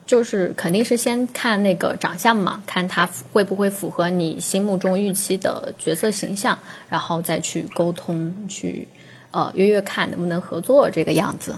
[0.07, 6.57] 就是肯定是先看那个长相嘛，看他会不会符合你心目中预期的角色形象，
[6.89, 8.86] 然后再去沟通去
[9.32, 11.55] 呃约约看能不能合作这个样子。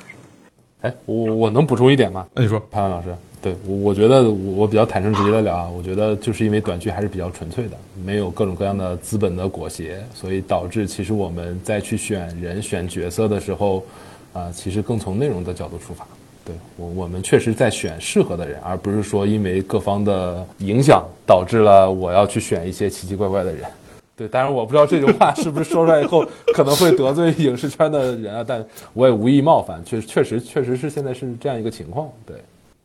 [0.80, 2.26] 哎，我我能补充一点吗？
[2.34, 3.14] 那你说，潘文老师。
[3.42, 13.84] 对，我我觉得我我比较坦诚直接的聊啊，我觉得就是因为短剧还是比较纯粹的，没有各种各样的资本的裹挟，所以导致其实我们在去选人选角色的时候，
[14.32, 16.06] 啊，其实更从内容的角度出发。
[16.44, 23.62] 对我我们确实在选适合的人，而不是说因为各方的影响导致了我要去选一些奇奇怪怪的人。
[24.14, 26.24] 对，当然我不知道这句话是不是说出来以后
[26.54, 32.08] 可能会得罪影视圈的人啊，但我也无意冒犯，确确实确实是现在是这样一个情况。
[32.24, 32.36] 对。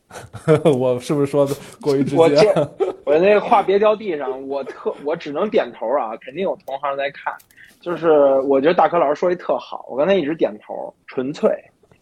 [0.77, 2.17] 我是不是说的过于直接？
[2.17, 7.34] 我这我那个话别掉地上，我特我只能点头啊，肯定有同行在看。
[7.81, 11.51] 就是我觉得大柯老师说的特好，我刚才一直点头，纯粹。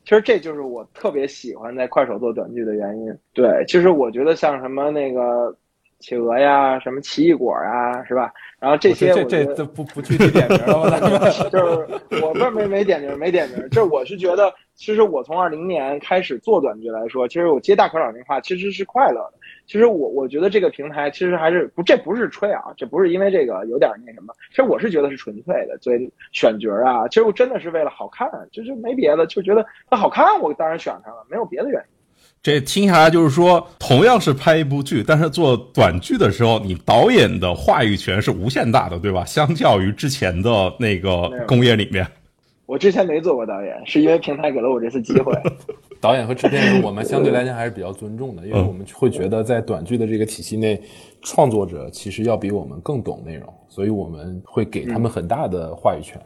[0.03, 3.17] 其实这就是我特别喜欢在快手做短剧的原因。
[3.33, 5.55] 对，其实我觉得像什么那个
[5.99, 8.31] 企鹅呀，什么奇异果啊，是吧？
[8.59, 10.99] 然后这些，这这这不不具体点名了，
[11.49, 14.53] 就是我不是没没点名，没点名，就是我是觉得。
[14.75, 19.33] 其实我从二零年开始做短剧来说，其实我接大可老电话其实是快乐的。
[19.65, 24.33] 其实我我觉得这个平台其实还是不，这不是吹啊，这不是因为这个有点那什么。
[24.49, 31.87] 其实我是觉得是纯粹的，所以选角啊，其实我真的是为了好看，就是没别的，就觉得它好看，我当然选它了，没有别的原因。
[32.43, 39.25] 这听下来就是说，同样是拍一部剧，但是做短剧的时候，你导演的话语权是无限大的，对吧？
[39.25, 42.05] 相较于之前的那个工业里面。
[42.65, 45.33] 我之前没做过导演，是因为平台给了我这次机会。
[46.01, 50.81] 导演和制片人，我们相对来讲还是比较尊重的，因为我们会觉得在短剧的这个体系内，
[51.21, 56.19] 创作者其实要比我们更懂内容，所以我们会给他们很大的话语权。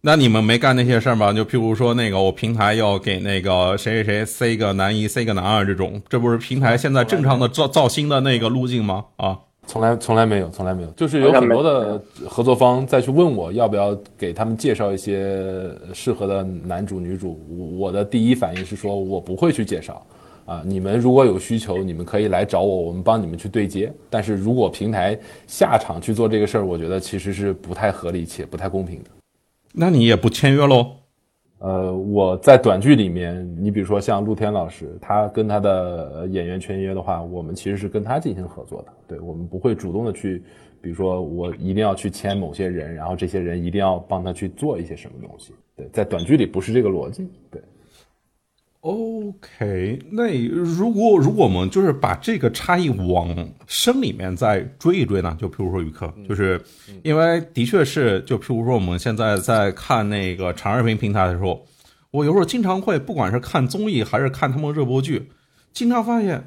[0.00, 1.32] 那你们没干那些事儿吗？
[1.32, 9.06] 就譬如说那个，我平台要给那个谁谁谁塞个男一、塞个男二这种，这不是平台现在正常的造造星的那个路径吗？
[9.16, 9.40] 啊？
[9.66, 17.38] 从来从来没有，从来没有，就是有很多的合作方再去问我要不要给他们介绍一些适合的男主女主。
[17.76, 20.06] 我的第一反应是说，我不会去介绍，
[20.44, 23.92] 啊，你们如果有需求，你们可以来找我，我们帮你们去对接。
[24.08, 29.10] 但是如果平台下场去做这个事儿，我觉得其实是不太合理且不太公平的。
[29.72, 30.92] 那你也不签约喽？
[31.66, 38.92] 呃，我在短剧里面，你比如说像陆天老师，他跟他的演员签约的话，我们其实是跟他进行合作的。
[39.08, 40.44] 对我们不会主动的去，
[40.80, 45.54] 比如说我一定要去签某些人，然后这些人一定要帮他去做一些什么东西。
[45.74, 47.28] 对，在短剧里不是这个逻辑。
[47.50, 47.60] 对。
[48.86, 53.36] OK，那如果如果我们就是把这个差异往
[53.66, 55.36] 深里面再追一追呢？
[55.40, 56.60] 就譬如说于克，就是
[57.02, 61.66] 因为的确是，就譬如说我们现在在看那个长视频平台的时候，
[62.12, 65.30] 我有时候经常会不管是看综艺还是看他们热播剧，
[65.72, 66.46] 经常发现，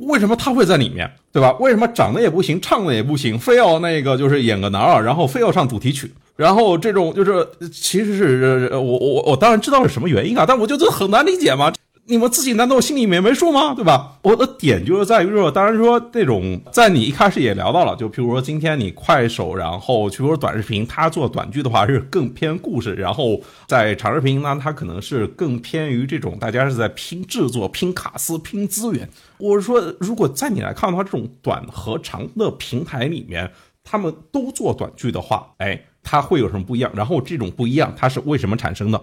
[0.00, 1.52] 为什么他会在里面，对吧？
[1.60, 6.10] 为什么长得也不行，唱的也不行，非要那个就是演个男二，然后非要唱主题曲？
[6.36, 11.72] 然后这种就是其实是我我我当然知道是什么原因啊，但我觉得很难理解嘛。
[12.10, 13.74] 你们自己难道心里面没数吗？
[13.74, 14.18] 对吧？
[14.22, 29.06] 我的点就是在于说，当然说这种，在你一开始也聊到了，就譬如说今天你快手，然后去说短视频，它做短剧的话是更偏故事，然后在长视频呢，它可能是更偏于这种大家是在拼制作、拼卡司、拼资源。
[29.36, 33.52] 我是说，如果在你来看的话，这种短和长的平台里面，
[33.84, 36.90] 他们都做短剧的话，哎，它会有什么不一样？
[36.94, 38.98] 然后这种不一样，它是为什么产生的？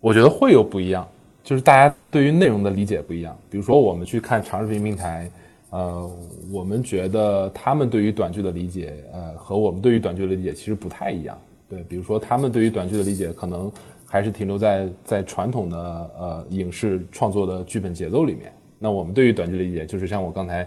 [0.00, 1.08] 我觉得会有不一样。
[1.44, 5.30] 就是大家对于内容的理解不一样，比如说我们去看长视频平台，
[5.68, 6.10] 呃，
[6.50, 11.38] 我们觉得他们对于短剧的理解，呃，和我们对于短剧的理解其实不太一样。
[11.68, 13.70] 对，比如说他们对于短剧的理解可能
[14.06, 15.76] 还是停留在在传统的
[16.18, 18.50] 呃影视创作的剧本节奏里面。
[18.78, 20.66] 那我们对于短剧的理解，就是像我刚才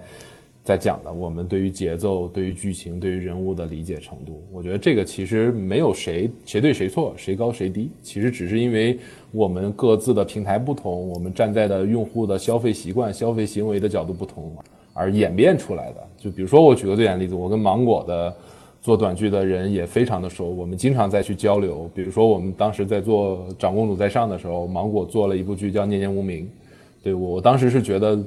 [0.68, 9.00] 在讲的，我们对于节奏、对于剧情、对于人物的理解程度，我觉得这个其实没有谁谁对谁错，谁高谁低，其实只是因为。
[9.34, 14.52] 我们各自的平台不同，我们站在的用户的消费习惯、消费行为的角度不同，
[14.94, 16.08] 而演变出来的。
[16.18, 18.34] 就比如说，我举个最简单例子，我跟芒果的
[18.82, 21.90] 做短剧的人也非常的熟，我们经常在去交流。
[21.94, 26.46] 比如说，我们当时在做《长公主在上》的时候，芒果做了一部剧叫《念念无名》，
[27.04, 28.18] 对我当时是觉得。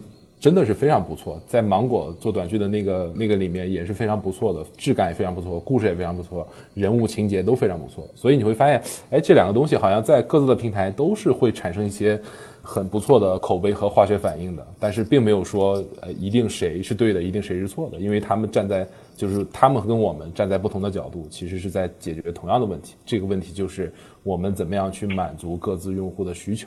[0.41, 8.09] 真的是非常不错，在芒果做短剧的那个那个里面也是非常不错的，质感也非常不错，故事也非常不错，人物情节都非常不错。
[8.15, 12.19] 所以你会发现，哎，这两个东西好像在各自的平台都是会产生一些
[12.63, 14.67] 很不错的口碑和化学反应的。
[14.79, 22.95] 但是并没有说，呃，一定谁是对的，一定谁是错的，因为他们站在就是他们跟我们站在不同的角度，其实是在解决同样的问题。
[23.05, 23.93] 这个问题就是
[24.23, 26.67] 我们怎么样去满足各自用户的需求。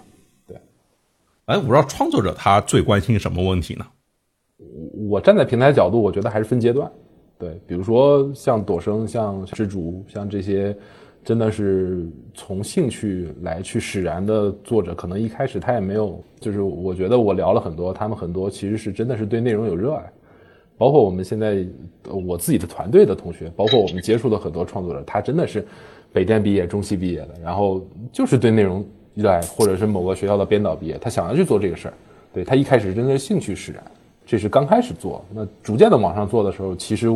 [1.45, 3.85] 哎，我不知道创作者他最关心什么问题呢？
[4.57, 6.89] 我我站在平台角度，我觉得还是分阶段。
[7.37, 10.73] 对，比如说像朵生、像蜘蛛、像这些，
[11.21, 20.13] 真的是从兴趣来去使然的作者，可能一开始他也没有，就是我觉得我聊了很多，他们很多其实是真的是对内容有热爱。
[20.77, 21.67] 包括我们现在
[22.05, 25.65] 我自己的团队的同学，包括我们接触的很多创作者，他真的是
[26.13, 28.85] 北电毕业、中戏毕业的，然后就是对内容。
[29.15, 31.93] 热爱，或者是某个学校的编导毕业，他想要去做这个事儿，
[32.33, 33.83] 对他一开始真的是兴趣使然，
[34.25, 35.23] 这是刚开始做。
[35.31, 37.07] 那逐渐的往上做的时候，其实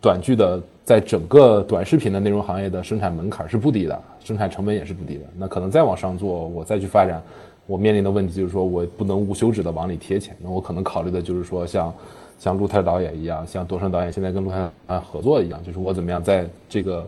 [0.00, 5.24] 短剧的在整个短视频的内容行业的生产门槛是不低的，生产成本也是不低的。
[5.38, 7.22] 那可能再往上做，我再去发展，
[7.66, 10.36] 我面临的问题就是说我不能无休止的往里贴钱。
[10.42, 11.94] 那我可能考虑的就是说，像
[12.38, 17.06] 像陆特导演一样，像多生导演现在跟陆特啊合作一样，就是我怎么样在这个。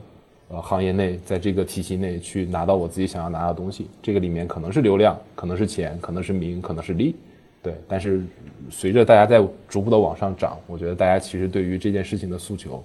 [0.60, 7.14] 行业内，在这个体系内去拿到我自己想要拿的东西，这个里面可能是流量，可能是钱，可能是名，可能是利，
[7.62, 7.74] 对。
[7.88, 8.22] 但是
[8.70, 12.82] 随着大家在逐步的往上涨，我觉得大家其实对于这件事情的诉求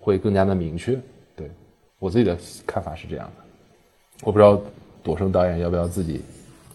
[0.00, 0.98] 会更加的明确。
[1.34, 1.50] 对
[1.98, 2.36] 我自己的
[2.66, 3.44] 看法是这样的，
[4.24, 4.60] 我不知道
[5.02, 6.20] 朵生导演要不要自己。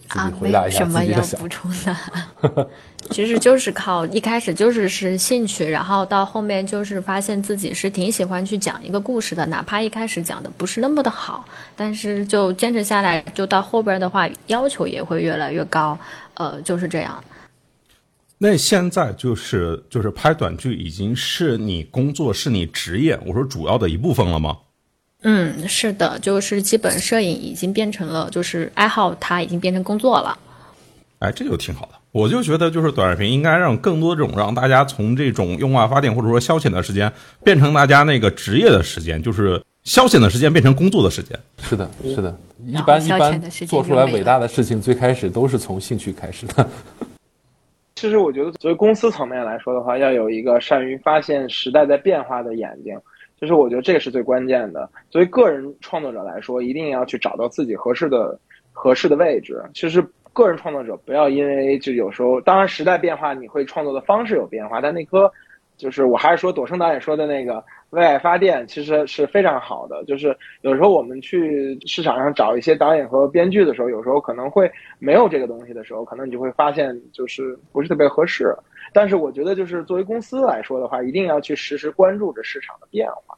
[0.08, 2.68] 啊，没有什么要补充的，
[3.10, 11.44] 其实就是靠一开始就是是兴趣，然后到后面就是发现自己是挺喜欢去讲一个故事的，哪怕一开始讲的不是那么的好，
[11.76, 15.98] 但是就坚持下来，就到后边的话要求也会越来越高，
[16.34, 17.22] 呃，就是这样。
[18.38, 24.56] 那现在就是就是拍短剧已经是你工作是你职业，我说主要的一部分了吗？
[25.22, 30.38] 嗯，是的，就是基本摄影已经变成了就是爱好，它已经变成工作了。
[31.18, 31.92] 哎，这就挺好的。
[32.12, 37.12] 我就觉得，就是短视频应该让更多这种让大家从这种用爱发电或者说消遣的时间，
[37.42, 41.36] 变成大家那个职业的时间，就是消遣的时间变成工作的时间。
[41.58, 46.68] 是的，是的，一般一般做出来伟大的事情，最开始都是从兴趣开始的。
[47.96, 52.96] 其实我觉得，作为公司层面来说的话，要有一个善于发现时代在变化的眼睛。
[53.40, 54.88] 就是我觉得这个是最关键的。
[55.10, 58.38] 作为个人创作者来说，一定要去找到自己合适的、
[58.72, 59.62] 合适的位置。
[59.74, 65.30] 其实，个人创作者不要因为就有时候，当然时代变化，你会创作的方式有变化，但那颗
[65.76, 70.02] 就是我还是说，朵生导演说的那个为爱发电，其实是非常好的。
[70.04, 78.52] 就是有时候我们去市场上找一些导演和编剧的时候，有时候可能会没有这个东西的时候，可能你就会发现就是不是特别合适。
[78.92, 83.36] 但是我觉得，就是作为公司来说的话，一定要去实时关注着市场的变化。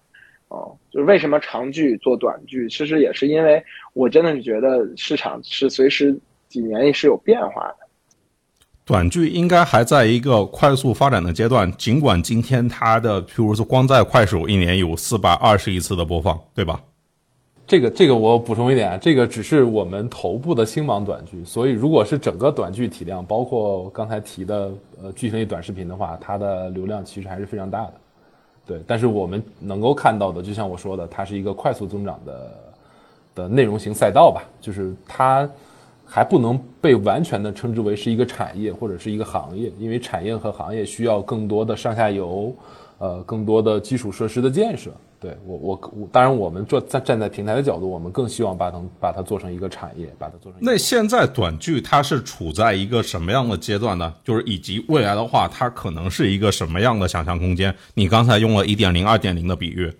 [0.48, 3.62] 哦，就是为什么长剧做短剧，其实也是因为
[3.92, 6.18] 我真的是觉得市场是随时
[6.48, 7.76] 几年是有变化的。
[8.84, 16.80] 短剧应该还在一个快速发展的阶段，尽管今天它的，譬如说光在快手一年有四百二十亿次的播放，对吧？
[17.70, 27.92] 这个这个我补充一点啊，这个只是我们头部的星芒短剧，所以如果是整个短剧体量，包括刚才提的呃剧情类短视频的话，它的流量其实还是非常大的。
[28.66, 32.56] 对，但是我们能够看到的，就像我说的，它是一个快速增长的
[33.36, 35.48] 的内容型赛道吧，就是它
[36.04, 42.52] 还不能被完全的称之为是一个产业或者是一个行业，因为产业和行业需要更多的上下游，
[42.98, 44.90] 呃，更多的基础设施的建设。
[45.20, 50.58] 对我，我我当然，我们做站站在平台的角度，我们更希望把它把它做成一个产业，把它做成。
[50.62, 54.14] 那现在短剧它是处在一个什么样的阶段呢？
[54.24, 57.74] 就是以及未来的话，它可能是一个什么样的想象空间？
[57.92, 59.92] 你刚才用了一点零、二点零的比喻，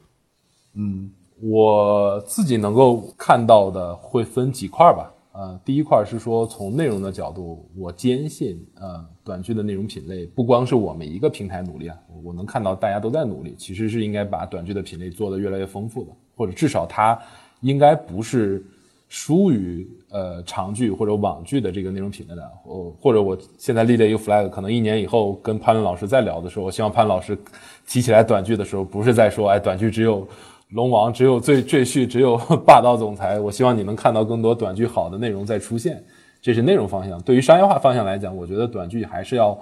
[0.74, 1.10] 嗯，
[1.42, 5.12] 我自己能够看到的会分几块吧。
[5.32, 17.16] 呃，第一块是说从内容的角度，我坚信，呃，短剧的内容品类不光是我们一个平台努力啊，我能看到大家都在努力，其实是应该把短剧的品类做得越来越丰富的，或者至少它
[17.60, 18.60] 应该不是
[19.08, 22.50] 输于呃长剧或者网剧的这个内容品类的。
[22.64, 27.38] 或或者我现在立了一个 flag，可能一年以后跟潘老师再聊的时候，我希望潘老师
[27.86, 30.26] 提起来短剧的时候，不是在说，哎，短剧只有。
[30.70, 33.40] 龙王只有最赘婿，只有 霸道总裁。
[33.40, 36.02] 我希望你能看到更多短剧好的内容再出现，
[36.40, 37.20] 这是内容方向。
[37.22, 39.58] 对于商业化方向来讲，我觉得短剧还是要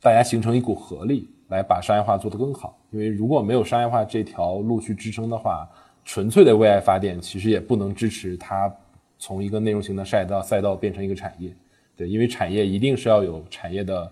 [0.00, 2.76] 大家形成一股合力，来把商业化做得更好。
[2.90, 5.68] 因为如果没有商业化这条路去支撑的话，
[6.04, 8.72] 纯粹的为爱发电其实也不能支持它
[9.20, 11.54] 从一个内容型的赛道赛道变成一个产业。
[11.96, 14.10] 对，因为产业一定是要有产业的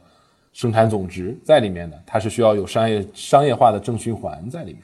[0.52, 4.82] 生产总值在里面的，它是需要有商业商业化的正循环在里面。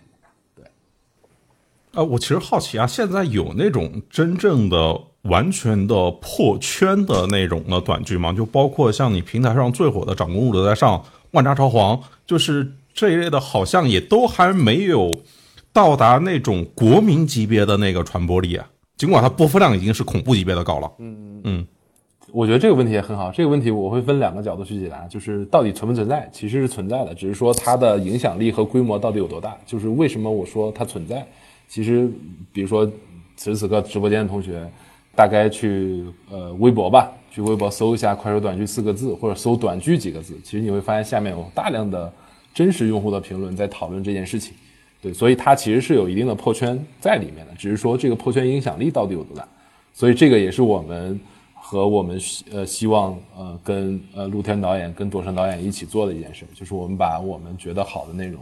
[1.95, 8.33] 呃，我其实好奇啊，现在有那种真正的、完全的破圈的那种的短剧吗？
[8.33, 10.99] 就包括像你平台上最火的《长公主在上》
[11.31, 11.97] 《万家朝皇》，
[12.27, 15.11] 就是这一类的，好像也都还没有
[15.73, 18.69] 到达那种国民级别的那个传播力啊。
[18.97, 20.91] 尽管它播放量已经是恐怖级别的高了。
[20.99, 21.67] 嗯嗯，
[22.33, 23.31] 我觉得这个问题也很好。
[23.31, 26.29] 这个问题我会分两个角度去解答，就是到底存不存在？
[26.33, 29.57] 其实是存在的，只是说它的影响力和规模到底有多大。
[29.65, 31.25] 就是为什么我说它存在？
[31.67, 32.09] 其实，
[32.53, 32.87] 比如说
[33.37, 34.71] 此时此刻直播间的同学，
[35.17, 42.13] 大概去呃微博吧，去微博搜一下“快手短剧”四个字，或者搜“短剧”几个字，其实你会发现下面有大量的
[42.53, 44.55] 真实用户的评论在讨论这件事情。
[45.03, 49.45] 对，所以它其实是有一定的破圈在里面的，只是说这个破圈影响力到底有多大。
[49.93, 51.19] 所以这个也是我们
[51.55, 52.21] 和我们
[52.53, 58.41] 呃希望呃跟呃露天导演跟朵山导演一起做的一件事，就是我们把我们觉得好的内容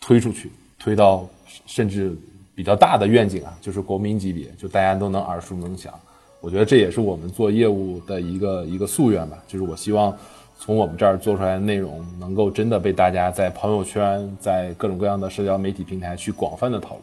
[0.00, 1.24] 推出去，推到
[1.66, 2.16] 甚至。
[2.54, 5.92] 比较大的愿景啊，就是国民级别，就大家都能耳熟能详。
[6.40, 10.14] 我觉得这也是我们做业务的一个一个夙愿吧，就是我希望
[10.58, 17.02] 从我们这儿做出来的内容，能够真的被大家在朋友圈、在各种各样的社交媒体平台去广泛的讨论。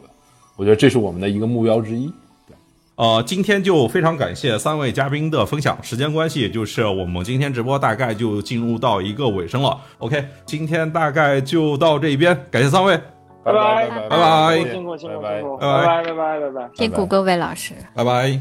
[0.56, 2.06] 我觉得这是我们的一个目标之一。
[2.46, 2.54] 对，
[2.94, 5.76] 呃，今天就非常感谢三位嘉宾的分享。
[5.82, 9.76] 时间关系，就是我们今天直播大概就进入到一个尾声了。
[9.98, 13.00] OK，今天大概就到这边，感谢三位。
[13.44, 18.38] 拜拜拜拜，辛苦辛苦辛苦，拜拜拜拜拜拜，辛苦各位老师，拜拜。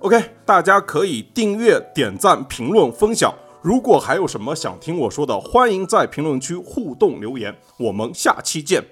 [0.00, 3.32] OK，大家可以订阅、点赞、评论、分享。
[3.62, 7.52] 如果还有什么想听我说的，欢迎在评论区互动留言。
[7.78, 8.84] 我们下期见。